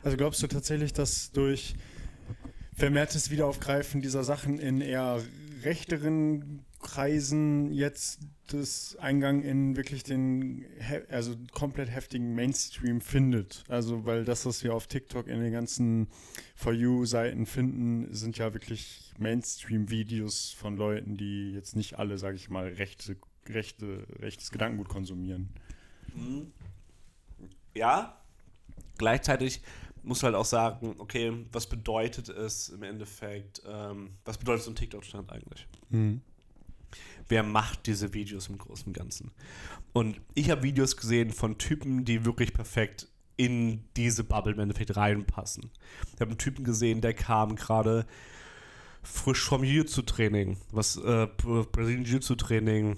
Also 0.04 0.18
glaubst 0.18 0.42
du 0.42 0.48
tatsächlich, 0.48 0.94
dass 0.94 1.32
durch 1.32 1.76
vermehrtes 2.76 3.30
Wiederaufgreifen 3.30 4.02
dieser 4.02 4.24
Sachen 4.24 4.60
in 4.60 4.82
eher 4.82 5.22
rechteren 5.64 6.66
Kreisen 6.80 7.72
jetzt 7.72 8.20
das 8.48 8.96
Eingang 8.98 9.42
in 9.42 9.76
wirklich 9.76 10.04
den, 10.04 10.66
also 11.10 11.36
komplett 11.52 11.90
heftigen 11.90 12.36
Mainstream 12.36 13.02
findet. 13.02 13.64
Also, 13.68 14.06
weil 14.06 14.24
das, 14.24 14.46
was 14.46 14.64
wir 14.64 14.76
auf 14.76 14.86
TikTok 14.86 15.28
in 15.28 15.40
den 15.40 15.52
ganzen 15.52 16.08
For 16.56 16.74
You-Seiten 16.74 17.48
finden, 17.48 18.14
sind 18.14 18.38
ja 18.38 18.54
wirklich 18.54 19.14
Mainstream-Videos 19.18 20.52
von 20.52 20.78
Leuten, 20.78 21.18
die 21.18 21.54
jetzt 21.54 21.76
nicht 21.76 21.98
alle, 21.98 22.20
sage 22.20 22.36
ich 22.36 22.50
mal, 22.52 22.68
rechte, 22.68 23.18
rechte, 23.50 24.06
rechtes 24.20 24.52
Gedankengut 24.52 24.90
konsumieren. 24.90 25.50
Mhm. 26.14 26.52
Ja, 27.76 28.18
gleichzeitig 28.98 29.62
muss 30.04 30.24
halt 30.24 30.36
auch 30.36 30.46
sagen, 30.46 30.96
okay, 31.00 31.46
was 31.52 31.68
bedeutet 31.68 32.30
es 32.30 32.70
im 32.70 32.84
Endeffekt, 32.84 33.62
ähm, 33.68 34.12
was 34.24 34.38
bedeutet 34.38 34.64
so 34.64 34.72
ein 34.72 34.76
TikTok-Stand 34.76 35.32
eigentlich? 35.32 35.68
Mhm 35.90 36.22
wer 37.28 37.44
macht 37.44 37.88
diese 37.88 38.14
Videos 38.14 38.48
im 38.48 38.58
Großen 38.58 38.88
und 38.88 38.94
Ganzen. 38.94 39.32
Und 39.94 40.20
ich 40.34 40.50
habe 40.50 40.64
Videos 40.64 40.98
gesehen 40.98 41.32
von 41.32 41.58
Typen, 41.58 42.06
die 42.06 42.26
wirklich 42.26 42.54
perfekt 42.54 43.08
in 43.38 43.84
diese 43.98 44.24
Bubble 44.24 44.54
im 44.54 44.60
Endeffekt 44.60 44.96
reinpassen. 44.96 45.72
Ich 46.14 46.22
habe 46.22 46.32
einen 46.32 46.38
Typen 46.38 46.64
gesehen, 46.64 47.02
der 47.02 47.14
kam 47.14 47.56
gerade 47.56 48.06
frisch 49.04 49.44
vom 49.44 49.64
Jiu-Jitsu-Training, 49.64 50.58
was 50.72 50.98
äh, 50.98 51.28
Brazilian 51.38 52.06
Jiu-Jitsu-Training 52.06 52.98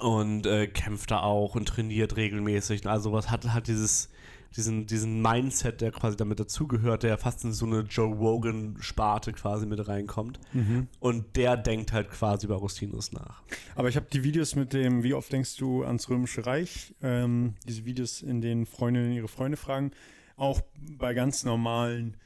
und 0.00 0.46
äh, 0.46 0.66
kämpft 0.66 1.10
da 1.10 1.20
auch 1.20 1.54
und 1.54 1.66
trainiert 1.66 2.16
regelmäßig. 2.16 2.86
Also 2.86 3.12
was 3.12 3.30
hat, 3.30 3.46
hat 3.48 3.68
dieses 3.68 4.10
diesen, 4.56 4.86
diesen 4.86 5.20
Mindset, 5.20 5.80
der 5.80 5.90
quasi 5.90 6.16
damit 6.16 6.38
dazugehört, 6.38 7.02
der 7.02 7.18
fast 7.18 7.44
in 7.44 7.52
so 7.52 7.66
eine 7.66 7.80
Joe 7.80 8.14
Rogan-Sparte 8.14 9.32
quasi 9.32 9.66
mit 9.66 9.86
reinkommt. 9.86 10.38
Mhm. 10.52 10.88
Und 11.00 11.36
der 11.36 11.56
denkt 11.56 11.92
halt 11.92 12.10
quasi 12.10 12.46
über 12.46 12.56
Augustinus 12.56 13.12
nach. 13.12 13.42
Aber 13.74 13.88
ich 13.88 13.96
habe 13.96 14.06
die 14.12 14.22
Videos 14.22 14.54
mit 14.54 14.72
dem, 14.72 15.02
wie 15.02 15.14
oft 15.14 15.32
denkst 15.32 15.56
du 15.56 15.84
ans 15.84 16.08
Römische 16.08 16.46
Reich, 16.46 16.94
ähm, 17.02 17.54
diese 17.66 17.84
Videos, 17.84 18.22
in 18.22 18.40
denen 18.40 18.66
Freundinnen 18.66 19.12
ihre 19.12 19.28
Freunde 19.28 19.56
fragen, 19.56 19.90
auch 20.36 20.60
bei 20.98 21.14
ganz 21.14 21.44
normalen 21.44 22.16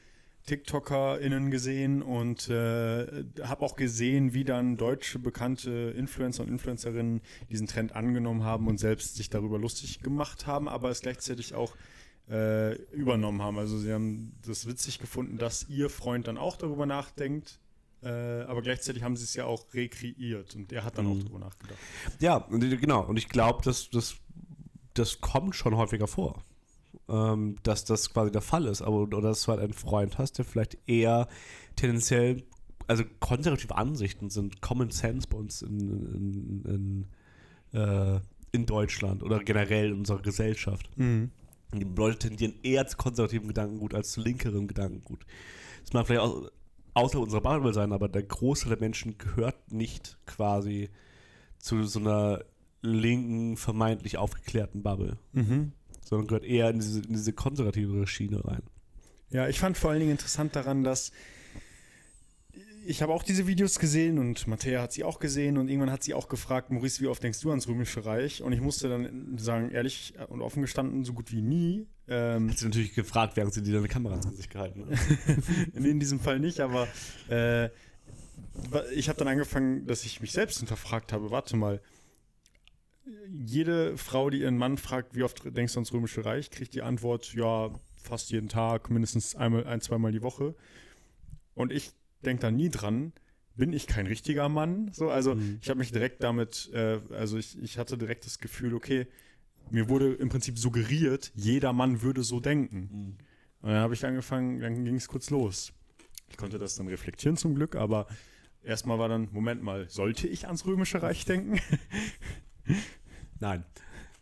TikTokerInnen 0.49 1.51
gesehen 1.51 2.01
und 2.01 2.49
äh, 2.49 3.05
habe 3.43 3.61
auch 3.61 3.75
gesehen, 3.75 4.33
wie 4.33 4.43
dann 4.43 4.77
deutsche 4.77 5.19
bekannte 5.19 5.93
Influencer 5.95 6.41
und 6.41 6.49
Influencerinnen 6.49 7.21
diesen 7.51 7.67
Trend 7.67 7.95
angenommen 7.95 8.43
haben 8.43 8.67
und 8.67 8.79
selbst 8.79 9.15
sich 9.15 9.29
darüber 9.29 9.59
lustig 9.59 9.99
gemacht 9.99 10.47
haben, 10.47 10.67
aber 10.67 10.89
es 10.89 11.01
gleichzeitig 11.01 11.53
auch 11.53 11.75
äh, 12.31 12.73
übernommen 12.91 13.43
haben. 13.43 13.59
Also 13.59 13.77
sie 13.77 13.93
haben 13.93 14.33
das 14.43 14.65
witzig 14.65 14.97
gefunden, 14.97 15.37
dass 15.37 15.69
ihr 15.69 15.87
Freund 15.91 16.27
dann 16.27 16.39
auch 16.39 16.57
darüber 16.57 16.87
nachdenkt. 16.87 17.59
Äh, 18.01 18.09
aber 18.43 18.63
gleichzeitig 18.63 19.03
haben 19.03 19.17
sie 19.17 19.25
es 19.25 19.35
ja 19.35 19.45
auch 19.45 19.71
rekreiert 19.73 20.55
und 20.55 20.71
er 20.71 20.83
hat 20.83 20.97
dann 20.97 21.05
mhm. 21.05 21.11
auch 21.11 21.19
darüber 21.19 21.39
nachgedacht. 21.39 21.79
Ja, 22.19 22.39
genau. 22.49 23.05
Und 23.05 23.17
ich 23.17 23.29
glaube, 23.29 23.61
dass 23.63 23.91
das, 23.91 24.15
das 24.95 25.21
kommt 25.21 25.55
schon 25.55 25.75
häufiger 25.75 26.07
vor. 26.07 26.41
Ähm, 27.07 27.55
dass 27.63 27.85
das 27.85 28.13
quasi 28.13 28.31
der 28.31 28.41
Fall 28.41 28.65
ist. 28.65 28.81
Aber 28.81 28.97
oder 28.97 29.21
dass 29.21 29.43
du 29.43 29.51
halt 29.51 29.61
einen 29.61 29.73
Freund 29.73 30.17
hast, 30.17 30.37
der 30.37 30.45
vielleicht 30.45 30.77
eher 30.87 31.27
tendenziell, 31.75 32.43
also 32.87 33.03
konservative 33.19 33.75
Ansichten 33.75 34.29
sind 34.29 34.61
Common 34.61 34.91
Sense 34.91 35.27
bei 35.27 35.37
uns 35.37 35.61
in, 35.61 36.63
in, 36.63 37.05
in, 37.73 37.79
äh, 37.79 38.19
in 38.51 38.65
Deutschland 38.65 39.23
oder 39.23 39.39
generell 39.39 39.91
in 39.91 39.99
unserer 39.99 40.21
Gesellschaft. 40.21 40.89
Mhm. 40.97 41.31
Die 41.73 41.83
Leute 41.83 42.29
tendieren 42.29 42.55
eher 42.63 42.87
zu 42.87 42.97
konservativem 42.97 43.47
Gedankengut 43.47 43.93
als 43.93 44.11
zu 44.11 44.21
linkerem 44.21 44.67
Gedankengut. 44.67 45.25
Das 45.83 45.93
mag 45.93 46.07
vielleicht 46.07 46.21
auch 46.21 46.49
außer 46.95 47.19
unserer 47.19 47.41
Bubble 47.41 47.73
sein, 47.73 47.91
aber 47.91 48.09
der 48.09 48.23
Großteil 48.23 48.69
der 48.69 48.79
Menschen 48.79 49.17
gehört 49.17 49.71
nicht 49.71 50.17
quasi 50.25 50.89
zu 51.59 51.83
so 51.83 51.99
einer 51.99 52.43
linken, 52.81 53.57
vermeintlich 53.57 54.17
aufgeklärten 54.17 54.83
Bubble. 54.83 55.17
Mhm. 55.33 55.73
Sondern 56.09 56.27
gehört 56.27 56.43
eher 56.43 56.69
in 56.69 56.79
diese, 56.79 57.01
in 57.01 57.13
diese 57.13 57.33
konservative 57.33 58.07
Schiene 58.07 58.43
rein. 58.43 58.63
Ja, 59.29 59.47
ich 59.47 59.59
fand 59.59 59.77
vor 59.77 59.91
allen 59.91 59.99
Dingen 59.99 60.11
interessant 60.11 60.55
daran, 60.55 60.83
dass 60.83 61.11
ich 62.85 63.03
habe 63.03 63.13
auch 63.13 63.21
diese 63.21 63.45
Videos 63.45 63.77
gesehen 63.77 64.17
und 64.17 64.47
Matthäa 64.47 64.81
hat 64.81 64.93
sie 64.93 65.03
auch 65.03 65.19
gesehen 65.19 65.59
und 65.59 65.67
irgendwann 65.67 65.91
hat 65.91 66.01
sie 66.01 66.15
auch 66.15 66.27
gefragt, 66.27 66.71
Maurice, 66.71 67.01
wie 67.01 67.07
oft 67.07 67.21
denkst 67.21 67.39
du 67.41 67.51
ans 67.51 67.67
Römische 67.67 68.03
Reich? 68.03 68.41
Und 68.41 68.51
ich 68.51 68.61
musste 68.61 68.89
dann 68.89 69.37
sagen, 69.37 69.69
ehrlich 69.69 70.15
und 70.29 70.41
offen 70.41 70.63
gestanden, 70.63 71.05
so 71.05 71.13
gut 71.13 71.31
wie 71.31 71.43
nie. 71.43 71.85
Ähm, 72.07 72.49
hat 72.49 72.57
sie 72.57 72.65
natürlich 72.65 72.95
gefragt, 72.95 73.37
während 73.37 73.53
sie 73.53 73.61
dir 73.61 73.77
eine 73.77 73.87
Kamera 73.87 74.15
ins 74.15 74.27
Gesicht 74.27 74.49
gehalten 74.49 74.87
hat. 74.89 74.97
nee, 75.73 75.89
in 75.89 75.99
diesem 75.99 76.19
Fall 76.19 76.39
nicht, 76.39 76.61
aber 76.61 76.87
äh, 77.29 77.69
ich 78.95 79.07
habe 79.09 79.19
dann 79.19 79.27
angefangen, 79.27 79.85
dass 79.85 80.03
ich 80.03 80.21
mich 80.21 80.31
selbst 80.31 80.57
hinterfragt 80.57 81.13
habe, 81.13 81.29
warte 81.29 81.55
mal, 81.57 81.81
jede 83.31 83.97
Frau, 83.97 84.29
die 84.29 84.41
ihren 84.41 84.57
Mann 84.57 84.77
fragt, 84.77 85.15
wie 85.15 85.23
oft 85.23 85.43
denkst 85.55 85.73
du 85.73 85.79
ans 85.79 85.93
Römische 85.93 86.25
Reich, 86.25 86.51
kriegt 86.51 86.73
die 86.73 86.81
Antwort, 86.81 87.33
ja, 87.33 87.71
fast 88.01 88.31
jeden 88.31 88.49
Tag, 88.49 88.89
mindestens 88.89 89.35
einmal, 89.35 89.65
ein, 89.65 89.81
zweimal 89.81 90.11
die 90.11 90.21
Woche. 90.21 90.55
Und 91.53 91.71
ich 91.71 91.91
denke 92.23 92.41
da 92.41 92.51
nie 92.51 92.69
dran, 92.69 93.13
bin 93.55 93.73
ich 93.73 93.87
kein 93.87 94.07
richtiger 94.07 94.47
Mann? 94.47 94.91
So, 94.93 95.09
also 95.09 95.35
mhm. 95.35 95.59
ich 95.61 95.69
habe 95.69 95.79
mich 95.79 95.91
direkt 95.91 96.23
damit, 96.23 96.69
äh, 96.73 96.99
also 97.11 97.37
ich, 97.37 97.61
ich 97.61 97.77
hatte 97.77 97.97
direkt 97.97 98.25
das 98.25 98.39
Gefühl, 98.39 98.73
okay, 98.73 99.07
mir 99.69 99.89
wurde 99.89 100.13
im 100.13 100.29
Prinzip 100.29 100.57
suggeriert, 100.57 101.31
jeder 101.35 101.73
Mann 101.73 102.01
würde 102.01 102.23
so 102.23 102.39
denken. 102.39 102.79
Mhm. 102.79 103.17
Und 103.61 103.69
dann 103.69 103.79
habe 103.79 103.93
ich 103.93 104.05
angefangen, 104.05 104.59
dann 104.61 104.85
ging 104.85 104.95
es 104.95 105.07
kurz 105.07 105.29
los. 105.29 105.73
Ich 106.29 106.37
konnte 106.37 106.57
das 106.57 106.75
dann 106.75 106.87
reflektieren 106.87 107.35
zum 107.35 107.55
Glück, 107.55 107.75
aber 107.75 108.07
erstmal 108.63 108.99
war 108.99 109.09
dann, 109.09 109.27
Moment 109.31 109.61
mal, 109.61 109.89
sollte 109.89 110.27
ich 110.27 110.45
ans 110.45 110.65
Römische 110.65 111.01
Reich 111.01 111.25
denken? 111.25 111.59
Nein. 113.39 113.65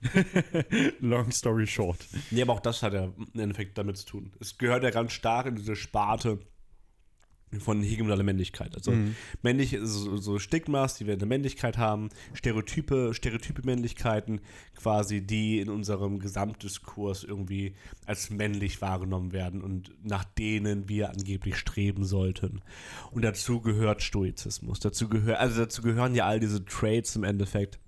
Long 1.00 1.32
story 1.32 1.66
short. 1.66 1.98
Nee, 2.30 2.42
aber 2.42 2.54
auch 2.54 2.60
das 2.60 2.84
hat 2.84 2.94
ja 2.94 3.06
im 3.06 3.40
Endeffekt 3.40 3.78
damit 3.78 3.98
zu 3.98 4.06
tun. 4.06 4.32
Es 4.40 4.58
gehört 4.58 4.84
ja 4.84 4.92
ganz 4.92 5.12
stark 5.14 5.48
in 5.48 5.56
diese 5.56 5.76
Sparte 5.76 6.40
von 7.60 7.82
hegemonaler 7.82 8.24
Männlichkeit. 8.24 8.76
Also 8.76 8.92
mhm. 8.92 9.16
männlich, 9.42 9.78
so, 9.82 10.18
so, 10.18 10.38
Stigmas, 10.38 10.96
die 10.96 11.06
wir 11.06 11.14
in 11.14 11.20
der 11.20 11.28
Männlichkeit 11.28 11.78
haben, 11.78 12.10
Stereotype, 12.34 13.14
Stereotype 13.14 13.62
Männlichkeiten, 13.64 14.42
quasi, 14.76 15.22
die 15.22 15.60
in 15.60 15.70
unserem 15.70 16.20
Gesamtdiskurs 16.20 17.24
irgendwie 17.24 17.76
als 18.06 18.30
männlich 18.30 18.82
wahrgenommen 18.82 19.32
werden 19.32 19.62
und 19.62 19.92
nach 20.04 20.26
denen 20.26 20.90
wir 20.90 21.10
angeblich 21.10 21.56
streben 21.56 22.04
sollten. 22.04 22.62
Und 23.12 23.24
dazu 23.24 23.62
gehört 23.62 24.02
Stoizismus. 24.04 24.80
Dazu 24.82 25.08
gehört, 25.08 25.40
also 25.40 25.62
dazu 25.62 25.82
gehören 25.82 26.16
ja 26.16 26.26
all 26.26 26.42
diese 26.42 26.66
Traits 26.66 27.16
im 27.16 27.24
Endeffekt. 27.24 27.80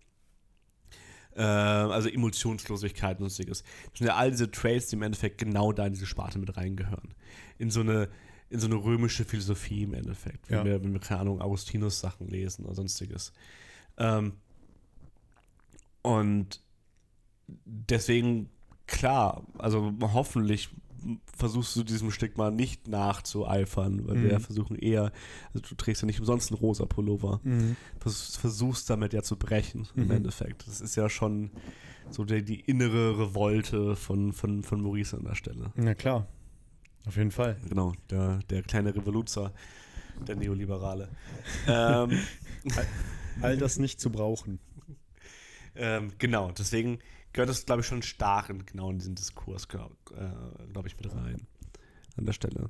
Äh, 1.36 1.42
also 1.42 2.10
Emotionslosigkeit 2.10 3.18
und 3.20 3.26
sonstiges. 3.26 3.64
Das 3.64 4.00
sind 4.00 4.08
ja 4.08 4.16
all 4.16 4.32
diese 4.32 4.52
Traits, 4.52 4.88
die 4.88 4.96
im 4.96 5.04
Endeffekt 5.04 5.38
genau 5.38 5.72
da 5.72 5.86
in 5.86 5.94
diese 5.94 6.06
Sparte 6.06 6.40
mit 6.40 6.56
reingehören. 6.58 7.14
In 7.58 7.72
so 7.72 7.82
eine 7.82 8.10
in 8.50 8.60
so 8.60 8.66
eine 8.66 8.76
römische 8.76 9.26
Philosophie 9.26 9.84
im 9.84 9.94
Endeffekt, 9.94 10.50
wenn, 10.50 10.58
ja. 10.58 10.66
wir, 10.66 10.84
wenn 10.84 10.92
wir, 10.92 11.00
keine 11.00 11.22
Ahnung, 11.22 11.42
Augustinus 11.42 12.00
Sachen 12.00 12.28
lesen 12.28 12.66
oder 12.66 12.76
sonstiges. 12.76 13.32
Ähm, 13.98 14.34
und 16.02 16.62
deswegen, 17.66 18.50
klar, 18.88 19.46
also 19.58 19.94
hoffentlich 20.02 20.70
versuchst 21.36 21.76
du 21.76 21.84
diesem 21.84 22.12
Stigma 22.12 22.52
nicht 22.52 22.88
nachzueifern, 22.88 24.08
weil 24.08 24.22
wir 24.22 24.36
Mhm. 24.36 24.42
versuchen 24.42 24.76
eher, 24.78 25.12
also 25.54 25.68
du 25.70 25.76
trägst 25.76 26.02
ja 26.02 26.06
nicht 26.06 26.20
umsonst 26.20 26.52
einen 26.52 26.60
rosa 26.60 26.86
Pullover. 26.86 27.40
Mhm. 27.44 27.76
Vers 28.00 28.36
versuchst 28.38 28.90
damit 28.90 29.14
ja 29.14 29.22
zu 29.24 29.36
brechen, 29.38 29.88
im 29.96 30.06
Mhm. 30.06 30.12
Endeffekt. 30.12 30.68
Das 30.68 30.82
ist 30.82 30.96
ja 30.96 31.10
schon 31.10 31.52
so 32.12 32.26
die, 32.26 32.44
die 32.44 32.60
innere 32.62 33.20
Revolte 33.20 33.96
von, 33.96 34.34
von, 34.34 34.64
von 34.64 34.82
Maurice 34.82 35.16
an 35.18 35.24
der 35.26 35.36
Stelle. 35.36 35.72
Na 35.76 35.94
klar. 35.94 36.28
Auf 37.06 37.16
jeden 37.18 37.32
Fall. 37.32 37.56
Genau, 37.70 37.94
der, 38.10 38.40
der 38.50 38.62
kleine 38.64 38.94
Revoluzer, 38.96 39.54
der 40.28 40.36
Neoliberale. 40.36 41.10
ähm, 41.68 42.20
All 43.42 43.58
das 43.58 43.80
nicht 43.80 44.02
zu 44.02 44.10
brauchen. 44.12 44.60
ähm, 45.76 46.12
genau, 46.18 46.52
deswegen 46.52 47.00
gehört 47.34 47.50
das, 47.50 47.66
glaube 47.66 47.82
ich, 47.82 47.88
schon 47.88 48.02
stark 48.02 48.50
in, 48.50 48.66
genau 48.66 48.90
in 48.90 49.00
diesen 49.00 49.16
Diskurs, 49.16 49.68
glaube 49.68 49.96
äh, 50.16 50.68
glaub 50.72 50.86
ich, 50.86 50.98
mit 50.98 51.14
rein 51.14 51.48
an 52.18 52.26
der 52.26 52.34
Stelle. 52.34 52.70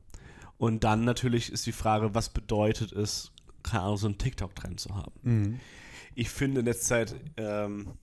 Und 0.58 0.84
dann 0.84 1.06
natürlich 1.06 1.52
ist 1.52 1.65
die 1.65 1.72
Frage, 1.72 2.13
was 2.13 2.30
bedeutet 2.30 2.91
es, 2.91 3.32
keine 3.63 3.84
Ahnung, 3.84 3.98
so 3.98 4.08
einen 4.08 4.17
TikTok-Trend 4.17 4.80
zu 4.80 4.95
haben? 4.95 5.13
Mhm. 5.22 5.60
Ich 6.15 6.30
finde 6.30 6.60
in 6.60 6.65
letzter 6.65 7.08
Zeit, 7.08 7.15
ähm, 7.38 7.93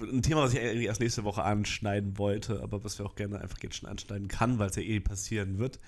ein 0.00 0.22
Thema, 0.22 0.42
was 0.42 0.54
ich 0.54 0.60
eigentlich 0.60 0.86
erst 0.86 1.00
nächste 1.00 1.24
Woche 1.24 1.42
anschneiden 1.42 2.18
wollte, 2.18 2.62
aber 2.62 2.84
was 2.84 2.98
wir 2.98 3.06
auch 3.06 3.14
gerne 3.14 3.40
einfach 3.40 3.58
jetzt 3.62 3.76
schon 3.76 3.88
anschneiden 3.88 4.28
kann, 4.28 4.58
weil 4.58 4.70
es 4.70 4.76
ja 4.76 4.82
eh 4.82 5.00
passieren 5.00 5.58
wird. 5.58 5.78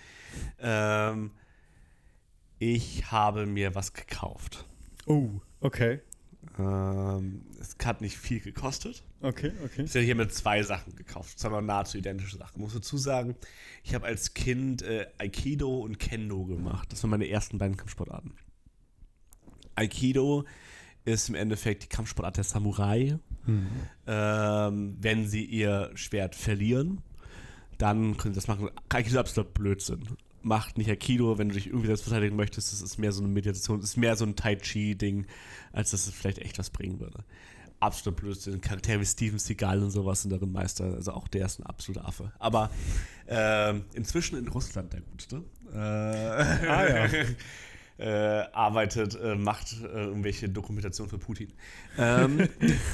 Ähm, 0.58 1.32
ich 2.58 3.10
habe 3.10 3.46
mir 3.46 3.74
was 3.74 3.92
gekauft. 3.92 4.66
Oh, 5.06 5.40
okay. 5.60 6.00
Ähm, 6.58 7.42
es 7.60 7.76
hat 7.84 8.00
nicht 8.00 8.16
viel 8.16 8.40
gekostet. 8.40 9.02
Okay, 9.20 9.52
okay. 9.64 9.82
Ich 9.84 9.94
habe 9.94 10.04
hier 10.04 10.14
mit 10.14 10.32
zwei 10.32 10.62
Sachen 10.62 10.96
gekauft. 10.96 11.38
Zweimal 11.38 11.62
nahezu 11.62 11.98
identische 11.98 12.36
Sachen. 12.36 12.54
Ich 12.56 12.60
muss 12.60 12.74
dazu 12.74 12.96
sagen, 12.96 13.36
ich 13.84 13.94
habe 13.94 14.06
als 14.06 14.34
Kind 14.34 14.82
äh, 14.82 15.06
Aikido 15.18 15.80
und 15.80 15.98
Kendo 15.98 16.44
gemacht. 16.44 16.92
Das 16.92 17.02
waren 17.02 17.10
meine 17.10 17.28
ersten 17.28 17.58
beiden 17.58 17.76
Kampfsportarten. 17.76 18.32
Aikido 19.74 20.44
ist 21.04 21.28
im 21.28 21.34
Endeffekt 21.34 21.84
die 21.84 21.88
Kampfsportart 21.88 22.36
der 22.36 22.44
Samurai. 22.44 23.18
Mhm. 23.46 23.68
Ähm, 24.06 24.96
wenn 25.00 25.28
sie 25.28 25.44
ihr 25.44 25.90
Schwert 25.94 26.34
verlieren, 26.34 27.02
dann 27.78 28.16
können 28.16 28.34
sie 28.34 28.38
das 28.38 28.48
machen. 28.48 28.70
Aikido 28.88 29.14
ist 29.14 29.18
absoluter 29.18 29.52
Blödsinn. 29.52 30.08
Macht 30.42 30.78
nicht 30.78 30.88
Aikido, 30.90 31.38
wenn 31.38 31.48
du 31.50 31.54
dich 31.54 31.66
irgendwie 31.66 31.88
selbst 31.88 32.04
verteidigen 32.04 32.36
möchtest. 32.36 32.72
Das 32.72 32.80
ist 32.80 32.98
mehr 32.98 33.12
so 33.12 33.22
eine 33.22 33.32
Meditation, 33.32 33.80
das 33.80 33.90
ist 33.90 33.96
mehr 33.96 34.16
so 34.16 34.24
ein 34.24 34.36
Tai 34.36 34.56
Chi-Ding, 34.56 35.26
als 35.72 35.90
dass 35.90 36.06
es 36.06 36.14
vielleicht 36.14 36.38
echt 36.38 36.58
was 36.58 36.70
bringen 36.70 36.98
würde. 37.00 37.24
Absoluter 37.78 38.20
Blödsinn. 38.22 38.60
Charaktere 38.60 39.00
wie 39.00 39.06
Steven 39.06 39.38
Seagal 39.38 39.82
und 39.82 39.90
sowas 39.90 40.22
sind 40.22 40.30
darin 40.30 40.52
Meister. 40.52 40.84
Also 40.84 41.12
auch 41.12 41.28
der 41.28 41.46
ist 41.46 41.60
ein 41.60 41.66
absoluter 41.66 42.06
Affe. 42.06 42.32
Aber 42.38 42.70
ähm, 43.26 43.84
inzwischen 43.94 44.38
in 44.38 44.48
Russland 44.48 44.92
der 44.92 45.00
Gute. 45.00 45.42
Äh, 45.72 45.76
Ah, 45.78 47.06
ja. 47.06 47.08
äh, 47.98 48.46
arbeitet, 48.52 49.14
äh, 49.14 49.34
macht 49.34 49.72
äh, 49.82 49.86
irgendwelche 49.86 50.48
Dokumentation 50.48 51.08
für 51.08 51.18
Putin. 51.18 51.52
Ähm, 51.98 52.48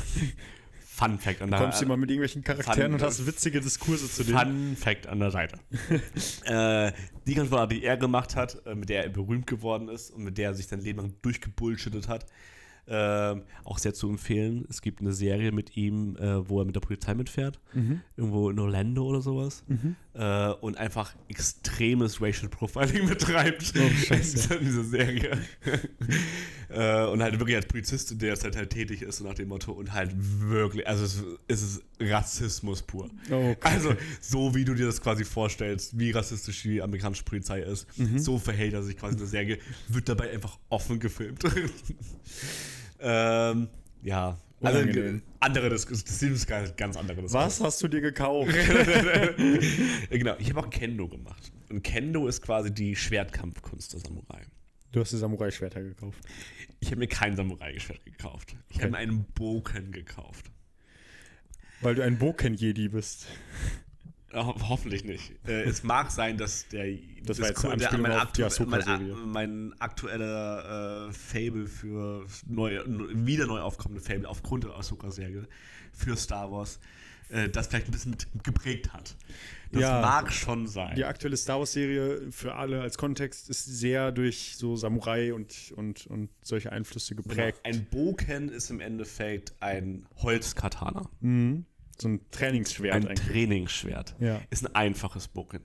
Fun 0.96 1.18
Fact 1.18 1.42
an 1.42 1.50
Du 1.50 1.56
der 1.56 1.60
kommst 1.64 1.82
immer 1.82 1.96
mit 1.98 2.08
irgendwelchen 2.10 2.42
Charakteren 2.42 2.92
Fun- 2.92 2.94
und 2.94 3.02
hast 3.02 3.26
witzige 3.26 3.60
Diskurse 3.60 4.08
zu 4.10 4.24
denen. 4.24 4.38
Fun 4.38 4.76
Fact 4.76 5.06
an 5.06 5.20
der 5.20 5.30
Seite. 5.30 5.58
äh, 6.46 6.92
die 7.26 7.34
Kampfsportart, 7.34 7.72
die 7.72 7.84
er 7.84 7.98
gemacht 7.98 8.34
hat, 8.34 8.64
äh, 8.66 8.74
mit 8.74 8.88
der 8.88 9.04
er 9.04 9.10
berühmt 9.10 9.46
geworden 9.46 9.88
ist 9.88 10.10
und 10.10 10.24
mit 10.24 10.38
der 10.38 10.50
er 10.50 10.54
sich 10.54 10.66
sein 10.68 10.80
Leben 10.80 10.98
lang 11.00 11.12
durchgebullshittet 11.22 12.08
hat, 12.08 12.24
ähm, 12.88 13.42
auch 13.64 13.78
sehr 13.78 13.94
zu 13.94 14.08
empfehlen. 14.08 14.64
Es 14.70 14.80
gibt 14.80 15.00
eine 15.00 15.12
Serie 15.12 15.52
mit 15.52 15.76
ihm, 15.76 16.16
äh, 16.16 16.48
wo 16.48 16.60
er 16.60 16.64
mit 16.64 16.76
der 16.76 16.80
Polizei 16.80 17.14
mitfährt, 17.14 17.58
Mhm. 17.74 18.00
irgendwo 18.16 18.48
in 18.48 18.58
Orlando 18.58 19.04
oder 19.04 19.20
sowas, 19.20 19.64
Mhm. 19.66 19.96
Äh, 20.18 20.48
und 20.60 20.78
einfach 20.78 21.14
extremes 21.28 22.20
Racial 22.22 22.48
Profiling 22.48 23.06
betreibt 23.08 23.72
Oh, 23.78 23.88
scheiße. 24.06 24.54
in 24.54 24.64
dieser 24.64 24.84
Serie. 24.84 25.38
äh, 26.70 27.04
und 27.04 27.22
halt 27.22 27.38
wirklich 27.38 27.56
als 27.56 27.66
Polizist 27.66 28.12
in 28.12 28.18
der 28.18 28.36
Zeit 28.38 28.56
halt 28.56 28.70
tätig 28.70 29.02
ist, 29.02 29.18
so 29.18 29.24
nach 29.24 29.34
dem 29.34 29.48
Motto, 29.48 29.72
und 29.72 29.92
halt 29.92 30.12
wirklich, 30.16 30.86
also 30.88 31.04
es, 31.04 31.22
es 31.48 31.62
ist 31.62 31.82
Rassismus 32.00 32.82
pur. 32.82 33.10
Oh, 33.30 33.50
okay. 33.50 33.56
Also, 33.62 33.94
so 34.20 34.54
wie 34.54 34.64
du 34.64 34.74
dir 34.74 34.86
das 34.86 35.00
quasi 35.02 35.24
vorstellst, 35.24 35.98
wie 35.98 36.10
rassistisch 36.12 36.62
die 36.62 36.80
amerikanische 36.80 37.24
Polizei 37.24 37.60
ist, 37.60 37.86
Mhm. 37.98 38.18
so 38.18 38.38
verhält 38.38 38.72
er 38.74 38.82
sich 38.82 38.96
quasi 38.96 39.14
in 39.14 39.18
der 39.18 39.28
Serie, 39.28 39.58
wird 39.88 40.08
dabei 40.08 40.30
einfach 40.30 40.58
offen 40.70 40.98
gefilmt. 40.98 41.42
ähm, 43.00 43.68
ja. 44.02 44.38
Also, 44.62 44.78
andere 45.40 45.68
Diskussion, 45.68 46.32
das 46.32 46.40
ist 46.40 46.76
ganz 46.76 46.96
andere 46.96 47.22
Diskussion. 47.22 47.42
Was 47.42 47.60
hast 47.60 47.82
du 47.82 47.88
dir 47.88 48.00
gekauft? 48.00 48.50
genau, 50.10 50.34
ich 50.38 50.48
habe 50.50 50.60
auch 50.60 50.70
Kendo 50.70 51.08
gemacht. 51.08 51.52
Und 51.68 51.82
Kendo 51.82 52.26
ist 52.26 52.40
quasi 52.42 52.72
die 52.72 52.96
Schwertkampfkunst 52.96 53.92
der 53.92 54.00
Samurai. 54.00 54.42
Du 54.92 55.00
hast 55.00 55.12
dir 55.12 55.18
Samurai-Schwerter 55.18 55.82
gekauft. 55.82 56.18
Ich 56.80 56.88
habe 56.90 57.00
mir 57.00 57.08
kein 57.08 57.36
Samurai-Schwert 57.36 58.04
gekauft. 58.06 58.56
Ich 58.70 58.76
habe 58.76 58.86
Okay. 58.88 58.92
mir 58.92 58.98
einen 58.98 59.24
Boken 59.34 59.92
gekauft. 59.92 60.50
Weil 61.82 61.94
du 61.94 62.02
ein 62.02 62.16
Boken-Jedi 62.18 62.88
bist. 62.88 63.26
Ho 64.34 64.54
hoffentlich 64.68 65.04
nicht. 65.04 65.32
Äh, 65.46 65.62
es 65.64 65.82
mag 65.84 66.10
sein, 66.10 66.36
dass 66.36 66.66
der. 66.68 66.98
Das 67.24 67.38
jetzt 67.38 67.64
eine 67.64 67.76
der- 67.76 67.96
mein, 67.98 68.12
aktu 68.12 68.42
mein, 68.66 69.12
mein 69.32 69.74
aktueller 69.80 71.08
äh, 71.08 71.12
Fable 71.12 71.66
für 71.66 72.26
neu, 72.46 72.80
wieder 72.86 73.46
neu 73.46 73.60
aufkommende 73.60 74.02
Fable 74.02 74.28
aufgrund 74.28 74.64
der 74.64 74.72
Ahsoka-Serie 74.76 75.46
für 75.92 76.16
Star 76.16 76.50
Wars, 76.52 76.78
äh, 77.30 77.48
das 77.48 77.68
vielleicht 77.68 77.86
ein 77.88 77.92
bisschen 77.92 78.16
geprägt 78.42 78.92
hat. 78.92 79.16
Das 79.72 79.80
Ja. 79.82 80.00
mag 80.00 80.32
schon 80.32 80.66
sein. 80.68 80.94
Die 80.96 81.04
aktuelle 81.04 81.36
Star 81.36 81.58
Wars-Serie 81.58 82.30
für 82.30 82.54
alle 82.54 82.80
als 82.82 82.98
Kontext 82.98 83.48
ist 83.50 83.64
sehr 83.64 84.12
durch 84.12 84.54
so 84.56 84.76
Samurai 84.76 85.34
und, 85.34 85.72
und, 85.76 86.06
und 86.06 86.30
solche 86.42 86.70
Einflüsse 86.72 87.14
Genau. 87.16 87.28
geprägt. 87.28 87.60
Ein 87.64 87.84
Boken 87.86 88.48
ist 88.48 88.70
im 88.70 88.80
Endeffekt 88.80 89.54
ein 89.60 90.06
Holzkatana. 90.18 91.08
Mhm. 91.20 91.64
So 91.98 92.08
ein 92.08 92.20
Trainingsschwert 92.30 92.94
Ein 92.94 93.08
eigentlich. 93.08 93.26
Trainingsschwert. 93.26 94.14
Ja. 94.20 94.40
Ist 94.50 94.66
ein 94.66 94.74
einfaches 94.74 95.28
Boken. 95.28 95.64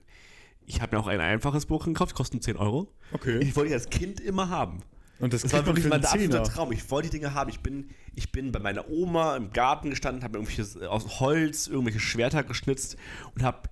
Ich 0.66 0.80
habe 0.80 0.96
mir 0.96 1.02
auch 1.02 1.06
ein 1.08 1.20
einfaches 1.20 1.66
Boken 1.66 1.92
gekauft, 1.94 2.14
kostet 2.14 2.42
10 2.42 2.56
Euro. 2.56 2.92
Okay. 3.12 3.38
Ich 3.38 3.54
wollte 3.56 3.74
als 3.74 3.90
Kind 3.90 4.20
immer 4.20 4.48
haben. 4.48 4.80
Und 5.18 5.32
das, 5.32 5.42
Das 5.42 5.52
war 5.52 5.66
wirklich 5.66 5.86
mein 5.86 6.04
absoluter. 6.04 6.42
Traum. 6.44 6.72
Ich 6.72 6.90
wollte 6.90 7.10
die 7.10 7.18
Dinge 7.18 7.34
haben. 7.34 7.50
Ich 7.50 7.60
bin, 7.60 7.90
ich 8.14 8.32
bin 8.32 8.50
bei 8.50 8.58
meiner 8.58 8.88
Oma 8.88 9.36
im 9.36 9.52
Garten 9.52 9.90
gestanden, 9.90 10.24
habe 10.24 10.38
mir 10.38 10.44
irgendwelche 10.44 10.90
aus 10.90 11.20
Holz 11.20 11.66
irgendwelche 11.66 12.00
Schwerter 12.00 12.42
geschnitzt 12.42 12.96
und 13.34 13.42
habe 13.42 13.68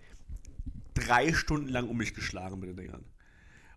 drei 0.95 1.33
Stunden 1.33 1.69
lang 1.69 1.89
um 1.89 1.97
mich 1.97 2.15
geschlagen 2.15 2.61
mit 2.61 2.69
den 2.69 2.77
Dingern. 2.77 3.05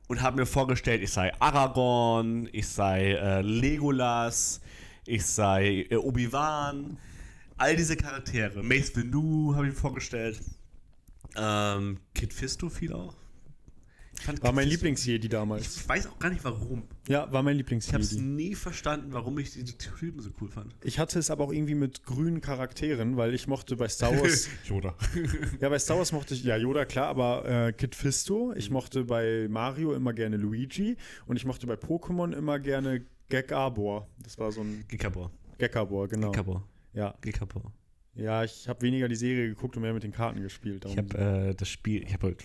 Und 0.08 0.22
habe 0.22 0.38
mir 0.38 0.46
vorgestellt, 0.46 1.02
ich 1.02 1.12
sei 1.12 1.34
Aragorn, 1.40 2.50
ich 2.52 2.68
sei 2.68 3.14
äh, 3.14 3.42
Legolas, 3.42 4.62
ich 5.06 5.26
sei 5.26 5.88
äh, 5.90 5.96
Obi-Wan. 5.96 6.98
All 7.58 7.76
diese 7.76 7.96
Charaktere. 7.96 8.64
Mace 8.64 8.96
Windu 8.96 9.54
habe 9.56 9.68
ich 9.68 9.74
mir 9.74 9.80
vorgestellt. 9.80 10.42
Ähm, 11.36 12.00
Kid 12.14 12.34
Fisto 12.34 12.70
viel 12.70 12.94
auch. 12.94 13.16
War 14.26 14.36
Kid 14.36 14.54
mein 14.54 14.68
Lieblingsjedi 14.68 15.28
damals. 15.28 15.78
Ich 15.78 15.90
weiß 15.90 16.08
auch 16.08 16.20
gar 16.20 16.30
nicht 16.30 16.44
warum. 16.44 16.84
Ja, 17.08 17.32
war 17.32 17.44
mein 17.44 17.60
Ich 17.60 17.66
habe 17.66 17.76
es 17.76 18.12
Lieblingsjedi. 18.12 18.22
nie 18.22 18.56
verstanden, 18.56 19.12
warum 19.12 19.38
ich 19.40 19.52
diese 19.52 19.78
Typen 19.78 20.22
so 20.22 20.30
cool 20.40 20.50
fand. 20.50 20.76
Ich 20.84 21.00
hatte 21.00 21.20
es 21.20 21.30
aber 21.30 21.44
auch 21.44 21.52
irgendwie 21.52 21.76
mit 21.76 22.04
grünen 22.04 22.40
Charakteren, 22.40 23.18
weil 23.18 23.34
ich 23.34 23.48
mochte 23.48 23.76
bei 23.76 23.88
Star 23.88 24.12
Wars. 24.12 24.48
Yoda. 24.66 24.96
ja, 25.60 25.70
bei 25.70 25.80
Star 25.80 25.98
Wars 25.98 26.12
mochte 26.12 26.36
ich, 26.36 26.44
ja, 26.44 26.56
Yoda, 26.56 26.86
klar, 26.86 27.08
aber 27.08 27.46
äh, 27.46 27.74
Kid 27.74 27.96
Fisto. 27.96 28.54
Ich 28.56 28.70
mochte 28.70 29.04
bei 29.04 29.48
Mario 29.50 29.94
immer 29.94 30.14
gerne 30.14 30.38
Luigi 30.38 30.96
und 31.26 31.36
ich 31.36 31.46
mochte 31.46 31.68
bei 31.68 31.76
Pokémon 31.76 32.34
immer 32.34 32.60
gerne 32.60 33.06
Gekabor. 33.30 34.08
Das 34.22 34.38
war 34.38 34.52
so 34.52 34.62
ein 34.62 34.86
Gekabor. 34.88 35.32
Gekabor, 35.58 36.08
genau. 36.08 36.32
Gekabor. 36.32 36.68
Ja. 36.94 37.16
Gekabor. 37.22 37.72
ja, 38.16 38.44
ich 38.44 38.68
habe 38.68 38.82
weniger 38.82 39.08
die 39.08 39.16
Serie 39.16 39.48
geguckt 39.50 39.76
und 39.76 39.82
mehr 39.82 39.94
mit 39.94 40.04
den 40.04 40.12
Karten 40.12 40.42
gespielt. 40.42 40.86
Ich 40.86 40.98
habe 40.98 41.50
äh, 41.50 41.56
das 41.56 41.70
Spiel, 41.70 42.04
ich 42.04 42.14
habe 42.14 42.28
halt. 42.28 42.44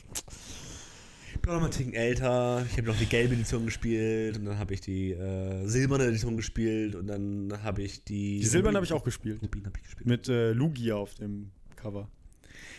Ich 1.34 1.40
bin 1.40 1.50
auch 1.50 1.54
noch 1.56 1.60
mal 1.60 1.66
einen 1.66 1.74
Ticken 1.74 1.92
älter. 1.94 2.64
Ich 2.70 2.78
habe 2.78 2.88
noch 2.88 2.96
die 2.96 3.06
gelbe 3.06 3.34
Edition 3.34 3.66
gespielt 3.66 4.38
und 4.38 4.46
dann 4.46 4.58
habe 4.58 4.74
ich 4.74 4.80
die 4.80 5.12
äh, 5.12 5.66
silberne 5.66 6.04
Edition 6.04 6.36
gespielt 6.36 6.94
und 6.94 7.06
dann 7.06 7.52
habe 7.62 7.82
ich 7.82 8.02
die. 8.04 8.38
die 8.40 8.46
Silbern 8.46 8.74
habe 8.74 8.86
ich 8.86 8.92
auch 8.92 9.04
gespielt. 9.04 9.40
Rubin 9.42 9.66
habe 9.66 9.76
ich 9.76 9.84
gespielt. 9.84 10.06
Mit 10.06 10.28
äh, 10.28 10.52
Lugia 10.52 10.96
auf 10.96 11.14
dem 11.14 11.50
Cover. 11.76 12.08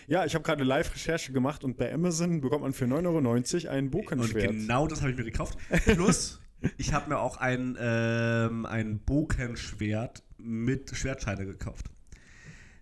Ja, 0.08 0.26
ich 0.26 0.34
habe 0.34 0.44
gerade 0.44 0.62
eine 0.62 0.68
Live-Recherche 0.68 1.32
gemacht 1.32 1.64
und 1.64 1.78
bei 1.78 1.94
Amazon 1.94 2.42
bekommt 2.42 2.64
man 2.64 2.74
für 2.74 2.86
9,90 2.86 3.66
Euro 3.66 3.72
ein 3.72 3.84
und 3.86 3.92
Bokenschwert. 3.92 4.52
genau 4.52 4.88
das 4.88 5.02
habe 5.02 5.12
ich 5.12 5.18
mir 5.18 5.24
gekauft. 5.24 5.58
Plus, 5.86 6.42
ich 6.78 6.94
habe 6.94 7.10
mir 7.10 7.20
auch 7.20 7.38
ein, 7.38 7.78
ähm, 7.80 8.66
ein 8.66 9.00
Bokenschwert 9.00 10.24
mit 10.38 10.96
Schwertscheide 10.96 11.46
gekauft. 11.46 11.90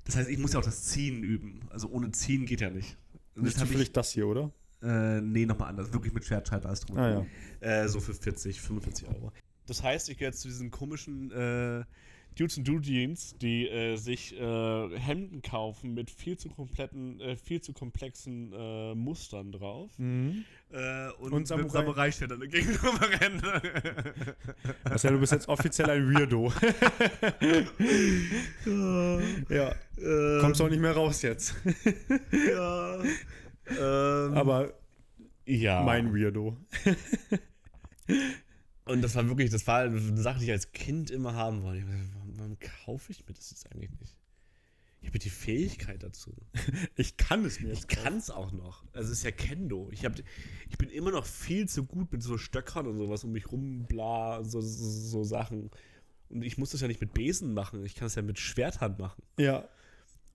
Das 0.06 0.16
heißt, 0.16 0.30
ich 0.30 0.38
muss 0.38 0.54
ja 0.54 0.60
auch 0.60 0.66
das 0.66 0.84
Ziehen 0.84 1.24
üben. 1.24 1.62
Also 1.70 1.90
ohne 1.90 2.12
Ziehen 2.12 2.46
geht 2.46 2.62
ja 2.62 2.70
nicht. 2.70 2.98
Und 3.36 3.44
Nicht 3.44 3.60
zufällig 3.60 3.92
das 3.92 4.12
hier, 4.12 4.28
oder? 4.28 4.52
Äh, 4.82 5.22
nee, 5.22 5.46
nochmal 5.46 5.70
anders. 5.70 5.92
Wirklich 5.92 6.14
mit 6.14 6.26
Schwertscheide 6.26 6.68
alles 6.68 6.82
drum. 6.82 6.98
Ah, 6.98 7.12
dran. 7.12 7.28
Äh, 7.60 7.88
so 7.88 8.00
für 8.00 8.14
40, 8.14 8.62
45 8.62 9.08
Euro. 9.10 9.32
Das 9.66 9.84
heißt, 9.84 10.10
ich 10.10 10.18
gehe 10.18 10.28
jetzt 10.28 10.40
zu 10.40 10.48
diesen 10.48 10.72
komischen 10.72 11.32
äh, 11.32 11.84
Dudes 12.38 12.58
und 12.58 12.68
Dudeens, 12.68 13.36
die 13.42 13.68
äh, 13.68 13.96
sich 13.96 14.40
äh, 14.40 15.00
Hemden 15.00 15.42
kaufen 15.42 15.94
mit 15.94 16.10
viel 16.12 16.38
zu 16.38 16.50
kompletten, 16.50 17.20
äh, 17.20 17.36
viel 17.36 17.62
zu 17.62 17.74
komplexen 17.74 18.54
äh, 18.54 18.94
Mustern 18.96 19.52
drauf. 19.52 19.90
Mhm. 19.98 20.46
Äh, 20.72 21.10
und, 21.20 21.34
Und 21.34 21.48
Samurai- 21.48 21.64
mit 21.64 21.72
Samurai-Ständer 21.72 22.38
gegenüber 22.48 23.02
rennen. 23.22 23.42
Marcel, 24.84 25.12
du 25.14 25.20
bist 25.20 25.32
jetzt 25.34 25.48
offiziell 25.50 25.90
ein 25.90 26.14
Weirdo. 26.14 26.52
ja, 29.50 29.74
Ähm, 29.98 30.38
kommst 30.42 30.62
auch 30.62 30.70
nicht 30.70 30.80
mehr 30.82 30.92
raus 30.94 31.22
jetzt. 31.24 31.56
Ja. 32.50 33.02
ähm, 33.70 34.34
Aber 34.38 34.74
ja. 35.46 35.82
mein 35.84 36.14
Weirdo. 36.14 36.56
Und 38.86 39.02
das 39.02 39.16
war 39.16 39.28
wirklich, 39.28 39.50
das 39.50 39.66
war 39.68 39.80
eine 39.82 40.00
Sache, 40.22 40.40
die 40.40 40.46
ich 40.46 40.52
als 40.52 40.72
Kind 40.72 41.12
immer 41.12 41.34
haben 41.34 41.62
wollte. 41.64 41.86
Warum, 42.38 42.58
warum 42.58 42.58
kaufe 42.86 43.12
ich 43.12 43.26
mir 43.28 43.34
das 43.34 43.52
jetzt 43.52 43.72
eigentlich 43.72 43.92
nicht? 44.00 44.18
Ich 45.02 45.10
habe 45.10 45.20
die 45.20 45.30
Fähigkeit 45.30 46.04
dazu. 46.04 46.34
Ich 46.96 47.18
kann 47.18 47.46
es 47.46 47.60
mir 47.60 47.72
Ich 47.72 47.88
kann 47.88 48.18
es 48.18 48.30
auch 48.30 48.52
noch. 48.52 48.84
Also 48.94 49.12
es 49.12 49.20
ist 49.20 49.24
ja 49.24 49.32
Kendo. 49.32 49.90
Ich, 49.92 50.04
hab, 50.06 50.14
ich 50.70 50.78
bin 50.78 50.90
immer 50.90 51.12
noch 51.12 51.26
viel 51.26 51.68
zu 51.70 51.86
gut 51.86 52.12
mit 52.12 52.24
so 52.24 52.38
Stöckern 52.38 52.88
und 52.88 52.98
sowas 52.98 53.24
um 53.24 53.32
mich 53.32 53.52
rum, 53.52 53.86
bla, 53.86 54.44
so, 54.44 54.60
so, 54.60 54.90
so 54.90 55.24
Sachen. 55.24 55.70
Und 56.30 56.42
ich 56.42 56.58
muss 56.58 56.72
das 56.72 56.82
ja 56.82 56.88
nicht 56.88 57.00
mit 57.00 57.14
Besen 57.14 57.54
machen. 57.54 57.86
Ich 57.86 57.96
kann 57.96 58.08
es 58.08 58.16
ja 58.16 58.22
mit 58.22 58.40
Schwerthand 58.40 59.00
machen. 59.00 59.22
Ja. 59.38 59.68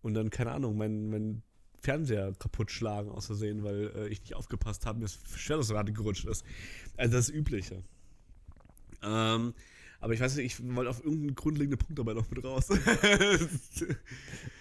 Und 0.01 0.15
dann, 0.15 0.31
keine 0.31 0.53
Ahnung, 0.53 0.77
mein, 0.77 1.09
mein 1.11 1.43
Fernseher 1.81 2.33
kaputt 2.39 2.71
schlagen 2.71 3.11
aus 3.11 3.27
Versehen, 3.27 3.65
weil 3.65 3.93
äh, 3.95 4.09
ich 4.09 4.21
nicht 4.21 4.35
aufgepasst 4.35 4.87
habe, 4.87 5.01
mir 5.01 5.07
das 5.07 5.19
Schwertesrad 5.37 5.93
gerutscht 5.95 6.27
ist. 6.27 6.45
Also 6.97 7.17
das 7.17 7.29
Übliche. 7.29 7.83
Ähm, 9.03 9.55
aber 10.03 10.13
ich 10.13 10.21
weiß 10.21 10.37
nicht, 10.37 10.45
ich 10.61 10.75
wollte 10.75 10.91
auf 10.91 11.03
irgendeinen 11.03 11.35
grundlegenden 11.35 11.79
Punkt 11.79 11.99
dabei 11.99 12.13
noch 12.13 12.29
mit 12.31 12.45
raus. 12.45 12.69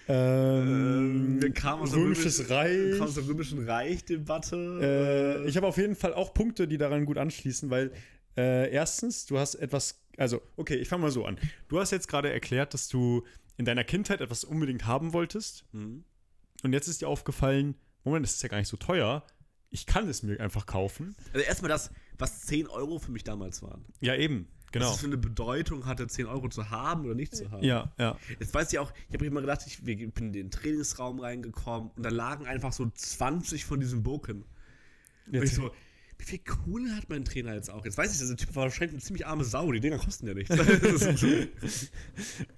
Ähm, 0.07 1.41
wir 1.41 1.51
kamen 1.53 1.83
aus 1.83 1.91
der 1.91 1.99
Römisches 1.99 2.39
Römisch- 2.39 2.49
Reich. 2.49 2.91
kamen 2.97 3.01
aus 3.03 3.13
der 3.15 3.27
Römischen 3.27 3.63
Reich-Debatte. 3.69 5.41
Äh, 5.45 5.47
ich 5.49 5.55
habe 5.55 5.67
auf 5.67 5.77
jeden 5.77 5.95
Fall 5.95 6.13
auch 6.13 6.33
Punkte, 6.33 6.67
die 6.67 6.77
daran 6.77 7.05
gut 7.05 7.17
anschließen, 7.17 7.69
weil 7.69 7.91
äh, 8.35 8.69
erstens, 8.71 9.25
du 9.25 9.37
hast 9.37 9.55
etwas, 9.55 10.01
also, 10.17 10.41
okay, 10.57 10.75
ich 10.75 10.89
fange 10.89 11.03
mal 11.03 11.11
so 11.11 11.25
an. 11.25 11.37
Du 11.69 11.79
hast 11.79 11.91
jetzt 11.91 12.07
gerade 12.09 12.29
erklärt, 12.31 12.73
dass 12.73 12.89
du 12.89 13.23
in 13.57 13.63
deiner 13.65 13.83
Kindheit 13.83 14.19
etwas 14.21 14.43
unbedingt 14.43 14.85
haben 14.85 15.13
wolltest 15.13 15.65
Hm. 15.71 16.03
und 16.63 16.73
jetzt 16.73 16.87
ist 16.87 17.01
dir 17.01 17.07
aufgefallen, 17.07 17.75
Moment, 18.03 18.25
das 18.25 18.33
ist 18.33 18.43
ja 18.43 18.49
gar 18.49 18.57
nicht 18.57 18.67
so 18.69 18.77
teuer. 18.77 19.23
Ich 19.69 19.85
kann 19.85 20.09
es 20.09 20.23
mir 20.23 20.39
einfach 20.41 20.65
kaufen. 20.65 21.15
Also 21.31 21.45
erstmal 21.45 21.69
das, 21.69 21.91
was 22.17 22.41
10 22.41 22.67
Euro 22.67 22.99
für 22.99 23.11
mich 23.11 23.23
damals 23.23 23.61
waren. 23.63 23.85
Ja, 24.01 24.15
eben, 24.15 24.47
genau. 24.71 24.91
es 24.91 24.99
für 24.99 25.07
eine 25.07 25.17
Bedeutung 25.17 25.85
hatte, 25.85 26.07
10 26.07 26.25
Euro 26.25 26.49
zu 26.49 26.69
haben 26.69 27.05
oder 27.05 27.15
nicht 27.15 27.35
zu 27.35 27.49
haben. 27.51 27.63
Ja, 27.63 27.91
ja. 27.97 28.17
Jetzt 28.39 28.53
weiß 28.53 28.71
ich 28.73 28.79
auch, 28.79 28.91
ich 29.07 29.13
habe 29.13 29.25
immer 29.25 29.41
gedacht, 29.41 29.61
ich 29.67 29.83
bin 29.83 30.11
in 30.17 30.33
den 30.33 30.51
Trainingsraum 30.51 31.19
reingekommen 31.19 31.91
und 31.95 32.03
da 32.03 32.09
lagen 32.09 32.45
einfach 32.45 32.73
so 32.73 32.89
20 32.89 33.65
von 33.65 33.79
diesen 33.79 34.03
Boken. 34.03 34.45
Und 35.27 35.35
ich 35.35 35.41
Jetzt, 35.41 35.55
so, 35.55 35.71
wie 36.17 36.25
viel 36.25 36.39
Kohle 36.39 36.95
hat 36.95 37.09
mein 37.09 37.25
Trainer 37.25 37.55
jetzt 37.55 37.69
auch? 37.69 37.83
Jetzt 37.83 37.97
weiß 37.97 38.11
ich, 38.11 38.19
dieser 38.19 38.37
Typ 38.37 38.55
war 38.55 38.63
wahrscheinlich 38.63 38.93
eine 38.93 39.01
ziemlich 39.01 39.25
arme 39.25 39.43
Sau, 39.43 39.71
die 39.71 39.79
Dinger 39.79 39.97
kosten 39.97 40.27
ja 40.27 40.33
nichts. 40.33 40.55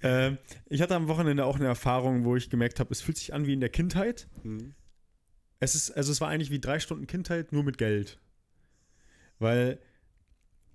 äh, 0.00 0.36
ich 0.68 0.82
hatte 0.82 0.94
am 0.94 1.08
Wochenende 1.08 1.44
auch 1.44 1.56
eine 1.56 1.66
Erfahrung, 1.66 2.24
wo 2.24 2.36
ich 2.36 2.50
gemerkt 2.50 2.80
habe, 2.80 2.92
es 2.92 3.00
fühlt 3.00 3.16
sich 3.16 3.32
an 3.32 3.46
wie 3.46 3.54
in 3.54 3.60
der 3.60 3.70
Kindheit. 3.70 4.28
Hm. 4.42 4.74
Es 5.60 5.74
ist, 5.74 5.92
also 5.92 6.12
es 6.12 6.20
war 6.20 6.28
eigentlich 6.28 6.50
wie 6.50 6.60
drei 6.60 6.78
Stunden 6.78 7.06
Kindheit, 7.06 7.52
nur 7.52 7.64
mit 7.64 7.78
Geld. 7.78 8.18
Weil 9.38 9.78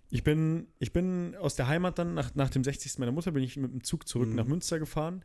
ich 0.10 0.24
bin, 0.24 0.68
ich 0.80 0.92
bin 0.92 1.36
aus 1.36 1.56
der 1.56 1.68
Heimat 1.68 2.00
dann, 2.00 2.14
nach, 2.14 2.34
nach 2.36 2.50
dem 2.50 2.64
60. 2.64 2.98
meiner 3.00 3.12
Mutter, 3.12 3.32
bin 3.32 3.44
ich 3.44 3.58
mit 3.58 3.72
dem 3.72 3.84
Zug 3.84 4.08
zurück 4.08 4.30
Mhm. 4.30 4.36
nach 4.36 4.46
Münster 4.46 4.80
gefahren. 4.80 5.24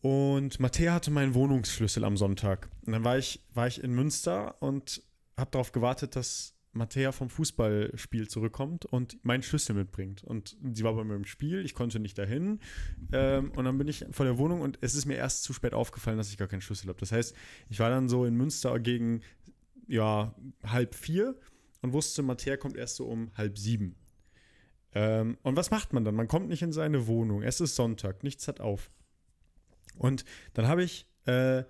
Und 0.00 0.60
Matthäa 0.60 0.94
hatte 0.94 1.10
meinen 1.10 1.34
Wohnungsschlüssel 1.34 2.04
am 2.04 2.16
Sonntag. 2.16 2.68
Und 2.86 2.92
dann 2.92 3.04
war 3.04 3.18
ich, 3.18 3.40
war 3.54 3.66
ich 3.66 3.82
in 3.82 3.92
Münster 3.94 4.60
und 4.62 5.02
habe 5.36 5.50
darauf 5.50 5.72
gewartet, 5.72 6.14
dass 6.14 6.54
Matthäa 6.72 7.10
vom 7.10 7.30
Fußballspiel 7.30 8.28
zurückkommt 8.28 8.84
und 8.84 9.24
meinen 9.24 9.42
Schlüssel 9.42 9.74
mitbringt. 9.74 10.22
Und 10.22 10.56
sie 10.72 10.84
war 10.84 10.94
bei 10.94 11.02
mir 11.02 11.16
im 11.16 11.24
Spiel, 11.24 11.64
ich 11.64 11.74
konnte 11.74 11.98
nicht 11.98 12.16
dahin. 12.16 12.60
Ähm, 13.12 13.50
und 13.56 13.64
dann 13.64 13.76
bin 13.78 13.88
ich 13.88 14.04
vor 14.12 14.24
der 14.24 14.38
Wohnung 14.38 14.60
und 14.60 14.78
es 14.82 14.94
ist 14.94 15.06
mir 15.06 15.16
erst 15.16 15.42
zu 15.42 15.52
spät 15.52 15.74
aufgefallen, 15.74 16.18
dass 16.18 16.30
ich 16.30 16.36
gar 16.38 16.46
keinen 16.46 16.60
Schlüssel 16.60 16.88
habe. 16.88 17.00
Das 17.00 17.10
heißt, 17.10 17.34
ich 17.68 17.80
war 17.80 17.90
dann 17.90 18.08
so 18.08 18.24
in 18.24 18.36
Münster 18.36 18.78
gegen 18.78 19.22
ja, 19.88 20.32
halb 20.62 20.94
vier 20.94 21.34
und 21.82 21.92
wusste, 21.92 22.22
Matthäa 22.22 22.56
kommt 22.56 22.76
erst 22.76 22.96
so 22.96 23.06
um 23.06 23.30
halb 23.36 23.58
sieben. 23.58 23.94
Ähm, 24.94 25.38
und 25.42 25.56
was 25.56 25.70
macht 25.70 25.92
man 25.92 26.04
dann? 26.04 26.14
Man 26.14 26.28
kommt 26.28 26.48
nicht 26.48 26.62
in 26.62 26.72
seine 26.72 27.06
Wohnung. 27.06 27.42
Es 27.42 27.60
ist 27.60 27.76
Sonntag, 27.76 28.22
nichts 28.22 28.48
hat 28.48 28.60
auf. 28.60 28.90
Und 29.96 30.24
dann 30.54 30.66
habe 30.66 30.82
ich 30.82 31.06
äh, 31.26 31.64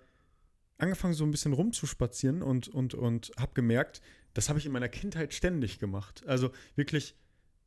angefangen, 0.79 1.15
so 1.15 1.25
ein 1.25 1.31
bisschen 1.31 1.53
rumzuspazieren 1.53 2.43
und, 2.43 2.69
und, 2.69 2.95
und 2.95 3.33
habe 3.39 3.53
gemerkt, 3.55 4.01
das 4.35 4.49
habe 4.49 4.59
ich 4.59 4.67
in 4.67 4.73
meiner 4.73 4.89
Kindheit 4.89 5.35
ständig 5.35 5.79
gemacht. 5.79 6.23
Also 6.27 6.51
wirklich 6.77 7.17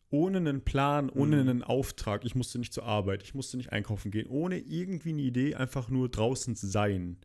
ohne 0.09 0.37
einen 0.37 0.61
Plan, 0.63 1.09
ohne 1.09 1.37
Mhm. 1.37 1.49
einen 1.49 1.63
Auftrag. 1.63 2.25
Ich 2.25 2.35
musste 2.35 2.59
nicht 2.59 2.73
zur 2.73 2.83
Arbeit, 2.83 3.23
ich 3.23 3.33
musste 3.33 3.57
nicht 3.57 3.71
einkaufen 3.71 4.11
gehen, 4.11 4.27
ohne 4.27 4.57
irgendwie 4.59 5.09
eine 5.09 5.21
Idee, 5.21 5.55
einfach 5.55 5.89
nur 5.89 6.09
draußen 6.09 6.55
sein. 6.55 7.17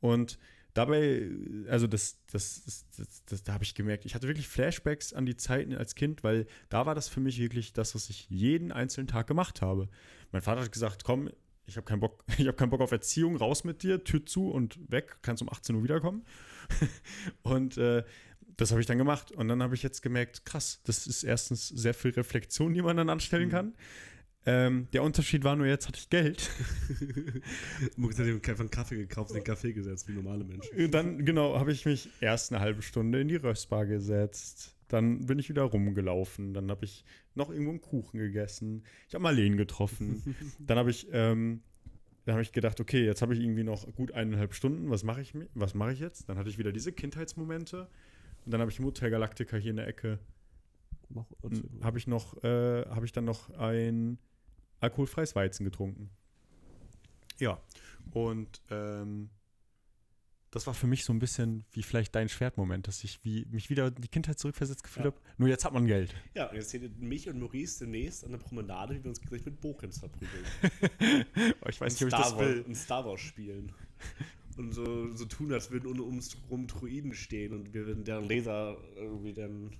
Und 0.00 0.38
dabei, 0.74 1.30
also 1.68 1.86
das, 1.86 2.18
das, 2.30 2.64
das, 2.64 2.86
das, 2.96 3.24
das 3.24 3.42
da 3.44 3.54
habe 3.54 3.64
ich 3.64 3.74
gemerkt, 3.74 4.04
ich 4.04 4.14
hatte 4.14 4.26
wirklich 4.26 4.48
Flashbacks 4.48 5.12
an 5.12 5.24
die 5.24 5.36
Zeiten 5.36 5.74
als 5.74 5.94
Kind, 5.94 6.22
weil 6.24 6.46
da 6.68 6.84
war 6.84 6.94
das 6.94 7.08
für 7.08 7.20
mich 7.20 7.38
wirklich 7.38 7.72
das, 7.72 7.94
was 7.94 8.10
ich 8.10 8.28
jeden 8.28 8.72
einzelnen 8.72 9.06
Tag 9.06 9.26
gemacht 9.26 9.62
habe. 9.62 9.88
Mein 10.32 10.42
Vater 10.42 10.62
hat 10.62 10.72
gesagt, 10.72 11.04
komm, 11.04 11.30
ich 11.66 11.76
habe 11.76 11.86
keinen 11.86 12.00
Bock, 12.00 12.24
ich 12.38 12.46
habe 12.46 12.56
keinen 12.56 12.70
Bock 12.70 12.80
auf 12.80 12.92
Erziehung, 12.92 13.36
raus 13.36 13.64
mit 13.64 13.82
dir, 13.82 14.04
Tür 14.04 14.26
zu 14.26 14.50
und 14.50 14.78
weg, 14.90 15.18
kannst 15.22 15.42
um 15.42 15.48
18 15.48 15.76
Uhr 15.76 15.84
wiederkommen. 15.84 16.24
und 17.42 17.78
äh, 17.78 18.02
das 18.56 18.70
habe 18.70 18.80
ich 18.80 18.86
dann 18.86 18.98
gemacht. 18.98 19.32
Und 19.32 19.48
dann 19.48 19.62
habe 19.62 19.74
ich 19.74 19.82
jetzt 19.82 20.02
gemerkt, 20.02 20.44
krass, 20.44 20.80
das 20.84 21.06
ist 21.06 21.22
erstens 21.24 21.68
sehr 21.68 21.94
viel 21.94 22.12
Reflexion, 22.12 22.74
die 22.74 22.82
man 22.82 22.96
dann 22.96 23.10
anstellen 23.10 23.48
Mhm. 23.48 23.52
kann. 23.52 23.74
Ähm, 24.46 24.88
der 24.92 25.02
Unterschied 25.02 25.42
war 25.44 25.56
nur, 25.56 25.66
jetzt 25.66 25.88
hatte 25.88 25.98
ich 25.98 26.10
Geld. 26.10 26.50
Moritz 27.96 28.18
hat 28.18 28.26
einfach 28.26 28.60
einen 28.60 28.70
Kaffee 28.70 28.96
gekauft, 28.96 29.30
in 29.30 29.36
den 29.36 29.44
Kaffee 29.44 29.72
gesetzt, 29.72 30.06
wie 30.08 30.12
normale 30.12 30.44
Menschen. 30.44 30.90
Dann, 30.90 31.24
genau, 31.24 31.58
habe 31.58 31.72
ich 31.72 31.86
mich 31.86 32.10
erst 32.20 32.52
eine 32.52 32.60
halbe 32.60 32.82
Stunde 32.82 33.20
in 33.20 33.28
die 33.28 33.36
Röstbar 33.36 33.86
gesetzt. 33.86 34.76
Dann 34.88 35.26
bin 35.26 35.38
ich 35.38 35.48
wieder 35.48 35.62
rumgelaufen. 35.62 36.52
Dann 36.52 36.70
habe 36.70 36.84
ich 36.84 37.04
noch 37.34 37.50
irgendwo 37.50 37.70
einen 37.70 37.80
Kuchen 37.80 38.18
gegessen. 38.18 38.84
Ich 39.08 39.14
habe 39.14 39.22
Marleen 39.22 39.56
getroffen. 39.56 40.36
dann 40.60 40.76
habe 40.78 40.90
ich, 40.90 41.08
ähm, 41.10 41.62
dann 42.26 42.34
habe 42.34 42.42
ich 42.42 42.52
gedacht, 42.52 42.80
okay, 42.80 43.04
jetzt 43.04 43.22
habe 43.22 43.32
ich 43.34 43.40
irgendwie 43.40 43.64
noch 43.64 43.90
gut 43.94 44.12
eineinhalb 44.12 44.54
Stunden. 44.54 44.90
Was 44.90 45.04
mache 45.04 45.22
ich, 45.22 45.32
was 45.54 45.74
mache 45.74 45.92
ich 45.94 46.00
jetzt? 46.00 46.28
Dann 46.28 46.36
hatte 46.36 46.50
ich 46.50 46.58
wieder 46.58 46.70
diese 46.72 46.92
Kindheitsmomente. 46.92 47.88
Und 48.44 48.52
dann 48.52 48.60
habe 48.60 48.70
ich 48.70 48.78
im 48.78 48.84
Hotel 48.84 49.10
Galactica 49.10 49.56
hier 49.56 49.70
in 49.70 49.76
der 49.78 49.88
Ecke, 49.88 50.18
Mach- 51.08 51.26
habe 51.82 51.98
ich 51.98 52.06
noch, 52.06 52.42
äh, 52.44 52.84
habe 52.86 53.06
ich 53.06 53.12
dann 53.12 53.24
noch 53.24 53.50
ein 53.58 54.18
alkoholfreies 54.80 55.34
Weizen 55.34 55.64
getrunken. 55.64 56.10
Ja. 57.38 57.60
Und 58.12 58.60
ähm, 58.70 59.30
das 60.50 60.66
war 60.68 60.74
für 60.74 60.86
mich 60.86 61.04
so 61.04 61.12
ein 61.12 61.18
bisschen 61.18 61.64
wie 61.72 61.82
vielleicht 61.82 62.14
dein 62.14 62.28
Schwertmoment, 62.28 62.86
dass 62.86 63.02
ich 63.02 63.18
wie, 63.24 63.44
mich 63.50 63.70
wieder 63.70 63.88
in 63.88 63.94
die 63.96 64.08
Kindheit 64.08 64.38
zurückversetzt 64.38 64.84
gefühlt 64.84 65.06
Ja. 65.06 65.10
habe. 65.10 65.20
Nur 65.36 65.48
jetzt 65.48 65.64
hat 65.64 65.72
man 65.72 65.86
Geld. 65.86 66.14
Ja, 66.34 66.48
und 66.48 66.54
jetzt 66.56 66.70
seht 66.70 66.82
ihr 66.82 66.90
mich 66.98 67.28
und 67.28 67.40
Maurice 67.40 67.80
demnächst 67.84 68.24
an 68.24 68.30
der 68.30 68.38
Promenade, 68.38 68.94
wie 68.94 69.02
wir 69.02 69.08
uns 69.08 69.20
gleich 69.20 69.44
mit 69.44 69.60
Bokens 69.60 69.98
verprügeln. 69.98 70.44
Aber 71.60 71.70
ich 71.70 71.80
weiß 71.80 72.00
Und 72.00 72.00
nicht, 72.00 72.02
ob 72.02 72.08
ich 72.08 72.14
das 72.14 72.28
Star 72.28 72.38
Wars- 72.38 72.38
will. 72.38 72.60
Und 72.62 72.74
Star 72.76 73.04
Wars 73.04 73.20
spielen. 73.20 73.72
Und 74.56 74.70
so, 74.72 75.12
so 75.16 75.24
tun, 75.24 75.52
als 75.52 75.72
würden 75.72 75.88
um 75.98 76.16
uns 76.18 76.36
rum 76.48 76.68
Druiden 76.68 77.14
stehen 77.14 77.52
und 77.52 77.74
wir 77.74 77.86
würden 77.86 78.04
deren 78.04 78.28
Laser 78.28 78.76
irgendwie 78.94 79.32
dann 79.32 79.72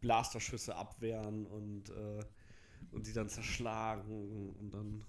Blasterschüsse 0.00 0.74
abwehren 0.74 1.44
und, 1.44 1.90
äh, 1.90 2.20
und 2.94 3.06
die 3.06 3.12
dann 3.12 3.28
zerschlagen 3.28 4.54
und 4.58 4.70
dann. 4.72 5.04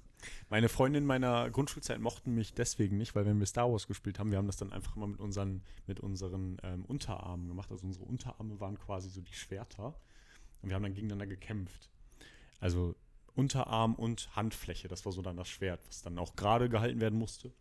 Meine 0.50 0.70
Freundinnen 0.70 1.06
meiner 1.06 1.50
Grundschulzeit 1.52 2.00
mochten 2.00 2.34
mich 2.34 2.54
deswegen 2.54 2.98
nicht, 2.98 3.16
weil 3.16 3.26
wenn 3.26 3.40
wir 3.40 3.46
Star 3.46 3.72
Wars 3.72 3.86
gespielt 3.88 4.18
haben, 4.18 4.32
wir 4.32 4.38
haben 4.38 4.48
das 4.48 4.58
dann 4.58 4.72
einfach 4.72 4.96
immer 4.96 5.08
mit 5.08 5.20
unseren, 5.20 5.62
mit 5.86 6.00
unseren 6.00 6.58
ähm, 6.64 6.86
Unterarmen 6.86 7.48
gemacht. 7.48 7.70
Also 7.72 7.86
unsere 7.86 8.06
Unterarme 8.06 8.60
waren 8.60 8.80
quasi 8.80 9.10
so 9.10 9.22
die 9.22 9.34
Schwerter. 9.34 9.94
Und 10.62 10.70
wir 10.70 10.76
haben 10.76 10.84
dann 10.84 10.94
gegeneinander 10.94 11.28
gekämpft. 11.28 11.92
Also 12.60 12.96
Unterarm 13.36 13.96
und 13.96 14.36
Handfläche, 14.36 14.88
das 14.88 15.06
war 15.06 15.12
so 15.12 15.22
dann 15.22 15.38
das 15.38 15.50
Schwert, 15.50 15.82
was 15.88 16.02
dann 16.02 16.18
auch 16.18 16.36
gerade 16.36 16.70
gehalten 16.70 17.02
werden 17.02 17.20
musste. 17.20 17.52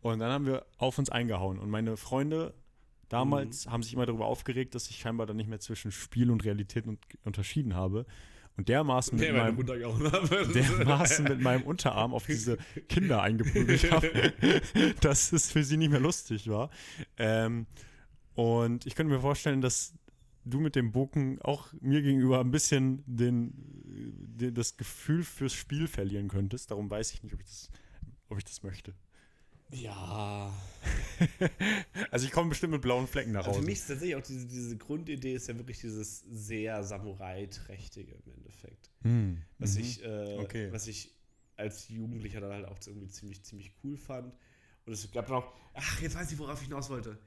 Und 0.00 0.20
dann 0.20 0.30
haben 0.30 0.46
wir 0.46 0.66
auf 0.76 0.98
uns 0.98 1.10
eingehauen. 1.10 1.58
Und 1.58 1.70
meine 1.70 1.96
Freunde 1.96 2.54
damals 3.08 3.66
haben 3.66 3.82
sich 3.82 3.94
immer 3.94 4.06
darüber 4.06 4.26
aufgeregt, 4.26 4.74
dass 4.74 4.90
ich 4.90 4.98
scheinbar 4.98 5.26
dann 5.26 5.36
nicht 5.36 5.48
mehr 5.48 5.60
zwischen 5.60 5.90
Spiel 5.90 6.30
und 6.30 6.44
Realität 6.44 6.86
un 6.86 6.98
unterschieden 7.24 7.74
habe. 7.74 8.06
Und 8.58 8.68
dermaßen 8.68 9.16
mit 9.16 9.32
meinem 9.32 9.56
dermaßen 10.52 11.24
mit 11.24 11.40
meinem 11.40 11.62
Unterarm 11.62 12.12
auf 12.12 12.26
diese 12.26 12.58
Kinder 12.88 13.22
eingeprügelt 13.22 13.88
habe, 13.92 14.32
dass 15.00 15.32
es 15.32 15.52
für 15.52 15.62
sie 15.62 15.76
nicht 15.76 15.90
mehr 15.90 16.00
lustig 16.00 16.48
war. 16.48 16.68
Ähm, 17.18 17.66
und 18.34 18.84
ich 18.84 18.96
könnte 18.96 19.14
mir 19.14 19.20
vorstellen, 19.20 19.60
dass 19.60 19.94
du 20.44 20.58
mit 20.58 20.74
dem 20.74 20.90
Boken 20.90 21.40
auch 21.40 21.72
mir 21.80 22.02
gegenüber 22.02 22.40
ein 22.40 22.50
bisschen 22.50 23.04
den, 23.06 23.52
den, 23.54 24.54
das 24.54 24.76
Gefühl 24.76 25.22
fürs 25.22 25.52
Spiel 25.52 25.86
verlieren 25.86 26.26
könntest. 26.26 26.72
Darum 26.72 26.90
weiß 26.90 27.12
ich 27.12 27.22
nicht, 27.22 27.34
ob 27.34 27.40
ich 27.40 27.46
das, 27.46 27.70
ob 28.28 28.38
ich 28.38 28.44
das 28.44 28.64
möchte. 28.64 28.92
Ja. 29.70 30.52
also 32.10 32.26
ich 32.26 32.32
komme 32.32 32.50
bestimmt 32.50 32.72
mit 32.72 32.82
blauen 32.82 33.06
Flecken 33.06 33.32
nach 33.32 33.40
Hause. 33.40 33.50
Also 33.50 33.60
für 33.60 33.66
mich 33.66 33.78
ist 33.78 33.88
tatsächlich 33.88 34.16
auch 34.16 34.22
diese, 34.22 34.46
diese 34.46 34.76
Grundidee 34.76 35.34
ist 35.34 35.48
ja 35.48 35.56
wirklich 35.56 35.80
dieses 35.80 36.20
sehr 36.20 36.82
Samurai-trächtige 36.82 38.12
im 38.12 38.32
Endeffekt. 38.32 38.90
Hm. 39.02 39.42
Was 39.58 39.74
mhm. 39.74 39.80
ich, 39.80 40.04
äh, 40.04 40.38
Okay. 40.38 40.72
was 40.72 40.86
ich 40.86 41.14
als 41.56 41.88
Jugendlicher 41.88 42.40
dann 42.40 42.52
halt 42.52 42.66
auch 42.66 42.78
irgendwie 42.86 43.08
ziemlich, 43.08 43.42
ziemlich 43.44 43.72
cool 43.82 43.96
fand. 43.96 44.32
Und 44.86 44.92
es 44.92 45.10
gab 45.10 45.28
noch, 45.28 45.52
ach, 45.74 46.00
jetzt 46.00 46.14
weiß 46.16 46.32
ich, 46.32 46.38
worauf 46.38 46.60
ich 46.60 46.68
hinaus 46.68 46.88
wollte. 46.88 47.18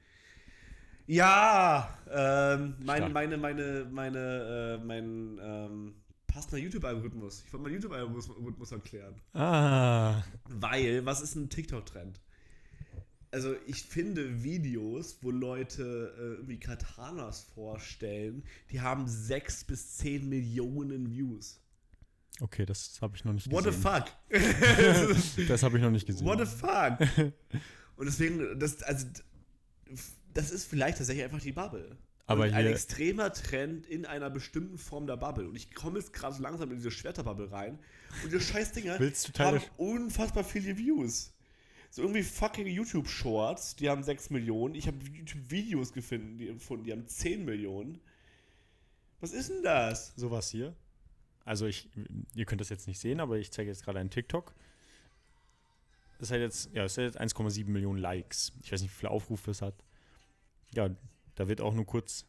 Ja, 1.06 1.98
ähm, 2.10 2.76
meine, 2.80 2.98
Stark. 2.98 3.12
meine, 3.12 3.36
meine, 3.36 3.88
meine, 3.90 4.78
äh, 4.80 4.84
mein 4.84 5.38
ähm, 5.42 5.94
passender 6.26 6.58
YouTube-Algorithmus. 6.58 7.44
Ich 7.44 7.52
wollte 7.52 7.64
mal 7.64 7.72
YouTube-Algorithmus 7.72 8.72
erklären. 8.72 9.20
Ah. 9.34 10.22
Weil, 10.48 11.04
was 11.04 11.20
ist 11.20 11.34
ein 11.34 11.50
TikTok-Trend? 11.50 12.20
Also, 13.32 13.56
ich 13.66 13.82
finde 13.82 14.44
Videos, 14.44 15.18
wo 15.22 15.30
Leute 15.30 16.14
äh, 16.18 16.22
irgendwie 16.36 16.60
Katanas 16.60 17.44
vorstellen, 17.54 18.44
die 18.70 18.82
haben 18.82 19.08
6 19.08 19.64
bis 19.64 19.96
10 19.96 20.28
Millionen 20.28 21.10
Views. 21.10 21.58
Okay, 22.40 22.66
das 22.66 22.98
habe 23.00 23.16
ich 23.16 23.24
noch 23.24 23.32
nicht 23.32 23.50
What 23.50 23.64
the 23.64 23.70
gesehen. 23.70 23.82
fuck? 23.82 25.46
Das 25.48 25.62
habe 25.62 25.78
ich 25.78 25.82
noch 25.82 25.90
nicht 25.90 26.06
gesehen. 26.06 26.26
What 26.26 26.40
the 26.40 26.46
fuck? 26.46 26.98
Und 27.96 28.06
deswegen, 28.06 28.58
das, 28.58 28.82
also, 28.82 29.06
das 30.34 30.50
ist 30.50 30.66
vielleicht 30.66 30.98
tatsächlich 30.98 31.24
einfach 31.24 31.40
die 31.40 31.52
Bubble. 31.52 31.96
Aber 32.26 32.44
ein 32.44 32.66
extremer 32.66 33.32
Trend 33.32 33.86
in 33.86 34.06
einer 34.06 34.30
bestimmten 34.30 34.78
Form 34.78 35.06
der 35.06 35.16
Bubble. 35.16 35.48
Und 35.48 35.56
ich 35.56 35.74
komme 35.74 35.98
jetzt 35.98 36.12
gerade 36.12 36.34
so 36.34 36.42
langsam 36.42 36.70
in 36.70 36.76
diese 36.76 36.90
Schwerterbubble 36.90 37.50
rein. 37.50 37.78
Und 38.22 38.32
diese 38.32 38.38
du 39.28 39.32
Teil 39.32 39.46
haben 39.46 39.64
unfassbar 39.76 40.44
viele 40.44 40.76
Views. 40.76 41.31
So 41.92 42.00
irgendwie 42.00 42.22
fucking 42.22 42.66
YouTube-Shorts, 42.66 43.76
die 43.76 43.90
haben 43.90 44.02
6 44.02 44.30
Millionen. 44.30 44.74
Ich 44.74 44.86
habe 44.86 44.96
YouTube-Videos 45.04 45.92
gefunden, 45.92 46.38
die, 46.38 46.46
gefunden, 46.46 46.84
die 46.84 46.92
haben 46.92 47.06
10 47.06 47.44
Millionen. 47.44 48.00
Was 49.20 49.34
ist 49.34 49.50
denn 49.50 49.62
das? 49.62 50.14
Sowas 50.16 50.48
hier. 50.48 50.74
Also 51.44 51.66
ich, 51.66 51.90
ihr 52.34 52.46
könnt 52.46 52.62
das 52.62 52.70
jetzt 52.70 52.88
nicht 52.88 52.98
sehen, 52.98 53.20
aber 53.20 53.36
ich 53.36 53.50
zeige 53.50 53.68
jetzt 53.68 53.84
gerade 53.84 53.98
einen 53.98 54.08
TikTok. 54.08 54.54
Das 56.18 56.30
hat 56.30 56.38
jetzt, 56.38 56.70
ja, 56.72 56.82
das 56.82 56.96
hat 56.96 57.04
jetzt 57.04 57.20
1,7 57.20 57.66
Millionen 57.66 57.98
Likes. 57.98 58.52
Ich 58.62 58.72
weiß 58.72 58.80
nicht, 58.80 58.90
wie 58.90 59.00
viele 59.00 59.10
Aufrufe 59.10 59.50
es 59.50 59.60
hat. 59.60 59.74
Ja, 60.72 60.88
da 61.34 61.46
wird 61.46 61.60
auch 61.60 61.74
nur 61.74 61.84
kurz. 61.84 62.24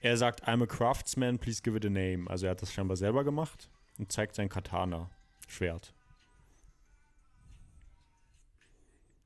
Er 0.00 0.16
sagt, 0.16 0.48
I'm 0.48 0.60
a 0.60 0.66
craftsman, 0.66 1.38
please 1.38 1.62
give 1.62 1.76
it 1.76 1.86
a 1.86 1.88
name. 1.88 2.28
Also 2.28 2.46
er 2.46 2.50
hat 2.50 2.62
das 2.62 2.72
scheinbar 2.72 2.96
selber 2.96 3.22
gemacht 3.22 3.70
und 3.96 4.10
zeigt 4.10 4.34
sein 4.34 4.48
Katana-Schwert. 4.48 5.94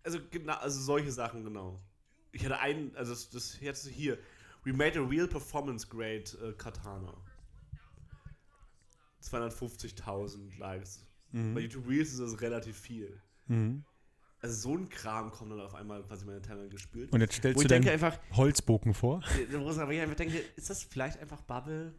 Also, 0.05 0.19
genau, 0.31 0.55
also 0.55 0.81
solche 0.81 1.11
Sachen, 1.11 1.45
genau. 1.45 1.81
Ich 2.33 2.45
hatte 2.45 2.59
einen, 2.59 2.95
also 2.97 3.13
das, 3.13 3.31
das 3.31 3.61
jetzt 3.61 3.87
hier. 3.89 4.19
We 4.63 4.73
made 4.73 4.99
a 4.99 5.03
real 5.03 5.27
performance 5.27 5.87
grade 5.87 6.25
äh, 6.43 6.53
Katana. 6.53 7.15
250.000 9.23 10.59
Likes. 10.59 11.07
Bei 11.33 11.61
YouTube 11.61 11.89
Reels 11.89 12.13
ist 12.13 12.21
das 12.21 12.41
relativ 12.41 12.79
viel. 12.79 13.21
Mhm. 13.49 13.85
Also 14.41 14.69
so 14.69 14.77
ein 14.77 14.89
Kram 14.89 15.33
kommt 15.33 15.51
dann 15.51 15.61
auf 15.61 15.75
einmal 15.75 16.03
quasi 16.05 16.23
in 16.23 16.29
meine 16.29 16.43
Timeline 16.43 16.69
gespielt. 16.69 17.13
Und 17.13 17.21
jetzt 17.21 17.35
stellst 17.35 17.59
Wo 17.59 17.63
du 17.63 17.69
deinen 17.69 17.89
einfach, 17.89 18.19
Holzbogen 18.33 18.95
vor. 18.95 19.21
wo 19.51 19.71
ich 19.91 20.01
einfach 20.01 20.15
denke, 20.15 20.39
ist 20.55 20.71
das 20.71 20.85
vielleicht 20.85 21.19
einfach 21.19 21.41
Bubble? 21.41 21.93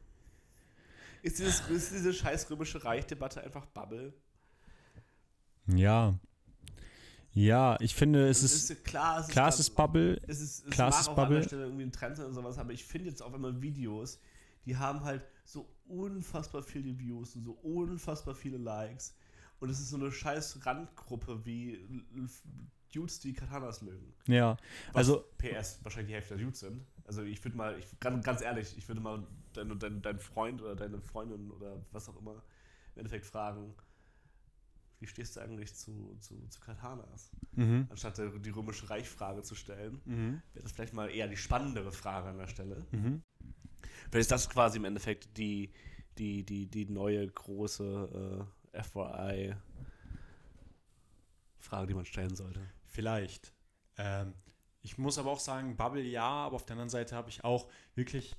Ist, 1.21 1.39
dieses, 1.39 1.67
ist 1.69 1.91
diese 1.91 2.13
scheiß 2.13 2.49
römische 2.49 2.83
Reichdebatte 2.83 3.43
einfach 3.43 3.65
Bubble? 3.65 4.13
Ja. 5.65 6.17
Ja, 7.35 7.75
ich 7.81 7.93
finde, 7.93 8.29
es 8.29 8.41
Also 8.41 8.73
ist, 8.73 8.85
klar, 8.85 9.19
es 9.19 9.27
klar, 9.27 9.49
es 9.49 9.59
ist 9.59 9.71
Bubble. 9.71 10.21
Es 10.25 10.39
ist, 10.39 10.65
es 10.65 10.71
Klar, 10.71 10.87
es 10.87 10.95
mag 10.95 11.01
ist 11.01 11.07
auch 11.09 11.11
an 11.11 11.15
Bubble. 11.15 11.37
der 11.39 11.43
Stelle 11.43 11.63
irgendwie 11.65 11.83
ein 11.83 11.91
Trend 11.91 12.17
und 12.19 12.33
sowas, 12.33 12.57
aber 12.57 12.71
ich 12.71 12.85
finde 12.85 13.09
jetzt 13.09 13.21
auf 13.21 13.33
einmal 13.33 13.61
Videos, 13.61 14.19
die 14.65 14.77
haben 14.77 15.03
halt 15.03 15.25
so 15.43 15.67
unfassbar 15.87 16.63
viele 16.63 16.97
Views 16.97 17.35
und 17.35 17.43
so 17.43 17.51
unfassbar 17.51 18.35
viele 18.35 18.57
Likes. 18.57 19.15
Und 19.59 19.69
es 19.69 19.79
ist 19.79 19.89
so 19.89 19.97
eine 19.97 20.11
scheiß 20.11 20.65
Randgruppe 20.65 21.45
wie 21.45 21.85
Dudes, 22.93 23.19
die 23.19 23.33
Katanas 23.33 23.81
mögen. 23.81 24.13
Ja, 24.27 24.55
also 24.93 25.25
PS 25.37 25.79
wahrscheinlich 25.83 26.07
die 26.07 26.13
Hälfte 26.13 26.35
der 26.37 26.45
Dudes 26.45 26.61
sind. 26.61 26.85
Also 27.05 27.23
ich 27.23 27.43
würde 27.43 27.57
mal, 27.57 27.77
ich, 27.77 27.99
ganz, 27.99 28.23
ganz 28.25 28.41
ehrlich, 28.41 28.77
ich 28.77 28.87
würde 28.87 29.01
mal 29.01 29.27
deinen 29.53 29.77
dein, 29.77 30.01
dein 30.01 30.19
Freund 30.19 30.61
oder 30.61 30.75
deine 30.75 31.01
Freundin 31.01 31.51
oder 31.51 31.85
was 31.91 32.07
auch 32.07 32.17
immer 32.17 32.41
im 32.95 32.99
Endeffekt 32.99 33.25
fragen, 33.25 33.73
wie 34.99 35.07
stehst 35.07 35.35
du 35.35 35.41
eigentlich 35.41 35.73
zu, 35.75 36.17
zu, 36.19 36.47
zu 36.47 36.59
Katanas? 36.59 37.31
mhm. 37.53 37.87
Anstatt 37.89 38.17
die 38.17 38.49
römische 38.49 38.89
Reichfrage 38.89 39.43
zu 39.43 39.55
stellen, 39.55 40.01
Mhm. 40.05 40.41
wäre 40.53 40.63
das 40.63 40.71
vielleicht 40.71 40.93
mal 40.93 41.09
eher 41.09 41.27
die 41.27 41.37
spannendere 41.37 41.91
Frage 41.91 42.29
an 42.29 42.37
der 42.37 42.47
Stelle. 42.47 42.85
Mhm. 42.91 43.21
Vielleicht 44.09 44.21
ist 44.21 44.31
das 44.31 44.49
quasi 44.49 44.77
im 44.77 44.85
Endeffekt 44.85 45.37
die, 45.37 45.71
die, 46.17 46.43
die, 46.45 46.67
die 46.67 46.85
neue 46.85 47.27
große 47.27 48.45
äh, 48.73 48.83
FYI-Frage, 48.83 49.57
die 51.87 51.93
man 51.93 52.05
stellen 52.05 52.35
sollte. 52.35 52.61
Vielleicht. 52.85 53.53
Ähm, 53.97 54.33
ich 54.81 54.97
muss 54.97 55.17
aber 55.17 55.31
auch 55.31 55.39
sagen, 55.39 55.75
Bubble 55.77 56.03
ja, 56.03 56.23
aber 56.27 56.55
auf 56.57 56.65
der 56.65 56.73
anderen 56.73 56.89
Seite 56.89 57.15
habe 57.15 57.29
ich 57.29 57.43
auch 57.43 57.69
wirklich 57.95 58.35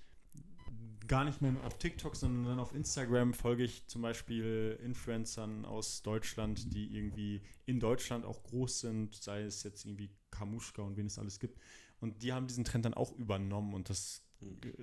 gar 1.07 1.24
nicht 1.24 1.42
mehr 1.42 1.54
auf 1.64 1.78
TikTok, 1.78 2.16
sondern 2.16 2.59
auf 2.59 2.74
Instagram 2.74 3.34
folge 3.34 3.64
ich 3.64 3.86
zum 3.86 4.02
Beispiel 4.02 4.78
Influencern 4.82 5.64
aus 5.64 6.02
Deutschland, 6.02 6.72
die 6.74 6.96
irgendwie 6.96 7.42
in 7.64 7.80
Deutschland 7.80 8.24
auch 8.24 8.42
groß 8.42 8.80
sind, 8.80 9.14
sei 9.14 9.42
es 9.42 9.62
jetzt 9.62 9.84
irgendwie 9.84 10.11
Kamuschka 10.30 10.82
und 10.82 10.96
wen 10.96 11.07
es 11.07 11.18
alles 11.18 11.38
gibt. 11.40 11.59
Und 12.00 12.22
die 12.22 12.32
haben 12.32 12.46
diesen 12.46 12.64
Trend 12.64 12.84
dann 12.84 12.94
auch 12.94 13.12
übernommen 13.12 13.74
und 13.74 13.88
das, 13.88 14.22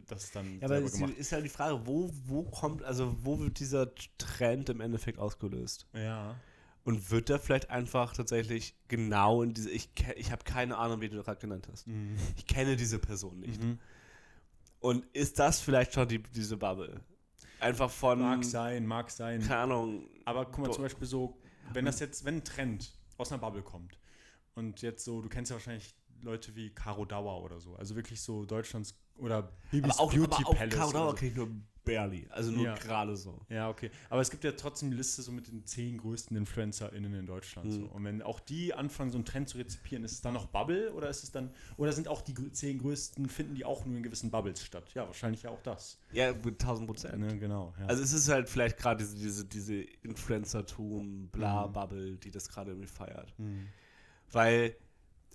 das 0.07 0.31
dann 0.31 0.59
Ja, 0.59 0.65
aber 0.67 0.81
es 0.81 0.93
gemacht. 0.93 1.13
ist 1.17 1.31
halt 1.31 1.45
die 1.45 1.49
Frage, 1.49 1.85
wo, 1.85 2.11
wo 2.25 2.43
kommt, 2.43 2.83
also 2.83 3.15
wo 3.23 3.39
wird 3.39 3.59
dieser 3.59 3.93
Trend 4.17 4.69
im 4.69 4.81
Endeffekt 4.81 5.19
ausgelöst? 5.19 5.87
Ja. 5.93 6.35
Und 6.85 7.11
wird 7.11 7.29
der 7.29 7.39
vielleicht 7.39 7.69
einfach 7.69 8.13
tatsächlich 8.13 8.75
genau 8.89 9.41
in 9.41 9.53
diese, 9.53 9.69
ich, 9.69 9.89
ich 10.17 10.31
habe 10.31 10.43
keine 10.43 10.77
Ahnung, 10.77 10.99
wie 11.01 11.09
du 11.09 11.21
gerade 11.23 11.39
genannt 11.39 11.69
hast. 11.71 11.87
Mhm. 11.87 12.17
Ich 12.35 12.45
kenne 12.45 12.75
diese 12.75 12.99
Person 12.99 13.39
nicht. 13.39 13.63
Mhm. 13.63 13.79
Und 14.83 15.05
ist 15.13 15.39
das 15.39 15.61
vielleicht 15.61 15.93
schon 15.93 16.09
die, 16.09 16.21
diese 16.21 16.57
Bubble? 16.57 16.99
Einfach 17.61 17.89
von, 17.89 18.19
Mag 18.19 18.43
sein, 18.43 18.85
mag 18.85 19.09
sein. 19.09 19.39
keine 19.41 19.61
Ahnung, 19.61 20.09
Aber 20.25 20.45
guck 20.45 20.67
mal, 20.67 20.73
zum 20.73 20.83
Beispiel 20.83 21.07
so, 21.07 21.37
wenn 21.71 21.85
das 21.85 22.01
jetzt, 22.01 22.25
wenn 22.25 22.35
ein 22.35 22.43
Trend 22.43 22.91
aus 23.17 23.31
einer 23.31 23.39
Bubble 23.39 23.61
kommt 23.61 23.97
und 24.55 24.81
jetzt 24.81 25.05
so, 25.05 25.21
du 25.21 25.29
kennst 25.29 25.51
ja 25.51 25.55
wahrscheinlich 25.55 25.95
Leute 26.21 26.53
wie 26.57 26.69
Caro 26.69 27.05
Dauer 27.05 27.41
oder 27.43 27.61
so, 27.61 27.77
also 27.77 27.95
wirklich 27.95 28.21
so 28.21 28.43
Deutschlands 28.43 28.99
oder 29.15 29.53
Bibis 29.71 29.91
aber 29.91 30.01
auch, 30.01 30.13
Beauty 30.13 30.43
aber 30.43 30.49
auch 30.49 30.55
Palace. 30.57 30.75
Caro 30.75 30.91
Dauer 30.91 31.09
so. 31.11 31.15
kenne 31.15 31.31
ich 31.31 31.37
nur 31.37 31.49
barely, 31.85 32.27
also 32.29 32.51
nur 32.51 32.65
Ja. 32.65 32.75
gerade 32.75 33.15
so. 33.17 33.39
Ja, 33.49 33.69
okay. 33.69 33.91
Aber 34.09 34.21
es 34.21 34.29
gibt 34.31 34.43
ja 34.43 34.51
trotzdem 34.53 34.91
die 34.91 34.97
Liste 34.97 35.21
so 35.21 35.31
mit 35.31 35.47
den 35.47 35.65
zehn 35.65 35.97
größten 35.97 36.35
InfluencerInnen 36.37 37.13
in 37.13 37.25
Deutschland. 37.25 37.71
So. 37.73 37.79
Mhm. 37.81 37.87
Und 37.89 38.03
wenn 38.05 38.21
auch 38.21 38.39
die 38.39 38.73
anfangen, 38.73 39.11
so 39.11 39.17
einen 39.17 39.25
Trend 39.25 39.49
zu 39.49 39.57
rezipieren, 39.57 40.03
ist 40.03 40.13
es 40.13 40.21
dann 40.21 40.33
noch 40.33 40.47
Bubble 40.47 40.93
oder 40.93 41.09
ist 41.09 41.23
es 41.23 41.31
dann, 41.31 41.51
oder 41.77 41.91
sind 41.91 42.07
auch 42.07 42.21
die 42.21 42.33
zehn 42.53 42.79
größten, 42.79 43.27
finden 43.29 43.55
die 43.55 43.65
auch 43.65 43.85
nur 43.85 43.97
in 43.97 44.03
gewissen 44.03 44.31
Bubbles 44.31 44.63
statt? 44.63 44.91
Ja, 44.93 45.05
wahrscheinlich 45.07 45.43
ja 45.43 45.49
auch 45.49 45.61
das. 45.61 45.97
Ja, 46.11 46.33
mit 46.33 46.61
1000 46.61 46.87
Prozent. 46.87 47.19
Ne, 47.19 47.37
genau. 47.37 47.73
Ja. 47.79 47.87
Also 47.87 48.01
es 48.03 48.13
ist 48.13 48.29
halt 48.29 48.47
vielleicht 48.49 48.77
gerade 48.77 49.03
diese, 49.03 49.17
diese, 49.17 49.45
diese 49.45 49.75
Influencertum, 50.03 51.29
bla, 51.31 51.67
Mhm. 51.67 51.73
Bubble, 51.73 52.17
die 52.17 52.31
das 52.31 52.49
gerade 52.49 52.71
irgendwie 52.71 52.87
feiert. 52.87 53.33
Mhm. 53.37 53.67
Weil 54.31 54.75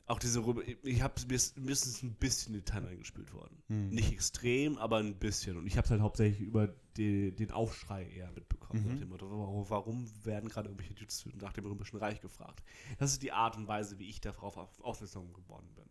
auch 0.09 0.19
diese 0.19 0.41
Rubrik, 0.41 0.79
ich 0.83 1.03
habe 1.03 1.15
mir 1.29 1.39
mindestens 1.57 2.03
ein 2.03 2.15
bisschen 2.15 2.55
die 2.55 2.63
Timeline 2.63 2.97
gespielt 2.97 3.33
worden. 3.35 3.63
Mhm. 3.69 3.91
Nicht 3.91 4.13
extrem, 4.13 4.79
aber 4.79 4.97
ein 4.99 5.15
bisschen. 5.19 5.57
Und 5.57 5.67
ich 5.67 5.77
habe 5.77 5.85
es 5.85 5.91
halt 5.91 6.01
hauptsächlich 6.01 6.41
über 6.41 6.75
die, 6.97 7.31
den 7.35 7.51
Aufschrei 7.51 8.09
eher 8.09 8.33
mitbekommen. 8.33 8.83
Mhm. 8.83 8.89
Nach 8.89 8.99
dem 8.99 9.09
Motto, 9.11 9.67
warum, 9.69 10.11
werden 10.25 10.49
gerade 10.49 10.69
irgendwelche 10.69 10.95
Dudes 10.95 11.27
nach 11.41 11.53
dem 11.53 11.67
Römischen 11.67 11.99
Reich 11.99 12.21
gefragt? 12.21 12.63
Das 12.99 13.13
ist 13.13 13.23
die 13.23 13.33
Art 13.33 13.57
und 13.57 13.69
Weise, 13.69 13.99
wie 13.99 14.09
ich 14.09 14.21
darauf 14.21 14.57
auf, 14.57 14.81
aufmerksam 14.81 15.33
geworden 15.33 15.69
bin. 15.75 15.85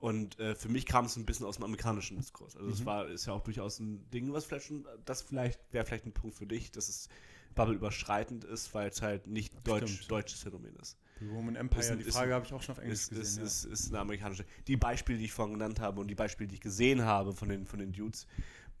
Und 0.00 0.38
äh, 0.38 0.54
für 0.54 0.68
mich 0.68 0.86
kam 0.86 1.04
es 1.04 1.16
ein 1.16 1.24
bisschen 1.24 1.46
aus 1.46 1.56
dem 1.56 1.64
amerikanischen 1.64 2.16
Diskurs. 2.16 2.56
Also 2.56 2.70
es 2.70 2.80
Mhm. 2.80 2.86
war, 2.86 3.08
ist 3.08 3.26
ja 3.26 3.32
auch 3.34 3.42
durchaus 3.42 3.78
ein 3.78 4.08
Ding, 4.10 4.32
was 4.32 4.44
vielleicht 4.44 4.66
schon, 4.66 4.86
das 5.04 5.22
vielleicht 5.22 5.60
wäre 5.72 5.84
vielleicht 5.84 6.06
ein 6.06 6.12
Punkt 6.12 6.36
für 6.36 6.46
dich, 6.46 6.72
dass 6.72 6.88
es 6.88 7.08
Bubble 7.54 7.74
überschreitend 7.74 8.44
ist, 8.44 8.74
weil 8.74 8.88
es 8.88 9.00
halt 9.00 9.26
nicht 9.26 9.54
deutsch, 9.66 10.08
deutsches 10.08 10.42
Phänomen 10.42 10.74
ist. 10.76 10.98
The 11.20 11.26
Roman 11.28 11.54
Empire, 11.56 11.80
Ist 11.80 11.90
die 11.94 12.02
ist 12.08 12.14
Frage 12.16 12.34
habe 12.34 12.44
ich 12.44 12.52
auch 12.52 12.62
schon 12.62 12.72
auf 12.72 12.78
Englisch 12.78 13.00
Ist, 13.02 13.08
gesehen. 13.10 13.22
ist, 13.22 13.64
ja. 13.64 13.70
ist, 13.70 13.80
ist 13.82 13.88
eine 13.90 14.00
amerikanische. 14.00 14.44
Die 14.66 14.76
Beispiele, 14.76 15.18
die 15.18 15.24
ich 15.26 15.32
vorhin 15.32 15.54
genannt 15.54 15.80
habe 15.80 16.00
und 16.00 16.08
die 16.08 16.14
Beispiele, 16.14 16.48
die 16.48 16.54
ich 16.56 16.60
gesehen 16.60 17.02
habe 17.04 17.32
von 17.32 17.48
den, 17.48 17.66
von 17.66 17.78
den 17.78 17.92
Dudes, 17.92 18.26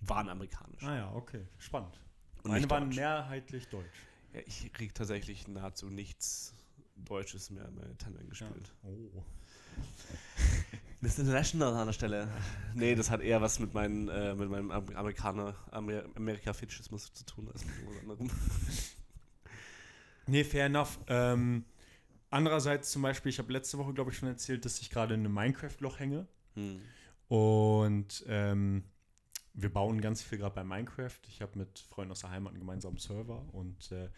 waren 0.00 0.28
amerikanisch. 0.28 0.82
Ah 0.82 0.96
ja, 0.96 1.12
okay, 1.14 1.46
spannend. 1.58 1.98
Und 2.42 2.50
Meine 2.50 2.68
waren 2.68 2.84
deutsch. 2.90 2.96
mehrheitlich 2.96 3.68
deutsch. 3.68 3.86
Ja, 4.32 4.40
ich 4.46 4.72
kriege 4.72 4.92
tatsächlich 4.92 5.46
nahezu 5.48 5.86
nichts 5.88 6.52
Deutsches 6.96 7.50
mehr 7.50 7.66
in 7.68 7.74
meine 7.76 7.96
Timeline 7.96 8.24
Ja. 8.24 8.30
gespielt. 8.30 8.72
Oh. 8.82 9.22
Miss 11.00 11.18
International 11.18 11.74
an 11.74 11.86
der 11.86 11.92
Stelle. 11.92 12.28
Nee, 12.74 12.94
das 12.94 13.10
hat 13.10 13.20
eher 13.20 13.40
was 13.42 13.58
mit, 13.60 13.74
meinen, 13.74 14.08
äh, 14.08 14.34
mit 14.34 14.48
meinem 14.48 14.70
Amerikaner, 14.70 15.54
Amer 15.70 16.04
Amerika-Fetischismus 16.16 17.12
zu 17.12 17.24
tun 17.26 17.48
als 17.52 17.64
mit 17.64 17.74
anderem. 18.00 18.30
Nee, 20.26 20.44
fair 20.44 20.66
enough. 20.66 20.98
Ähm, 21.06 21.64
andererseits 22.34 22.90
zum 22.90 23.02
Beispiel, 23.02 23.30
ich 23.30 23.38
habe 23.38 23.52
letzte 23.52 23.78
Woche, 23.78 23.94
glaube 23.94 24.10
ich, 24.10 24.18
schon 24.18 24.28
erzählt, 24.28 24.64
dass 24.64 24.80
ich 24.80 24.90
gerade 24.90 25.14
in 25.14 25.20
einem 25.20 25.32
Minecraft-Loch 25.32 25.98
hänge. 25.98 26.26
Hm. 26.54 26.80
Und 27.28 28.24
ähm, 28.28 28.84
wir 29.54 29.72
bauen 29.72 30.00
ganz 30.00 30.22
viel 30.22 30.38
gerade 30.38 30.54
bei 30.54 30.64
Minecraft. 30.64 31.20
Ich 31.28 31.40
habe 31.40 31.58
mit 31.58 31.78
Freunden 31.78 32.12
aus 32.12 32.20
der 32.20 32.30
Heimat 32.30 32.52
einen 32.52 32.60
gemeinsamen 32.60 32.98
Server 32.98 33.44
und 33.52 33.90
äh, 33.92 34.08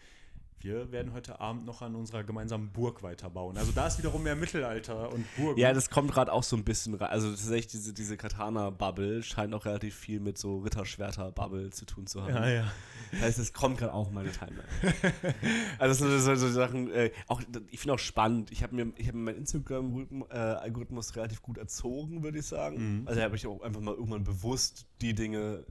wir 0.59 0.91
werden 0.91 1.13
heute 1.13 1.39
Abend 1.39 1.65
noch 1.65 1.81
an 1.81 1.95
unserer 1.95 2.23
gemeinsamen 2.23 2.71
Burg 2.71 3.03
weiterbauen. 3.03 3.57
Also 3.57 3.71
da 3.71 3.87
ist 3.87 3.97
wiederum 3.97 4.23
mehr 4.23 4.35
Mittelalter 4.35 5.11
und 5.13 5.25
Burg. 5.35 5.57
Ja, 5.57 5.73
das 5.73 5.89
kommt 5.89 6.11
gerade 6.11 6.31
auch 6.31 6.43
so 6.43 6.55
ein 6.55 6.63
bisschen 6.63 6.95
rein. 6.95 7.09
Also 7.09 7.29
tatsächlich 7.29 7.67
diese, 7.67 7.93
diese 7.93 8.17
Katana-Bubble 8.17 9.23
scheint 9.23 9.53
auch 9.53 9.65
relativ 9.65 9.95
viel 9.95 10.19
mit 10.19 10.37
so 10.37 10.59
Ritterschwerter-Bubble 10.59 11.69
zu 11.69 11.85
tun 11.85 12.07
zu 12.07 12.23
haben. 12.23 12.33
ja, 12.33 12.49
ja. 12.49 12.71
Das 13.11 13.21
heißt, 13.21 13.39
es 13.39 13.53
kommt 13.53 13.77
gerade 13.77 13.93
auch 13.93 14.09
in 14.09 14.15
meine 14.15 14.31
Timeline. 14.31 14.67
also 15.79 16.05
das 16.05 16.11
sind 16.11 16.19
so, 16.19 16.35
so 16.35 16.51
Sachen, 16.51 16.91
äh, 16.91 17.11
auch, 17.27 17.41
ich 17.69 17.79
finde 17.79 17.93
auch 17.93 17.99
spannend. 17.99 18.51
Ich 18.51 18.63
habe 18.63 18.75
mir, 18.75 18.91
ich 18.97 19.07
habe 19.07 19.17
meinen 19.17 19.37
Instagram-Algorithmus 19.37 21.15
relativ 21.15 21.41
gut 21.41 21.57
erzogen, 21.57 22.23
würde 22.23 22.39
ich 22.39 22.45
sagen. 22.45 23.01
Mhm. 23.01 23.07
Also 23.07 23.21
habe 23.21 23.35
ich 23.35 23.47
auch 23.47 23.61
einfach 23.61 23.81
mal 23.81 23.93
irgendwann 23.93 24.23
bewusst 24.23 24.87
die 25.01 25.13
Dinge 25.13 25.65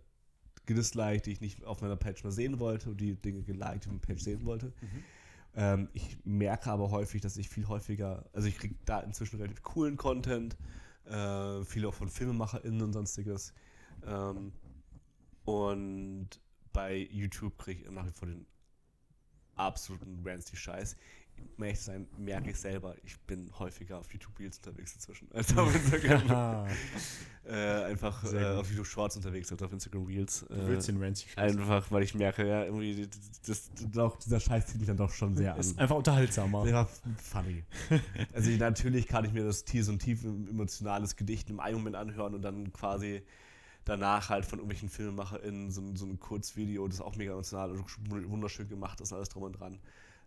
gedisliked, 0.66 1.26
die 1.26 1.32
ich 1.32 1.40
nicht 1.40 1.64
auf 1.64 1.80
meiner 1.80 1.96
Page 1.96 2.22
mal 2.24 2.30
sehen 2.32 2.58
wollte 2.58 2.90
und 2.90 3.00
die 3.00 3.14
Dinge 3.14 3.42
geliked, 3.42 3.74
die 3.74 3.78
ich 3.78 3.86
auf 3.86 3.92
meiner 3.92 4.00
Page 4.00 4.20
sehen 4.20 4.44
wollte. 4.44 4.72
Ähm, 5.54 5.88
ich 5.94 6.18
merke 6.24 6.70
aber 6.70 6.90
häufig, 6.90 7.22
dass 7.22 7.36
ich 7.36 7.48
viel 7.48 7.66
häufiger, 7.66 8.28
also 8.32 8.46
ich 8.46 8.58
kriege 8.58 8.74
da 8.84 9.00
inzwischen 9.00 9.36
relativ 9.36 9.62
coolen 9.62 9.96
Content, 9.96 10.56
äh, 11.06 11.64
viel 11.64 11.86
auch 11.86 11.94
von 11.94 12.08
FilmemacherInnen 12.08 12.82
und 12.82 12.92
sonstiges. 12.92 13.54
Ähm, 14.04 14.52
und 15.44 16.28
bei 16.72 17.08
YouTube 17.10 17.56
kriege 17.56 17.84
ich 17.84 17.90
nach 17.90 18.06
wie 18.06 18.10
vor 18.10 18.28
den 18.28 18.46
absoluten 19.54 20.20
rancy 20.24 20.56
Scheiß. 20.56 20.96
Um 21.56 21.64
ehrlich 21.64 21.78
zu 21.78 21.86
sein, 21.86 22.06
merke 22.18 22.50
ich 22.50 22.56
selber, 22.56 22.94
ich 23.02 23.18
bin 23.20 23.50
häufiger 23.58 23.98
auf 23.98 24.12
YouTube 24.12 24.38
Reels 24.38 24.58
unterwegs 24.58 24.94
inzwischen 24.94 25.26
als 25.32 25.56
auf 25.56 25.74
Instagram. 25.74 26.30
Ah, 26.30 26.66
äh, 27.46 27.84
einfach 27.84 28.24
äh, 28.32 28.44
auf 28.56 28.68
YouTube 28.68 28.86
Shorts 28.86 29.16
unterwegs 29.16 29.50
als 29.52 29.62
auf 29.62 29.72
Instagram 29.72 30.04
Reels. 30.04 30.44
du 30.48 30.66
willst 30.68 30.88
Äh, 30.88 30.92
den 30.92 31.02
Rancy 31.02 31.26
einfach, 31.36 31.90
weil 31.90 32.02
ich 32.02 32.14
merke, 32.14 32.46
ja, 32.46 32.64
irgendwie, 32.64 33.08
das, 33.46 33.70
doch, 33.92 34.16
dieser 34.18 34.40
Scheiß 34.40 34.66
zieht 34.66 34.78
mich 34.78 34.86
dann 34.88 34.96
doch 34.98 35.12
schon 35.12 35.34
sehr 35.36 35.54
an. 35.54 35.60
Ist 35.60 35.78
einfach 35.78 35.96
unterhaltsamer. 35.96 36.70
War 36.70 36.88
funny. 37.22 37.64
Also 38.34 38.50
natürlich 38.50 39.06
kann 39.06 39.24
ich 39.24 39.32
mir 39.32 39.44
das 39.44 39.64
tief 39.64 39.84
so 39.86 39.92
ein 39.92 39.98
tief 39.98 40.24
emotionales 40.24 41.16
Gedicht 41.16 41.48
im 41.48 41.60
einen 41.60 41.78
Moment 41.78 41.96
anhören 41.96 42.34
und 42.34 42.42
dann 42.42 42.72
quasi 42.72 43.22
danach 43.84 44.28
halt 44.28 44.44
von 44.44 44.58
irgendwelchen 44.58 44.88
FilmemacherInnen 44.88 45.70
so, 45.70 45.80
ein- 45.80 45.96
so 45.96 46.04
ein 46.04 46.18
Kurzvideo, 46.18 46.86
das 46.88 47.00
auch 47.00 47.16
mega 47.16 47.32
emotional 47.32 47.70
und 47.70 47.84
wunderschön 48.30 48.68
gemacht 48.68 49.00
ist, 49.00 49.12
alles 49.12 49.28
drum 49.28 49.44
und 49.44 49.52
dran. 49.52 49.78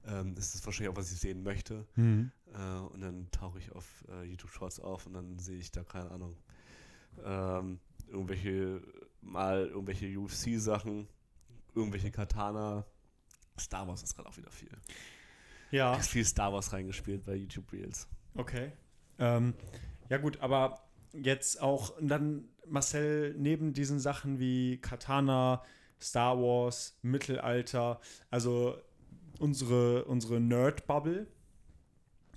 Ähm, 0.05 0.35
ist 0.37 0.55
das 0.55 0.65
wahrscheinlich 0.65 0.93
auch, 0.93 0.97
was 0.97 1.11
ich 1.11 1.19
sehen 1.19 1.43
möchte. 1.43 1.85
Mhm. 1.95 2.31
Äh, 2.53 2.79
und 2.93 3.01
dann 3.01 3.29
tauche 3.31 3.59
ich 3.59 3.71
auf 3.71 3.85
äh, 4.09 4.23
YouTube 4.23 4.51
Shorts 4.51 4.79
auf 4.79 5.05
und 5.05 5.13
dann 5.13 5.37
sehe 5.39 5.59
ich 5.59 5.71
da, 5.71 5.83
keine 5.83 6.09
Ahnung, 6.11 6.37
ähm, 7.23 7.79
irgendwelche, 8.07 8.81
mal 9.21 9.67
irgendwelche 9.67 10.07
UFC-Sachen, 10.17 11.07
irgendwelche 11.75 12.11
Katana. 12.11 12.85
Star 13.59 13.87
Wars 13.87 14.03
ist 14.03 14.15
gerade 14.15 14.29
auch 14.29 14.37
wieder 14.37 14.51
viel. 14.51 14.71
Ja. 15.71 15.95
Ist 15.95 16.09
viel 16.09 16.25
Star 16.25 16.53
Wars 16.53 16.71
reingespielt 16.73 17.25
bei 17.25 17.35
YouTube 17.35 17.71
Reels. 17.73 18.07
Okay. 18.35 18.71
Ähm, 19.19 19.53
ja 20.09 20.17
gut, 20.17 20.39
aber 20.39 20.81
jetzt 21.13 21.61
auch 21.61 21.93
dann 22.01 22.47
Marcel 22.67 23.35
neben 23.37 23.73
diesen 23.73 23.99
Sachen 23.99 24.39
wie 24.39 24.77
Katana, 24.77 25.63
Star 26.01 26.37
Wars, 26.37 26.97
Mittelalter, 27.01 27.99
also 28.29 28.77
unsere, 29.39 30.05
unsere 30.05 30.39
Nerd-Bubble, 30.39 31.27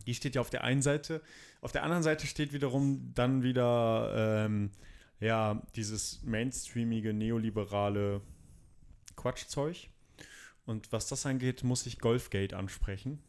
die 0.07 0.15
steht 0.15 0.35
ja 0.35 0.41
auf 0.41 0.51
der 0.51 0.65
einen 0.65 0.83
Seite. 0.83 1.23
Auf 1.61 1.73
der 1.73 1.83
anderen 1.85 2.03
Seite 2.03 2.27
steht 2.27 2.53
wiederum 2.53 3.13
dann 3.15 3.43
wieder 3.43 4.45
ähm, 4.47 4.71
ja, 5.21 5.63
dieses 5.77 6.23
mainstreamige, 6.25 7.13
neoliberale 7.13 8.21
Quatschzeug. 9.17 9.89
Und 10.65 10.93
was 10.93 11.09
das 11.09 11.27
angeht, 11.27 11.65
muss 11.65 11.87
ich 11.87 11.99
Golfgate 11.99 12.55
ansprechen. 12.55 13.21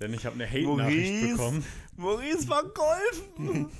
Denn 0.00 0.12
ich 0.12 0.26
habe 0.26 0.34
eine 0.34 0.46
Hate-Nachricht 0.48 1.30
bekommen. 1.32 1.64
Maurice 1.96 2.48
war 2.48 2.64
golfen! 2.64 3.70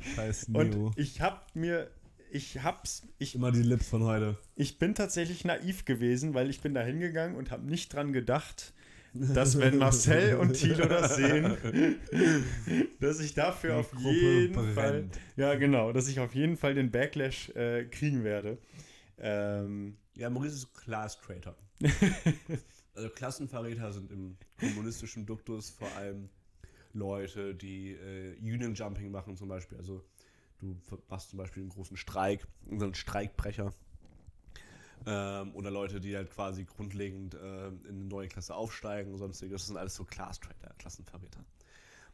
Scheiß 0.14 0.48
Und 0.52 0.96
ich 0.96 1.20
hab 1.20 1.54
mir, 1.54 1.90
ich 2.36 2.62
hab's, 2.62 3.02
ich, 3.18 3.34
Immer 3.34 3.52
die 3.52 3.62
Lips 3.62 3.88
von 3.88 4.02
heute. 4.04 4.36
ich 4.54 4.78
bin 4.78 4.94
tatsächlich 4.94 5.44
naiv 5.44 5.84
gewesen, 5.84 6.34
weil 6.34 6.50
ich 6.50 6.60
bin 6.60 6.74
da 6.74 6.82
hingegangen 6.82 7.36
und 7.36 7.50
habe 7.50 7.66
nicht 7.66 7.92
dran 7.92 8.12
gedacht, 8.12 8.72
dass 9.14 9.58
wenn 9.58 9.78
Marcel 9.78 10.36
und 10.36 10.52
Thilo 10.52 10.86
das 10.86 11.16
sehen, 11.16 11.56
dass 13.00 13.20
ich 13.20 13.34
dafür 13.34 13.76
auf 13.76 13.92
jeden 13.98 14.74
Fall, 14.74 15.08
ja 15.36 15.54
genau, 15.54 15.92
dass 15.92 16.08
ich 16.08 16.20
auf 16.20 16.34
jeden 16.34 16.56
Fall 16.56 16.74
den 16.74 16.90
Backlash 16.90 17.50
äh, 17.50 17.84
kriegen 17.86 18.24
werde. 18.24 18.58
Ähm, 19.18 19.96
Ja, 20.14 20.28
Maurice 20.30 20.56
ist 20.56 20.74
Class 20.74 21.18
Traitor. 21.20 21.56
also 22.94 23.08
Klassenverräter 23.10 23.92
sind 23.92 24.10
im 24.10 24.36
kommunistischen 24.58 25.24
Duktus 25.26 25.70
vor 25.70 25.90
allem 25.96 26.28
Leute, 26.92 27.54
die 27.54 27.92
äh, 27.92 28.36
Union 28.40 28.74
Jumping 28.74 29.10
machen 29.10 29.36
zum 29.36 29.48
Beispiel. 29.48 29.78
Also 29.78 30.02
du 30.60 30.76
machst 31.08 31.30
zum 31.30 31.38
Beispiel 31.38 31.62
einen 31.62 31.70
großen 31.70 31.96
Streik, 31.96 32.46
so 32.70 32.84
einen 32.84 32.94
Streikbrecher. 32.94 33.72
Ähm, 35.06 35.54
oder 35.54 35.70
Leute, 35.70 36.00
die 36.00 36.16
halt 36.16 36.30
quasi 36.30 36.64
grundlegend 36.64 37.34
äh, 37.34 37.68
in 37.68 37.88
eine 37.88 38.04
neue 38.04 38.28
Klasse 38.28 38.54
aufsteigen 38.54 39.12
und 39.12 39.18
sonstiges. 39.18 39.62
Das 39.62 39.68
sind 39.68 39.76
alles 39.76 39.94
so 39.94 40.04
Class 40.04 40.40
Traitor, 40.40 40.70
Klassenverräter. 40.78 41.44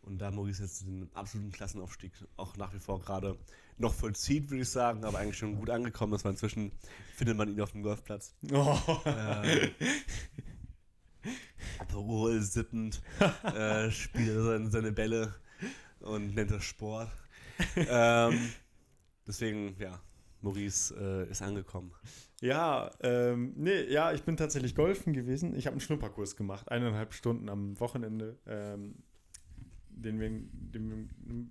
Und 0.02 0.18
da 0.18 0.30
Maurice 0.30 0.62
jetzt 0.62 0.82
den 0.82 1.08
absoluten 1.14 1.52
Klassenaufstieg 1.52 2.12
auch 2.36 2.56
nach 2.56 2.74
wie 2.74 2.80
vor 2.80 3.00
gerade 3.00 3.38
noch 3.78 3.94
vollzieht, 3.94 4.50
würde 4.50 4.62
ich 4.62 4.68
sagen, 4.68 5.04
aber 5.04 5.18
eigentlich 5.18 5.38
schon 5.38 5.56
gut 5.56 5.70
angekommen 5.70 6.12
ist, 6.14 6.24
weil 6.24 6.32
inzwischen 6.32 6.72
findet 7.14 7.36
man 7.36 7.48
ihn 7.48 7.60
auf 7.60 7.72
dem 7.72 7.82
Golfplatz. 7.82 8.34
oh, 8.52 8.78
Ähm, 9.06 9.70
Aperol 11.78 12.40
sippend, 12.42 13.00
äh, 13.44 13.90
spielt 13.90 14.28
er 14.28 14.42
seine, 14.42 14.70
seine 14.70 14.92
Bälle 14.92 15.34
und 16.00 16.34
nennt 16.34 16.50
das 16.50 16.64
Sport. 16.64 17.10
ähm, 17.76 18.52
deswegen, 19.26 19.76
ja, 19.78 20.00
Maurice 20.40 20.94
äh, 20.94 21.30
ist 21.30 21.42
angekommen. 21.42 21.92
Ja, 22.40 22.90
ähm, 23.00 23.52
nee, 23.56 23.84
ja, 23.84 24.12
ich 24.12 24.24
bin 24.24 24.36
tatsächlich 24.36 24.74
golfen 24.74 25.12
gewesen. 25.12 25.54
Ich 25.54 25.66
habe 25.66 25.74
einen 25.74 25.80
Schnupperkurs 25.80 26.36
gemacht, 26.36 26.70
eineinhalb 26.70 27.14
Stunden 27.14 27.48
am 27.48 27.78
Wochenende, 27.78 28.36
ähm, 28.46 28.96
den 29.88 30.18
wir, 30.18 30.28
den 30.28 31.10
einem 31.24 31.50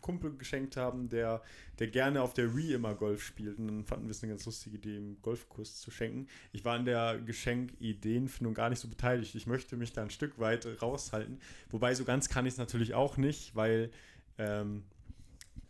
Kumpel 0.00 0.36
geschenkt 0.36 0.76
haben, 0.76 1.08
der, 1.08 1.42
der 1.78 1.88
gerne 1.88 2.22
auf 2.22 2.34
der 2.34 2.56
Wii 2.56 2.74
immer 2.74 2.94
Golf 2.94 3.22
spielt. 3.22 3.58
Und 3.58 3.66
dann 3.66 3.84
fanden 3.84 4.06
wir 4.06 4.12
es 4.12 4.22
eine 4.22 4.32
ganz 4.32 4.46
lustige 4.46 4.76
Idee, 4.76 4.96
ihm 4.96 5.18
Golfkurs 5.22 5.80
zu 5.80 5.90
schenken. 5.90 6.28
Ich 6.52 6.64
war 6.64 6.76
an 6.76 6.84
der 6.84 7.18
Geschenkideenfindung 7.18 8.54
gar 8.54 8.70
nicht 8.70 8.78
so 8.78 8.88
beteiligt. 8.88 9.34
Ich 9.34 9.46
möchte 9.46 9.76
mich 9.76 9.92
da 9.92 10.02
ein 10.02 10.10
Stück 10.10 10.38
weit 10.38 10.66
raushalten. 10.80 11.40
Wobei 11.70 11.94
so 11.94 12.04
ganz 12.04 12.28
kann 12.28 12.46
ich 12.46 12.54
es 12.54 12.58
natürlich 12.58 12.94
auch 12.94 13.16
nicht, 13.16 13.54
weil 13.56 13.90
ähm, 14.38 14.84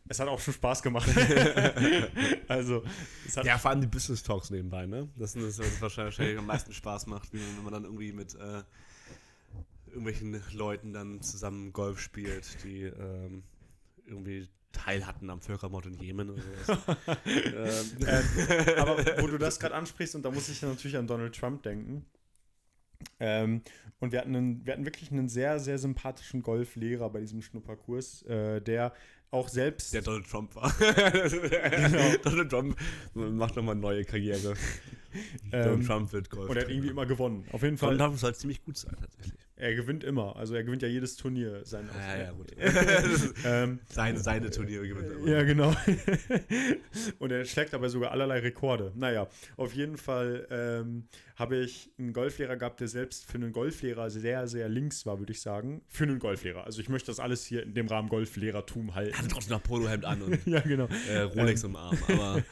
es 0.09 0.21
hat 0.21 0.29
auch 0.29 0.41
schon 0.41 0.55
Spaß 0.55 0.83
gemacht. 0.83 1.09
also, 2.49 2.83
es 3.27 3.37
hat 3.37 3.45
Ja, 3.45 3.59
vor 3.59 3.71
allem 3.71 3.81
die 3.81 3.87
Business 3.87 4.23
Talks 4.23 4.51
nebenbei, 4.51 4.87
ne? 4.87 5.09
Das 5.17 5.35
ist 5.37 5.59
das, 5.59 5.81
was 5.81 5.97
wahrscheinlich 5.97 6.39
am 6.39 6.47
meisten 6.47 6.73
Spaß 6.73 7.07
macht, 7.07 7.33
wie 7.33 7.39
wenn 7.39 7.65
man 7.65 7.73
dann 7.73 7.85
irgendwie 7.85 8.13
mit 8.13 8.35
äh, 8.35 8.63
irgendwelchen 9.89 10.43
Leuten 10.53 10.93
dann 10.93 11.21
zusammen 11.23 11.73
Golf 11.73 12.01
spielt, 12.01 12.65
die 12.65 12.83
ähm, 12.83 13.43
irgendwie 14.07 14.49
teil 14.73 15.07
hatten 15.07 15.31
am 15.31 15.41
Völkermord 15.41 15.87
in 15.87 15.95
Jemen 15.95 16.31
oder 16.31 16.43
sowas. 16.67 16.97
ähm, 17.27 18.07
Ähm, 18.07 18.79
aber 18.79 18.99
wo 19.21 19.27
du 19.27 19.39
das 19.39 19.59
gerade 19.59 19.75
ansprichst, 19.75 20.15
und 20.15 20.23
da 20.23 20.31
muss 20.31 20.49
ich 20.49 20.63
natürlich 20.63 20.97
an 20.97 21.07
Donald 21.07 21.35
Trump 21.35 21.63
denken. 21.63 22.05
Ähm, 23.21 23.63
und 24.01 24.13
wir 24.13 24.21
hatten, 24.21 24.35
einen, 24.35 24.67
wir 24.67 24.73
hatten 24.73 24.85
wirklich 24.85 25.11
einen 25.11 25.29
sehr, 25.29 25.59
sehr 25.59 25.79
sympathischen 25.79 26.43
Golflehrer 26.43 27.11
bei 27.11 27.21
diesem 27.21 27.43
Schnupperkurs, 27.43 28.23
äh, 28.23 28.61
der 28.61 28.93
auch 29.31 29.49
selbst. 29.49 29.93
der 29.95 30.03
Donald 30.03 30.29
Trump 30.29 30.55
war. 30.55 30.72
Genau. 30.81 32.16
Donald 32.22 32.51
Trump 32.51 32.76
macht 33.14 33.57
nochmal 33.57 33.72
eine 33.72 33.81
neue 33.81 34.05
Karriere. 34.05 34.55
Ähm, 35.51 35.65
Donald 35.65 35.87
Trump 35.87 36.13
wird 36.13 36.31
Golf. 36.31 36.51
und 36.51 36.57
er 36.57 36.65
hat 36.65 36.71
irgendwie 36.71 36.89
immer 36.89 37.07
gewonnen. 37.07 37.45
Auf 37.53 37.63
jeden 37.63 37.79
Fall. 37.79 37.91
Donald 37.97 38.11
Trump 38.11 38.19
soll 38.19 38.35
ziemlich 38.35 38.63
gut 38.65 38.77
sein, 38.77 38.95
tatsächlich. 39.01 39.35
er 39.57 39.75
gewinnt 39.75 40.05
immer. 40.05 40.37
Also 40.37 40.55
er 40.55 40.63
gewinnt 40.63 40.83
ja 40.83 40.89
jedes 40.89 41.17
Turnier. 41.17 41.65
Sein 41.65 41.89
Ja, 41.97 42.19
ja, 42.19 42.31
gut. 42.33 42.53
ähm, 43.45 43.79
seine, 43.89 44.19
seine 44.19 44.51
Turniere 44.51 44.87
gewinnt 44.87 45.11
er 45.11 45.17
immer. 45.17 45.29
ja, 45.29 45.43
genau. 45.43 45.75
und 47.19 47.33
er 47.33 47.45
schlägt 47.47 47.73
dabei 47.73 47.89
sogar 47.89 48.11
allerlei 48.11 48.41
Rekorde. 48.41 48.93
Naja, 48.95 49.29
auf 49.57 49.75
jeden 49.75 49.97
Fall 49.97 50.47
ähm, 50.51 51.05
habe 51.37 51.57
ich 51.57 51.91
einen 51.99 52.13
Golflehrer 52.13 52.57
gehabt, 52.57 52.81
der 52.81 52.89
selbst 52.89 53.25
für 53.25 53.37
einen 53.37 53.53
Golflehrer 53.53 54.11
sehr, 54.11 54.49
sehr 54.49 54.69
links 54.69 55.07
war, 55.07 55.19
würde 55.19 55.33
ich 55.33 55.41
sagen. 55.41 55.83
Für 55.89 56.05
einen 56.05 56.19
Golflehrer. 56.19 56.65
Also 56.65 56.81
ich 56.81 56.89
möchte 56.89 57.07
das 57.07 57.21
alles 57.21 57.45
hier 57.45 57.63
in 57.63 57.75
dem 57.75 57.87
Rahmen 57.87 58.09
Golflehrertum 58.09 58.95
halten. 58.95 59.13
Er 59.13 59.19
hatte 59.19 59.29
trotzdem 59.29 59.53
noch 59.53 59.63
Polohemd 59.63 60.05
an 60.05 60.23
und 60.23 60.47
ja, 60.47 60.61
genau. 60.61 60.89
äh, 61.09 61.21
Rolex 61.21 61.63
im 61.63 61.77
Arm. 61.77 61.97
Aber 62.09 62.43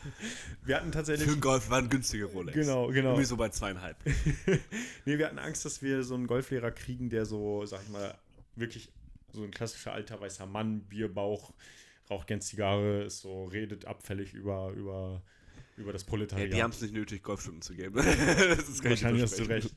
Wir 0.67 0.77
hatten 0.77 0.93
tatsächlich. 0.93 1.27
für 1.27 1.33
einen 1.33 1.41
Golf 1.41 1.71
waren 1.71 1.89
günstige 1.89 2.25
Rolex. 2.25 2.57
Genau, 2.57 2.89
genau. 2.89 3.11
Irgendwie 3.11 3.25
so 3.25 3.37
bei 3.37 3.49
zweieinhalb. 3.49 3.97
nee, 5.05 5.19
wir 5.19 5.27
hatten 5.27 5.39
Angst, 5.39 5.64
dass 5.64 5.81
wir 5.81 6.03
so 6.03 6.14
einen 6.14 6.27
Golflehrer 6.27 6.73
kriegen, 6.73 7.09
der 7.09 7.25
so, 7.25 7.64
sag 7.67 7.83
ich 7.85 7.89
mal, 7.91 8.17
wirklich 8.57 8.91
so 9.33 9.45
ein 9.45 9.51
klassischer 9.51 9.93
alter 9.93 10.21
weißer 10.21 10.47
Mann, 10.47 10.81
Bierbauch, 10.81 11.53
raucht 12.11 12.27
gern 12.27 12.41
Zigarre, 12.41 13.05
ist 13.05 13.21
so, 13.21 13.45
redet 13.45 13.85
abfällig 13.85 14.35
über, 14.35 14.73
über, 14.73 15.23
über 15.77 15.93
das 15.93 16.03
Ja, 16.03 16.09
Proletariat. 16.09 16.53
die 16.53 16.62
haben 16.62 16.71
es 16.71 16.81
nicht 16.81 16.95
nötig, 16.95 17.23
Golfstunden 17.23 17.62
zu 17.62 17.75
geben. 17.75 17.95
das 17.97 18.69
ist 18.69 18.83
gar 18.83 18.91
nicht 18.91 19.03
Wahrscheinlich 19.03 19.23
hast 19.23 19.39
du 19.39 19.45
recht. 19.45 19.75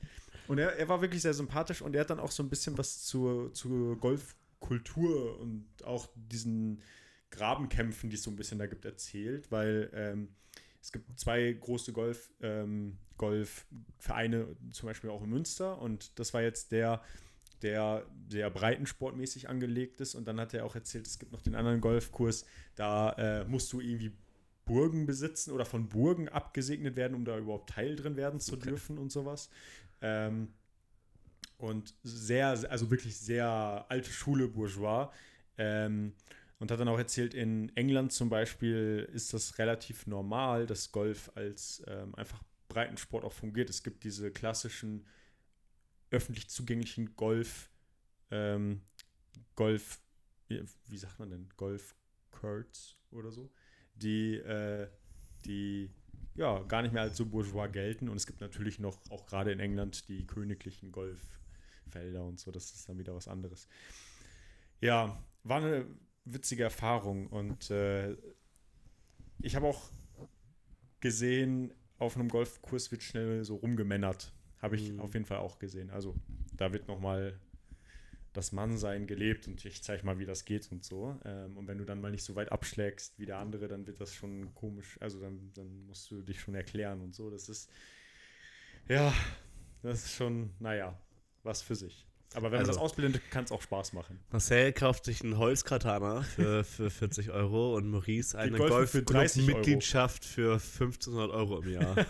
Und 0.47 0.57
er, 0.57 0.75
er 0.77 0.89
war 0.89 1.01
wirklich 1.01 1.21
sehr 1.21 1.35
sympathisch 1.35 1.81
und 1.81 1.95
er 1.95 2.01
hat 2.01 2.09
dann 2.09 2.19
auch 2.19 2.31
so 2.31 2.41
ein 2.41 2.49
bisschen 2.49 2.77
was 2.77 3.03
zur, 3.03 3.53
zur 3.53 3.97
Golfkultur 3.97 5.39
und 5.39 5.67
auch 5.83 6.09
diesen 6.15 6.81
Grabenkämpfen, 7.29 8.09
die 8.09 8.15
es 8.15 8.23
so 8.23 8.31
ein 8.31 8.35
bisschen 8.35 8.57
da 8.57 8.65
gibt, 8.65 8.85
erzählt, 8.85 9.51
weil 9.51 9.91
ähm, 9.93 10.29
es 10.81 10.91
gibt 10.91 11.19
zwei 11.19 11.51
große 11.51 11.91
Golf, 11.93 12.31
ähm, 12.41 12.97
Golfvereine, 13.17 14.55
zum 14.71 14.87
Beispiel 14.87 15.09
auch 15.09 15.23
in 15.23 15.29
Münster 15.29 15.81
und 15.81 16.17
das 16.19 16.33
war 16.33 16.41
jetzt 16.41 16.71
der, 16.71 17.01
der 17.61 18.05
sehr 18.29 18.49
breitensportmäßig 18.49 19.49
angelegt 19.49 19.99
ist 20.01 20.15
und 20.15 20.27
dann 20.27 20.39
hat 20.39 20.53
er 20.53 20.65
auch 20.65 20.75
erzählt, 20.75 21.07
es 21.07 21.19
gibt 21.19 21.31
noch 21.31 21.41
den 21.41 21.55
anderen 21.55 21.81
Golfkurs, 21.81 22.45
da 22.75 23.11
äh, 23.13 23.45
musst 23.45 23.71
du 23.73 23.81
irgendwie 23.81 24.13
Burgen 24.65 25.05
besitzen 25.05 25.51
oder 25.51 25.65
von 25.65 25.89
Burgen 25.89 26.29
abgesegnet 26.29 26.95
werden, 26.95 27.15
um 27.15 27.25
da 27.25 27.37
überhaupt 27.37 27.71
Teil 27.71 27.95
drin 27.95 28.15
werden 28.15 28.39
zu 28.39 28.55
Okay. 28.55 28.69
dürfen 28.69 28.97
und 28.99 29.11
sowas. 29.11 29.49
Ähm, 30.01 30.49
und 31.57 31.93
sehr, 32.03 32.49
also 32.69 32.89
wirklich 32.89 33.17
sehr 33.17 33.85
alte 33.89 34.11
Schule 34.11 34.47
Bourgeois. 34.47 35.09
Ähm, 35.57 36.13
und 36.59 36.71
hat 36.71 36.79
dann 36.79 36.89
auch 36.89 36.97
erzählt, 36.97 37.33
in 37.33 37.75
England 37.75 38.11
zum 38.11 38.29
Beispiel 38.29 39.09
ist 39.13 39.33
das 39.33 39.57
relativ 39.57 40.07
normal, 40.07 40.65
dass 40.67 40.91
Golf 40.91 41.31
als 41.35 41.81
ähm, 41.87 42.13
einfach 42.15 42.43
Breitensport 42.67 43.23
auch 43.23 43.33
fungiert. 43.33 43.69
Es 43.69 43.81
gibt 43.81 44.03
diese 44.03 44.29
klassischen 44.31 45.05
öffentlich 46.11 46.49
zugänglichen 46.49 47.15
Golf, 47.15 47.69
ähm, 48.29 48.81
Golf, 49.55 50.01
wie 50.47 50.97
sagt 50.97 51.19
man 51.19 51.29
denn, 51.29 51.49
Golf-Courts 51.55 52.97
oder 53.11 53.31
so, 53.31 53.51
die, 53.95 54.35
äh, 54.35 54.89
die 55.45 55.89
ja 56.35 56.59
gar 56.63 56.81
nicht 56.81 56.93
mehr 56.93 57.03
als 57.03 57.17
so 57.17 57.25
bourgeois 57.25 57.67
gelten. 57.67 58.09
Und 58.09 58.17
es 58.17 58.27
gibt 58.27 58.41
natürlich 58.41 58.79
noch, 58.79 58.99
auch 59.09 59.25
gerade 59.25 59.51
in 59.51 59.59
England, 59.59 60.07
die 60.09 60.25
königlichen 60.25 60.91
Golffelder 60.91 62.23
und 62.23 62.39
so. 62.39 62.51
Das 62.51 62.71
ist 62.71 62.89
dann 62.89 62.97
wieder 62.97 63.15
was 63.15 63.27
anderes. 63.27 63.67
Ja, 64.81 65.23
war 65.43 65.61
eine 65.61 65.85
witzige 66.33 66.63
Erfahrung 66.63 67.27
und 67.27 67.69
äh, 67.71 68.15
ich 69.41 69.55
habe 69.55 69.67
auch 69.67 69.89
gesehen, 70.99 71.73
auf 71.97 72.15
einem 72.15 72.29
Golfkurs 72.29 72.91
wird 72.91 73.03
schnell 73.03 73.43
so 73.43 73.55
rumgemännert. 73.57 74.33
Habe 74.61 74.75
ich 74.75 74.91
Mhm. 74.91 74.99
auf 74.99 75.13
jeden 75.13 75.25
Fall 75.25 75.37
auch 75.37 75.59
gesehen. 75.59 75.89
Also 75.89 76.15
da 76.55 76.73
wird 76.73 76.87
nochmal 76.87 77.39
das 78.33 78.51
Mannsein 78.51 79.07
gelebt 79.07 79.47
und 79.47 79.63
ich 79.65 79.81
zeige 79.83 80.05
mal, 80.05 80.19
wie 80.19 80.25
das 80.25 80.45
geht 80.45 80.71
und 80.71 80.83
so. 80.83 81.19
Ähm, 81.25 81.57
und 81.57 81.67
wenn 81.67 81.77
du 81.77 81.85
dann 81.85 82.01
mal 82.01 82.11
nicht 82.11 82.23
so 82.23 82.35
weit 82.35 82.51
abschlägst 82.51 83.17
wie 83.19 83.25
der 83.25 83.37
andere, 83.39 83.67
dann 83.67 83.87
wird 83.87 83.99
das 84.01 84.13
schon 84.13 84.53
komisch. 84.53 84.97
Also 85.01 85.19
dann, 85.19 85.51
dann 85.55 85.85
musst 85.87 86.11
du 86.11 86.21
dich 86.21 86.39
schon 86.39 86.55
erklären 86.55 87.01
und 87.01 87.15
so. 87.15 87.29
Das 87.29 87.49
ist, 87.49 87.69
ja, 88.87 89.13
das 89.81 90.05
ist 90.05 90.13
schon, 90.15 90.51
naja, 90.59 90.99
was 91.43 91.61
für 91.61 91.75
sich. 91.75 92.05
Aber 92.35 92.45
wenn 92.45 92.51
man 92.51 92.59
Also- 92.59 92.73
das 92.73 92.77
ausbildet, 92.81 93.21
kann 93.31 93.43
es 93.45 93.51
auch 93.51 93.61
Spaß 93.61 93.93
machen. 93.93 94.19
Marcel 94.31 94.71
kauft 94.73 95.05
sich 95.05 95.23
einen 95.23 95.37
Holzkatana 95.37 96.21
für, 96.21 96.63
für 96.63 96.89
40 96.91 97.31
Euro 97.31 97.75
und 97.75 97.89
Maurice 97.89 98.37
eine 98.37 98.57
golfen 98.57 98.87
für 98.87 99.01
30 99.03 99.41
Euro. 99.43 99.51
Golfclub-Mitgliedschaft 99.53 100.25
für 100.25 100.53
1500 100.53 101.31
Euro 101.31 101.59
im 101.61 101.69
Jahr. 101.73 101.95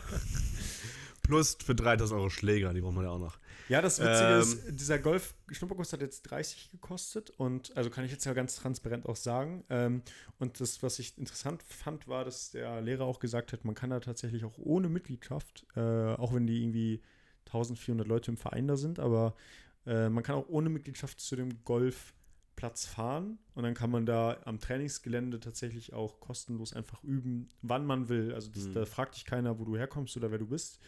Plus 1.21 1.57
für 1.63 1.75
3000 1.75 2.19
Euro 2.19 2.29
Schläger, 2.29 2.73
die 2.73 2.81
brauchen 2.81 2.95
wir 2.95 3.03
ja 3.03 3.09
auch 3.11 3.19
noch. 3.19 3.37
Ja, 3.67 3.81
das 3.83 3.99
Witzige 3.99 4.33
Ähm, 4.33 4.39
ist, 4.41 4.79
dieser 4.81 4.97
Golf-Schnupperkurs 4.97 5.93
hat 5.93 6.01
jetzt 6.01 6.23
30 6.23 6.71
gekostet 6.71 7.29
und 7.29 7.75
also 7.77 7.91
kann 7.91 8.03
ich 8.03 8.11
jetzt 8.11 8.25
ja 8.25 8.33
ganz 8.33 8.55
transparent 8.55 9.05
auch 9.07 9.15
sagen. 9.15 9.63
Ähm, 9.69 10.01
und 10.39 10.59
das, 10.59 10.81
was 10.81 10.97
ich 10.97 11.15
interessant 11.19 11.61
fand, 11.61 12.07
war, 12.07 12.25
dass 12.25 12.49
der 12.49 12.81
Lehrer 12.81 13.05
auch 13.05 13.19
gesagt 13.19 13.53
hat, 13.53 13.65
man 13.65 13.75
kann 13.75 13.91
da 13.91 13.99
tatsächlich 13.99 14.43
auch 14.43 14.57
ohne 14.57 14.89
Mitgliedschaft, 14.89 15.67
äh, 15.75 15.79
auch 16.15 16.33
wenn 16.33 16.47
die 16.47 16.63
irgendwie 16.63 17.03
1400 17.45 18.07
Leute 18.07 18.31
im 18.31 18.37
Verein 18.37 18.67
da 18.67 18.75
sind, 18.75 18.97
aber 18.99 19.35
äh, 19.89 20.09
man 20.09 20.23
kann 20.23 20.35
auch 20.35 20.47
ohne 20.47 20.69
Mitgliedschaft 20.69 21.19
zu 21.19 21.35
dem 21.35 21.63
Golfplatz 21.65 22.85
fahren 22.85 23.39
und 23.55 23.63
dann 23.63 23.73
kann 23.73 23.89
man 23.89 24.05
da 24.05 24.37
am 24.45 24.59
Trainingsgelände 24.59 25.39
tatsächlich 25.39 25.93
auch 25.93 26.19
kostenlos 26.19 26.73
einfach 26.73 27.03
üben, 27.03 27.49
wann 27.61 27.85
man 27.85 28.07
will. 28.09 28.33
Also 28.33 28.49
das, 28.51 28.65
Mhm. 28.67 28.73
da 28.73 28.85
fragt 28.85 29.15
dich 29.15 29.25
keiner, 29.25 29.59
wo 29.59 29.65
du 29.65 29.75
herkommst 29.77 30.15
oder 30.17 30.31
wer 30.31 30.37
du 30.37 30.47
bist. 30.47 30.79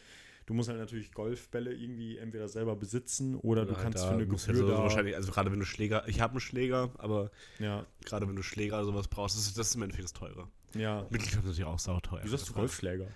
Du 0.47 0.54
musst 0.56 0.70
halt 0.70 0.80
natürlich 0.80 1.12
Golfbälle 1.14 1.72
irgendwie 1.74 2.18
entweder 2.18 2.47
selber 2.47 2.76
besitzen 2.76 3.36
oder 3.36 3.66
du 3.66 3.74
Halt 3.74 3.84
kannst 3.84 4.04
da 4.04 4.08
für 4.08 4.14
eine 4.16 4.26
Gebühr 4.28 4.47
halt 4.47 4.58
so, 4.58 4.68
da. 4.68 4.84
wahrscheinlich, 4.84 5.16
also 5.16 5.32
gerade 5.32 5.52
wenn 5.52 5.60
du 5.60 5.66
Schläger, 5.66 6.08
ich 6.08 6.20
habe 6.20 6.32
einen 6.32 6.39
Schläger, 6.41 6.91
aber 6.97 7.32
Ja, 7.60 7.86
gerade 8.06 8.28
wenn 8.28 8.36
du 8.36 8.41
Schläger 8.43 8.78
oder 8.78 8.86
sowas 8.86 9.08
brauchst, 9.08 9.38
das 9.38 9.45
ist, 9.47 9.58
das 9.58 9.70
ist 9.70 9.76
im 9.76 9.84
Endeffekt 9.84 10.06
das 10.06 10.14
teure. 10.14 10.47
ja. 10.74 11.02
Mitgliedschaft 11.10 11.43
ist 11.43 11.52
natürlich 11.52 11.66
auch 11.66 11.80
sauteuer. 11.80 12.22
Wieso 12.24 12.38
hast 12.38 12.49
du 12.49 12.54
Golfschläger? 12.54 13.08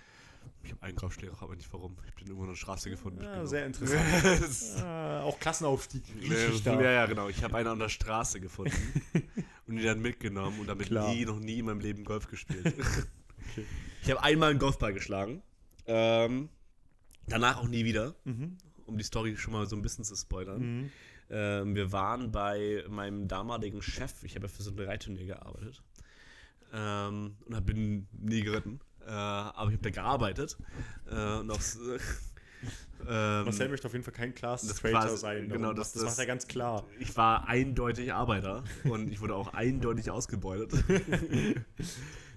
Ich 0.66 0.72
habe 0.72 0.82
einen 0.82 0.96
Golfschläger, 0.96 1.32
aber 1.40 1.54
nicht 1.56 1.72
warum. 1.72 1.96
Ich 2.08 2.14
den 2.16 2.26
irgendwo 2.26 2.42
in 2.44 2.50
der 2.50 2.56
Straße 2.56 2.90
gefunden. 2.90 3.22
Ja, 3.22 3.32
Genau. 3.34 3.46
sehr 3.46 3.66
interessant. 3.66 4.82
Ah, 4.84 5.22
auch 5.22 5.38
Klassenaufstieg. 5.38 6.02
Ja, 6.22 6.36
da. 6.64 6.80
ja, 6.82 7.06
genau. 7.06 7.28
Ich 7.28 7.42
habe 7.44 7.56
einen 7.56 7.68
an 7.68 7.78
der 7.78 7.88
Straße 7.88 8.40
gefunden 8.40 8.72
und 9.66 9.78
ihn 9.78 9.84
dann 9.84 10.00
mitgenommen 10.00 10.58
und 10.60 10.66
damit 10.66 10.88
Klar. 10.88 11.12
nie, 11.14 11.24
noch 11.24 11.38
nie 11.38 11.60
in 11.60 11.66
meinem 11.66 11.80
Leben 11.80 12.04
Golf 12.04 12.28
gespielt. 12.28 12.74
Ich 14.02 14.10
habe 14.10 14.22
einmal 14.22 14.50
einen 14.50 14.58
Golfball 14.58 14.92
geschlagen. 14.92 15.40
Ähm, 15.86 16.48
danach 17.28 17.58
auch 17.58 17.68
nie 17.68 17.84
wieder, 17.84 18.14
Mhm. 18.24 18.58
um 18.86 18.98
die 18.98 19.04
Story 19.04 19.36
schon 19.36 19.52
mal 19.52 19.66
so 19.66 19.76
ein 19.76 19.82
bisschen 19.82 20.04
zu 20.04 20.14
spoilern. 20.16 20.60
Mhm. 20.82 20.90
Ähm, 21.30 21.74
wir 21.74 21.90
waren 21.92 22.30
bei 22.32 22.84
meinem 22.88 23.28
damaligen 23.28 23.82
Chef, 23.82 24.22
ich 24.24 24.34
habe 24.34 24.46
ja 24.46 24.52
für 24.52 24.62
so 24.62 24.70
ein 24.72 24.78
Reitturnier 24.78 25.26
gearbeitet 25.26 25.82
ähm, 26.72 27.36
und 27.46 27.66
bin 27.66 28.06
nie 28.12 28.42
geritten, 28.42 28.80
äh, 29.06 29.10
aber 29.10 29.70
ich 29.70 29.76
habe 29.76 29.82
da 29.82 29.90
gearbeitet 29.90 30.56
äh, 31.10 31.38
und 31.38 31.50
auch 31.50 31.58
s- 31.58 31.78
ähm, 33.08 33.44
Marcel 33.44 33.68
möchte 33.68 33.86
auf 33.86 33.92
jeden 33.92 34.04
Fall 34.04 34.14
kein 34.14 34.34
Class 34.34 34.66
das 34.66 34.82
quasi- 34.82 35.16
sein. 35.18 35.48
genau, 35.48 35.60
darum. 35.62 35.76
das- 35.76 35.92
das, 35.92 36.02
macht 36.02 36.12
das- 36.12 36.18
er 36.18 36.26
ganz 36.26 36.46
klar. 36.48 36.84
ich 36.98 37.16
war 37.16 37.46
eindeutig 37.46 38.12
Arbeiter 38.12 38.64
und 38.84 39.10
ich 39.12 39.20
wurde 39.20 39.34
auch 39.36 39.52
eindeutig 39.54 40.10
ausgebeutet. 40.10 40.72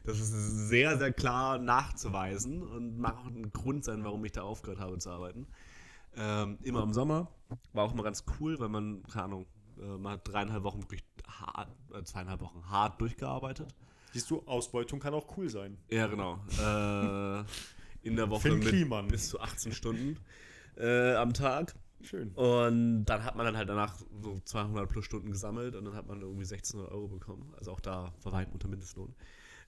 Das 0.06 0.18
ist 0.20 0.70
sehr, 0.70 0.98
sehr 0.98 1.12
klar 1.14 1.60
nachzuweisen 1.60 2.64
und 2.64 2.98
mag 2.98 3.18
auch 3.18 3.28
ein 3.28 3.52
Grund 3.52 3.84
sein, 3.84 4.04
warum 4.04 4.24
ich 4.26 4.32
da 4.32 4.42
aufgehört 4.42 4.80
habe 4.80 4.98
zu 4.98 5.10
arbeiten. 5.12 5.46
Ähm, 6.16 6.58
immer 6.64 6.82
im 6.82 6.94
Sommer. 6.94 7.28
War 7.74 7.84
auch 7.84 7.94
immer 7.94 8.02
ganz 8.04 8.24
cool, 8.40 8.60
weil 8.60 8.70
man, 8.70 9.04
keine 9.04 9.26
Ahnung, 9.26 9.46
äh, 9.80 9.86
man 9.98 10.14
hat 10.14 10.28
dreieinhalb 10.28 10.64
Wochen 10.64 10.82
wirklich 10.82 11.04
hart, 11.28 11.70
äh, 11.94 12.02
zweieinhalb 12.04 12.42
Wochen 12.42 12.68
hart 12.70 13.00
durchgearbeitet. 13.02 13.76
Siehst 14.14 14.30
du, 14.32 14.42
Ausbeutung 14.46 15.00
kann 15.00 15.14
auch 15.14 15.38
cool 15.38 15.50
sein. 15.50 15.78
Ja, 15.90 16.08
genau. 16.08 16.40
Äh, 16.60 17.44
in 18.08 18.16
der 18.16 18.30
Woche 18.30 18.42
Finn 18.42 18.60
mit 18.60 19.12
bis 19.12 19.30
zu 19.30 19.40
18 19.40 19.72
Stunden 19.74 20.18
äh, 20.78 21.14
am 21.16 21.34
Tag. 21.34 21.76
Schön. 22.02 22.32
Und 22.32 23.06
dann 23.06 23.24
hat 23.26 23.36
man 23.36 23.46
dann 23.46 23.58
halt 23.58 23.68
danach 23.68 23.94
so 24.22 24.40
200 24.46 24.88
plus 24.90 25.04
Stunden 25.06 25.32
gesammelt 25.32 25.76
und 25.76 25.84
dann 25.86 25.96
hat 25.96 26.08
man 26.08 26.22
irgendwie 26.22 26.44
1600 26.46 26.92
Euro 26.92 27.08
bekommen. 27.10 27.54
Also 27.58 27.72
auch 27.74 27.82
da 27.82 28.14
war 28.24 28.32
weit 28.32 28.52
unter 28.54 28.68
Mindestlohn. 28.70 29.14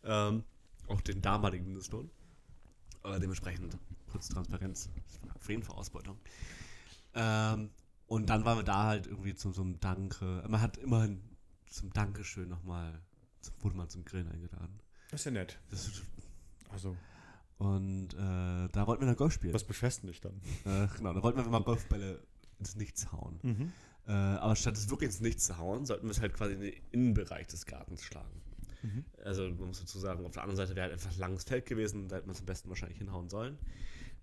Ähm, 0.05 0.43
auch 0.87 1.01
den 1.01 1.21
damaligen 1.21 1.65
Mindestlohn. 1.65 2.09
Aber 3.03 3.19
dementsprechend 3.19 3.77
kurz 4.11 4.29
Transparenz. 4.29 4.89
Auf 5.35 5.49
jeden 5.49 5.63
Fall 5.63 5.75
Ausbeutung. 5.75 6.17
Ähm, 7.13 7.69
und 8.07 8.29
dann 8.29 8.45
waren 8.45 8.59
wir 8.59 8.63
da 8.63 8.83
halt 8.85 9.07
irgendwie 9.07 9.35
zum 9.35 9.53
so 9.53 9.61
einem 9.61 9.79
Danke. 9.79 10.43
Man 10.47 10.61
hat 10.61 10.77
immerhin 10.77 11.21
zum 11.67 11.91
Dankeschön 11.93 12.47
nochmal, 12.49 12.93
zum- 12.93 13.01
wurde 13.59 13.75
man 13.75 13.89
zum 13.89 14.05
Grillen 14.05 14.27
eingeladen. 14.29 14.79
Das 15.09 15.21
ist 15.21 15.25
ja 15.25 15.31
nett. 15.31 15.59
Das 15.69 15.87
ist, 15.87 16.03
Also, 16.69 16.95
und 17.57 18.13
äh, 18.13 18.67
da 18.69 18.87
wollten 18.87 19.01
wir 19.03 19.07
dann 19.07 19.15
Golf 19.15 19.33
spielen. 19.33 19.53
was 19.53 19.63
dich 19.65 20.21
dann? 20.21 20.41
Äh, 20.65 20.87
genau, 20.97 21.13
da 21.13 21.21
wollten 21.21 21.37
wir 21.37 21.47
mal 21.47 21.61
Golfbälle 21.61 22.19
ins 22.59 22.75
Nichts 22.75 23.11
hauen. 23.11 23.39
Mhm. 23.43 23.73
Äh, 24.07 24.11
aber 24.11 24.55
statt 24.55 24.75
es 24.75 24.89
wirklich 24.89 25.09
ins 25.09 25.19
Nichts 25.21 25.45
zu 25.45 25.57
hauen, 25.57 25.85
sollten 25.85 26.07
wir 26.07 26.11
es 26.11 26.21
halt 26.21 26.33
quasi 26.33 26.53
in 26.53 26.61
den 26.61 26.73
Innenbereich 26.91 27.47
des 27.47 27.65
Gartens 27.65 28.03
schlagen. 28.03 28.41
Mhm. 28.81 29.05
Also 29.23 29.43
man 29.43 29.67
muss 29.67 29.79
dazu 29.79 29.99
sagen, 29.99 30.25
auf 30.25 30.31
der 30.31 30.41
anderen 30.43 30.57
Seite 30.57 30.75
wäre 30.75 30.85
halt 30.85 30.93
einfach 30.93 31.11
ein 31.11 31.19
langes 31.19 31.43
Feld 31.43 31.65
gewesen, 31.67 32.07
da 32.07 32.15
hätte 32.15 32.25
man 32.27 32.33
es 32.33 32.39
am 32.39 32.47
besten 32.47 32.69
wahrscheinlich 32.69 32.97
hinhauen 32.97 33.29
sollen. 33.29 33.59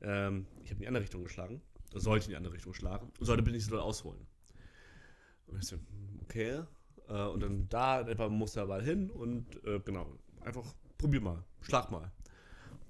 Ähm, 0.01 0.47
ich 0.65 0.71
habe 0.71 0.75
in 0.75 0.81
die 0.81 0.89
andere 0.89 1.03
Richtung 1.05 1.23
geschlagen, 1.23 1.61
sollte 1.95 2.27
in 2.27 2.31
die 2.31 2.37
andere 2.37 2.55
Richtung 2.55 2.75
schlagen 2.75 3.13
sollte 3.21 3.43
bitte 3.43 3.57
nicht 3.57 3.67
so 3.67 3.71
doll 3.71 3.81
ausholen. 3.81 4.27
Und 5.47 5.59
ich 5.59 5.67
so, 5.67 5.77
okay. 6.23 6.63
Äh, 7.09 7.25
und 7.27 7.41
dann 7.43 7.67
da 7.69 8.01
etwa 8.03 8.29
muss 8.29 8.53
der 8.53 8.67
Ball 8.67 8.83
hin 8.83 9.11
und 9.11 9.47
äh, 9.65 9.81
genau, 9.85 10.07
einfach 10.45 10.65
probier 10.99 11.21
mal, 11.21 11.45
schlag 11.63 11.91
mal. 11.91 12.11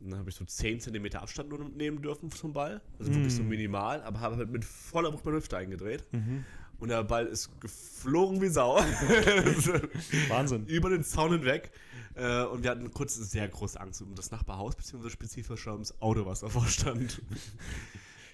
Und 0.01 0.11
dann 0.11 0.21
habe 0.21 0.31
ich 0.31 0.37
so 0.37 0.45
10 0.45 0.81
cm 0.81 1.07
Abstand 1.15 1.49
nur 1.49 1.59
nehmen 1.59 2.01
dürfen 2.03 2.31
zum 2.31 2.53
Ball. 2.53 2.81
Also 2.99 3.13
wirklich 3.13 3.35
so 3.35 3.43
Mm. 3.43 3.49
minimal, 3.49 4.01
aber 4.03 4.21
habe 4.21 4.37
halt 4.37 4.51
mit 4.51 4.65
voller 4.65 5.13
Wucht 5.13 5.25
meine 5.25 5.39
Hüfte 5.39 5.57
eingedreht. 5.57 6.05
Mhm. 6.13 6.45
Und 6.79 6.91
der 6.91 7.03
Ball 7.03 7.27
ist 7.27 7.61
geflogen 7.61 8.41
wie 8.41 8.47
Sau. 8.47 8.77
Wahnsinn. 10.29 10.67
Über 10.69 10.91
den 10.91 11.03
Zaun 11.03 11.33
hinweg. 11.33 11.73
Äh, 12.15 12.45
und 12.45 12.63
wir 12.63 12.71
hatten 12.71 12.91
kurz 12.93 13.15
sehr 13.17 13.49
große 13.49 13.81
Angst 13.81 14.01
um 14.03 14.15
das 14.15 14.31
Nachbarhaus, 14.31 14.77
beziehungsweise 14.77 15.13
spezifischer 15.13 15.73
ums 15.73 16.01
Auto, 16.01 16.25
was 16.27 16.41
davor 16.41 16.67
stand. 16.67 17.21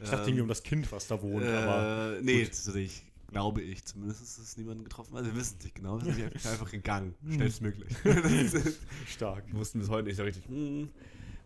Ich 0.03 0.11
dachte 0.11 0.25
irgendwie 0.29 0.43
um 0.43 0.49
das 0.49 0.63
Kind, 0.65 0.91
was 0.93 1.07
da 1.07 1.23
wohnt, 1.23 1.47
aber 1.47 2.17
äh, 2.19 2.21
nee, 2.21 2.45
tatsächlich 2.45 3.07
glaube 3.35 3.63
ich. 3.63 3.85
Zumindest 3.85 4.23
ist 4.23 4.39
es 4.39 4.57
niemanden 4.57 4.85
getroffen. 4.85 5.17
Also 5.17 5.31
wir 5.31 5.37
wissen 5.37 5.57
es 5.59 5.65
nicht 5.65 5.75
genau. 5.77 6.01
Wir 6.03 6.15
sind 6.15 6.35
einfach- 6.35 6.71
gegangen. 6.71 7.15
Hm. 7.23 7.33
Schnellstmöglich. 7.33 7.95
stark. 9.09 9.45
wussten 9.53 9.81
bis 9.81 9.89
heute 9.91 10.09
nicht 10.09 10.17
so 10.17 10.23
richtig. 10.23 10.47
Hm. 10.47 10.89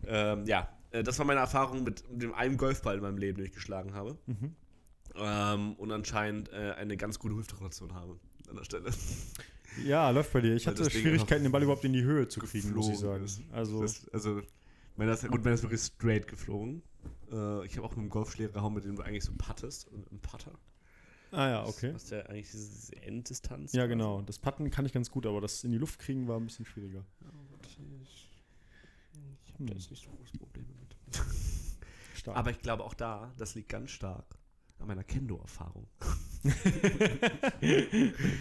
Ähm, 0.06 0.44
ja, 0.46 0.68
äh, 0.90 1.02
das 1.02 1.18
war 1.18 1.26
meine 1.26 1.40
Erfahrung 1.40 1.82
mit 1.82 2.04
dem 2.10 2.34
einen 2.34 2.56
Golfball 2.56 2.96
in 2.96 3.02
meinem 3.02 3.18
Leben, 3.18 3.38
den 3.38 3.46
ich 3.46 3.52
geschlagen 3.52 3.94
habe. 3.94 4.16
Mhm. 4.26 4.54
Ähm, 5.16 5.72
und 5.74 5.90
anscheinend 5.90 6.52
äh, 6.52 6.74
eine 6.76 6.96
ganz 6.96 7.18
gute 7.18 7.34
Hüftrotation 7.36 7.94
habe 7.94 8.18
an 8.48 8.56
der 8.56 8.64
Stelle. 8.64 8.90
Ja, 9.84 10.10
läuft 10.10 10.32
bei 10.32 10.40
dir. 10.40 10.54
Ich 10.54 10.66
Weil 10.66 10.74
hatte 10.76 10.90
Schwierigkeiten, 10.90 11.42
den 11.42 11.52
Ball 11.52 11.62
überhaupt 11.62 11.84
in 11.84 11.92
die 11.92 12.02
Höhe 12.04 12.28
zu 12.28 12.40
kriegen, 12.40 12.72
muss 12.74 12.88
ich 12.88 12.98
sagen. 12.98 13.24
ist. 13.24 13.42
Also, 13.52 13.80
Das, 13.82 14.08
also, 14.10 14.42
wenn 14.96 15.06
das, 15.08 15.22
gut, 15.26 15.44
wenn 15.44 15.52
das 15.52 15.62
wirklich 15.62 15.80
straight 15.80 16.26
geflogen. 16.28 16.82
Äh, 17.30 17.66
ich 17.66 17.76
habe 17.76 17.86
auch 17.86 17.90
mit 17.96 18.04
dem 18.04 18.10
Golfschläger 18.10 18.52
gehauen, 18.52 18.74
mit 18.74 18.84
dem 18.84 18.96
du 18.96 19.02
eigentlich 19.02 19.24
so 19.24 19.32
puttest. 19.36 19.88
Und 19.88 20.10
Ein 20.12 20.20
Putter. 20.20 20.52
Ah 21.32 21.48
ja, 21.48 21.66
okay. 21.66 21.94
Was 21.94 22.06
der 22.06 22.28
eigentlich 22.28 22.50
diese 22.50 22.96
Enddistanz. 23.02 23.72
Ja, 23.72 23.86
genau. 23.86 24.22
Das 24.22 24.38
Patten 24.38 24.70
kann 24.70 24.86
ich 24.86 24.92
ganz 24.92 25.10
gut, 25.10 25.26
aber 25.26 25.40
das 25.40 25.64
in 25.64 25.70
die 25.72 25.78
Luft 25.78 25.98
kriegen 25.98 26.26
war 26.28 26.36
ein 26.38 26.44
bisschen 26.46 26.64
schwieriger. 26.64 27.04
Ja, 27.20 27.26
warte, 27.50 27.68
ich 27.68 27.78
ich 29.44 29.52
habe 29.52 29.58
Hm. 29.58 29.66
da 29.66 29.74
jetzt 29.74 29.90
nicht 29.90 30.04
so 30.04 30.10
große 30.10 30.38
Probleme 30.38 30.68
mit. 30.80 30.96
Stark. 32.14 32.36
Aber 32.36 32.50
ich 32.50 32.60
glaube 32.60 32.84
auch 32.84 32.94
da, 32.94 33.32
das 33.38 33.54
liegt 33.54 33.68
ganz 33.68 33.90
stark 33.90 34.24
an 34.78 34.86
meiner 34.86 35.02
Kendo-Erfahrung. 35.04 35.86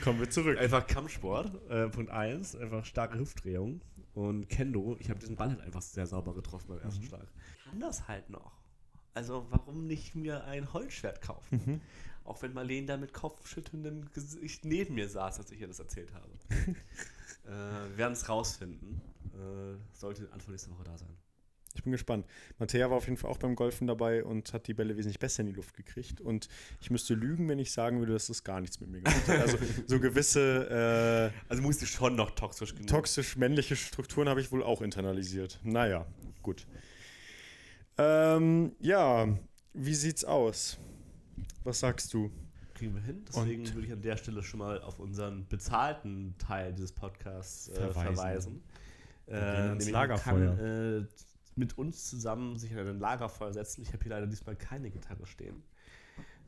Kommen 0.04 0.20
wir 0.20 0.30
zurück. 0.30 0.58
Einfach 0.60 0.86
Kampfsport, 0.88 1.52
äh, 1.70 1.88
Punkt 1.90 2.12
1, 2.12 2.56
einfach 2.56 2.86
starke 2.86 3.18
Hüftdrehung. 3.20 3.82
Und 4.14 4.50
Kendo, 4.50 4.98
ich 5.00 5.10
habe 5.10 5.20
diesen 5.20 5.36
Ball 5.36 5.50
halt 5.50 5.62
einfach 5.62 5.82
sehr 5.82 6.08
sauber 6.08 6.34
getroffen 6.34 6.68
beim 6.70 6.80
ersten 6.80 7.04
Mhm. 7.04 7.08
Schlag. 7.08 7.28
Kann 7.70 7.80
das 7.80 8.08
halt 8.08 8.30
noch. 8.30 8.52
Also 9.14 9.46
warum 9.50 9.86
nicht 9.88 10.16
mir 10.16 10.44
ein 10.46 10.74
Holzschwert 10.74 11.22
kaufen? 11.22 11.62
Mhm. 11.66 11.82
Auch 12.28 12.42
wenn 12.42 12.54
Marlene 12.54 12.86
da 12.86 12.98
mit 12.98 13.14
kopfschüttelndem 13.14 14.12
Gesicht 14.12 14.66
neben 14.66 14.96
mir 14.96 15.08
saß, 15.08 15.40
als 15.40 15.52
ich 15.52 15.62
ihr 15.62 15.68
das 15.68 15.80
erzählt 15.80 16.14
habe. 16.14 16.30
äh, 17.46 17.50
wir 17.90 17.98
werden 17.98 18.14
es 18.14 18.28
rausfinden. 18.28 19.02
Äh, 19.34 19.78
sollte 19.94 20.30
Anfang 20.34 20.52
nächste 20.52 20.70
Woche 20.72 20.84
da 20.84 20.98
sein. 20.98 21.16
Ich 21.74 21.84
bin 21.84 21.92
gespannt. 21.92 22.26
Mattea 22.58 22.90
war 22.90 22.98
auf 22.98 23.06
jeden 23.06 23.18
Fall 23.18 23.30
auch 23.32 23.38
beim 23.38 23.56
Golfen 23.56 23.88
dabei 23.88 24.24
und 24.26 24.52
hat 24.52 24.68
die 24.68 24.74
Bälle 24.74 24.98
wesentlich 24.98 25.20
besser 25.20 25.42
in 25.42 25.48
die 25.48 25.54
Luft 25.54 25.76
gekriegt. 25.76 26.20
Und 26.20 26.50
ich 26.82 26.90
müsste 26.90 27.14
lügen, 27.14 27.48
wenn 27.48 27.60
ich 27.60 27.72
sagen 27.72 28.00
würde, 28.00 28.14
dass 28.14 28.28
das 28.28 28.44
gar 28.44 28.60
nichts 28.60 28.82
mit 28.82 28.90
mir 28.90 29.02
gemacht 29.02 29.28
hat. 29.28 29.40
Also 29.40 29.58
so 29.86 30.00
gewisse 30.02 31.32
äh, 31.32 31.40
Also 31.50 31.62
musste 31.62 31.86
schon 31.86 32.16
noch 32.16 32.32
toxisch 32.32 32.74
genug. 32.74 32.88
toxisch-männliche 32.88 33.76
Strukturen 33.76 34.28
habe 34.28 34.42
ich 34.42 34.52
wohl 34.52 34.64
auch 34.64 34.82
internalisiert. 34.82 35.60
Naja, 35.64 36.06
gut. 36.42 36.66
Ähm, 37.98 38.76
ja, 38.80 39.30
wie 39.74 39.96
sieht's 39.96 40.26
aus? 40.26 40.78
Was 41.68 41.82
sagst 41.82 42.13
du? 42.13 42.32
kriegen 42.76 42.93
wir 42.95 43.01
hin. 43.01 43.26
Deswegen 43.28 43.63
Und- 43.63 43.74
würde 43.76 43.88
ich 43.88 43.91
an 43.93 44.01
der 44.01 44.15
Stelle 44.18 44.41
schon 44.41 44.59
mal 44.59 44.80
auf 44.82 44.99
unseren 44.99 45.45
bezahlten 45.47 46.36
Teil 46.38 46.72
dieses 46.74 46.93
Podcasts 46.93 47.68
äh, 47.70 47.74
Verweisen. 47.91 48.15
verweisen. 48.15 48.63
nämlich 49.28 49.89
Lagerfeuer. 49.89 50.55
Kann 50.55 51.01
äh, 51.01 51.05
mit 51.55 51.78
uns 51.78 52.09
zusammen 52.09 52.57
sich 52.57 52.72
an 52.74 52.88
ein 52.88 52.99
Lagerfeuer 52.99 53.51
setzen. 53.51 53.82
Ich 53.82 53.91
habe 53.91 54.03
hier 54.03 54.11
leider 54.11 54.28
diesmal 54.28 54.55
keine 54.55 54.91
Gitarre 54.91 55.26
stehen. 55.26 55.63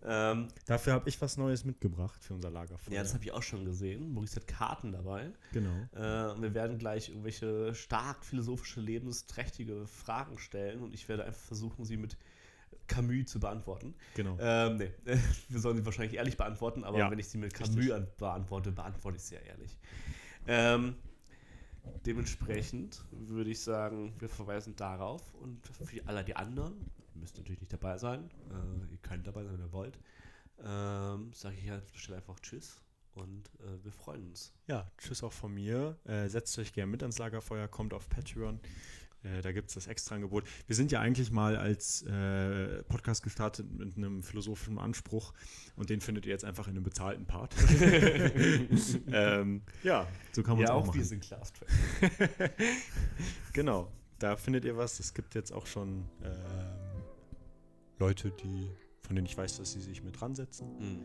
Ähm, 0.03 0.47
Dafür 0.67 0.93
habe 0.93 1.09
ich 1.09 1.20
was 1.20 1.36
Neues 1.36 1.65
mitgebracht 1.65 2.24
für 2.24 2.34
unser 2.36 2.51
Lagerfeuer. 2.51 2.93
ja, 2.93 3.01
das 3.01 3.13
habe 3.13 3.24
ich 3.26 3.34
auch 3.34 3.43
schon 3.43 3.65
gesehen. 3.65 4.13
Maurice 4.13 4.38
hat 4.38 4.47
Karten 4.47 4.93
dabei. 4.93 5.34
genau. 5.51 5.74
Äh, 5.95 6.32
und 6.32 6.41
wir 6.43 6.53
werden 6.53 6.78
gleich 6.78 7.09
irgendwelche 7.09 7.76
stark 7.76 8.24
philosophische, 8.24 8.80
lebensträchtige 8.80 9.86
Fragen 9.88 10.38
stellen 10.38 10.82
und 10.82 10.93
ich 10.93 11.09
werde 11.09 11.26
einfach 11.26 11.41
versuchen, 11.41 11.84
sie 11.84 11.97
mit 11.97 12.15
Camus 12.90 13.28
zu 13.28 13.40
beantworten. 13.40 13.96
Genau. 14.16 14.38
Ähm, 14.40 14.78
nee, 14.78 14.92
wir 15.50 15.60
sollen 15.60 15.78
sie 15.78 15.86
wahrscheinlich 15.86 16.18
ehrlich 16.18 16.36
beantworten, 16.36 16.84
aber 16.84 16.98
Ja, 16.98 17.10
wenn 17.10 17.20
ich 17.20 17.30
sie 17.30 17.38
mit 17.38 17.58
richtig. 17.58 17.76
Camus 17.76 17.92
an 17.92 18.08
beantworte, 18.18 18.72
beantworte 18.72 19.18
ich 19.18 19.24
sie 19.24 19.36
ja 19.36 19.42
ehrlich. 19.42 19.78
Ähm, 20.48 20.96
dementsprechend 22.06 23.04
würde 23.12 23.50
ich 23.52 23.62
sagen, 23.62 24.14
wir 24.20 24.30
verweisen 24.30 24.76
darauf 24.76 25.34
und 25.36 25.66
für 25.68 26.06
alle 26.08 26.24
die 26.24 26.36
anderen, 26.36 26.74
ihr 27.16 27.22
müsst 27.22 27.38
natürlich 27.38 27.62
nicht 27.62 27.72
dabei 27.74 27.98
sein, 27.98 28.30
äh, 28.50 28.92
ihr 28.92 28.98
könnt 29.02 29.26
dabei 29.28 29.44
sein, 29.44 29.54
wenn 29.54 29.66
ihr 29.66 29.72
wollt, 29.72 29.98
ähm, 30.64 31.32
sage 31.34 31.56
ich 31.56 31.72
an 31.72 31.82
der 31.94 31.98
Stelle 31.98 32.18
einfach 32.18 32.40
Tschüss 32.40 32.82
und 33.14 33.50
äh, 33.60 33.84
wir 33.84 33.92
freuen 33.92 34.28
uns. 34.28 34.54
Ja, 34.68 34.90
tschüss 34.98 35.24
auch 35.24 35.34
von 35.34 35.54
mir. 35.54 35.98
Äh, 36.06 36.28
setzt 36.30 36.58
euch 36.60 36.74
gerne 36.74 36.92
mit 36.92 37.02
ans 37.02 37.18
Lagerfeuer, 37.18 37.68
kommt 37.68 37.94
auf 37.94 38.10
Patreon. 38.10 38.60
Äh, 39.24 39.41
da 39.41 39.51
gibt 39.51 39.70
es 39.70 39.76
das 39.76 39.88
extra 39.88 40.15
Angebot. 40.15 40.45
Wir 40.67 40.76
sind 40.76 40.91
ja 40.91 40.99
eigentlich 40.99 41.32
mal 41.32 41.57
als 41.57 42.03
äh, 42.03 42.84
Podcast 42.84 43.24
gestartet 43.24 43.72
mit 43.72 43.97
einem 43.97 44.24
philosophischen 44.24 44.78
Anspruch 44.78 45.34
und 45.76 45.89
den 45.89 46.01
findet 46.01 46.26
ihr 46.26 46.32
jetzt 46.32 46.45
einfach 46.45 46.67
in 46.67 46.76
einem 46.76 46.84
bezahlten 46.84 47.26
Part. 47.26 47.53
ähm, 49.11 49.61
ja, 49.84 50.07
so 50.32 50.43
kann 50.43 50.55
man 50.55 50.63
es 50.63 50.70
ja, 50.70 50.76
auch, 50.76 50.82
auch 50.82 50.88
machen. 50.88 50.97
wir 50.97 51.05
sind 51.05 51.22
Class 51.24 51.53
Track. 51.53 52.51
Genau, 53.53 53.91
da 54.20 54.36
findet 54.38 54.63
ihr 54.63 54.78
was. 54.78 54.99
Es 54.99 55.13
gibt 55.13 55.36
jetzt 55.36 55.51
auch 55.51 55.65
schon 55.65 56.05
ähm, 56.24 57.03
Leute, 57.97 58.32
die, 58.32 58.70
von 59.01 59.15
denen 59.15 59.26
ich 59.26 59.38
weiß, 59.38 59.57
dass 59.57 59.74
sie 59.74 59.82
sich 59.82 60.03
mit 60.03 60.20
dran 60.20 60.36
setzen. 60.36 61.03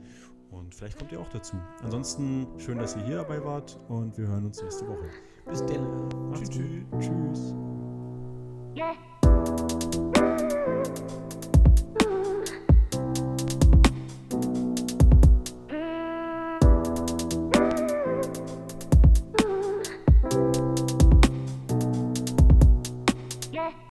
Und 0.50 0.74
vielleicht 0.74 0.98
kommt 0.98 1.10
ihr 1.10 1.20
auch 1.20 1.30
dazu. 1.30 1.56
Ansonsten 1.82 2.46
schön, 2.58 2.78
dass 2.78 2.94
ihr 2.96 3.04
hier 3.04 3.16
dabei 3.16 3.44
wart 3.44 3.80
und 3.88 4.16
wir 4.16 4.28
hören 4.28 4.46
uns 4.46 4.62
nächste 4.62 4.86
Woche. 4.86 5.10
Bis 5.46 5.64
dann. 5.66 6.32
Tschüss. 6.32 6.50
Tschüss. 7.00 7.54
Yeah. 8.74 8.96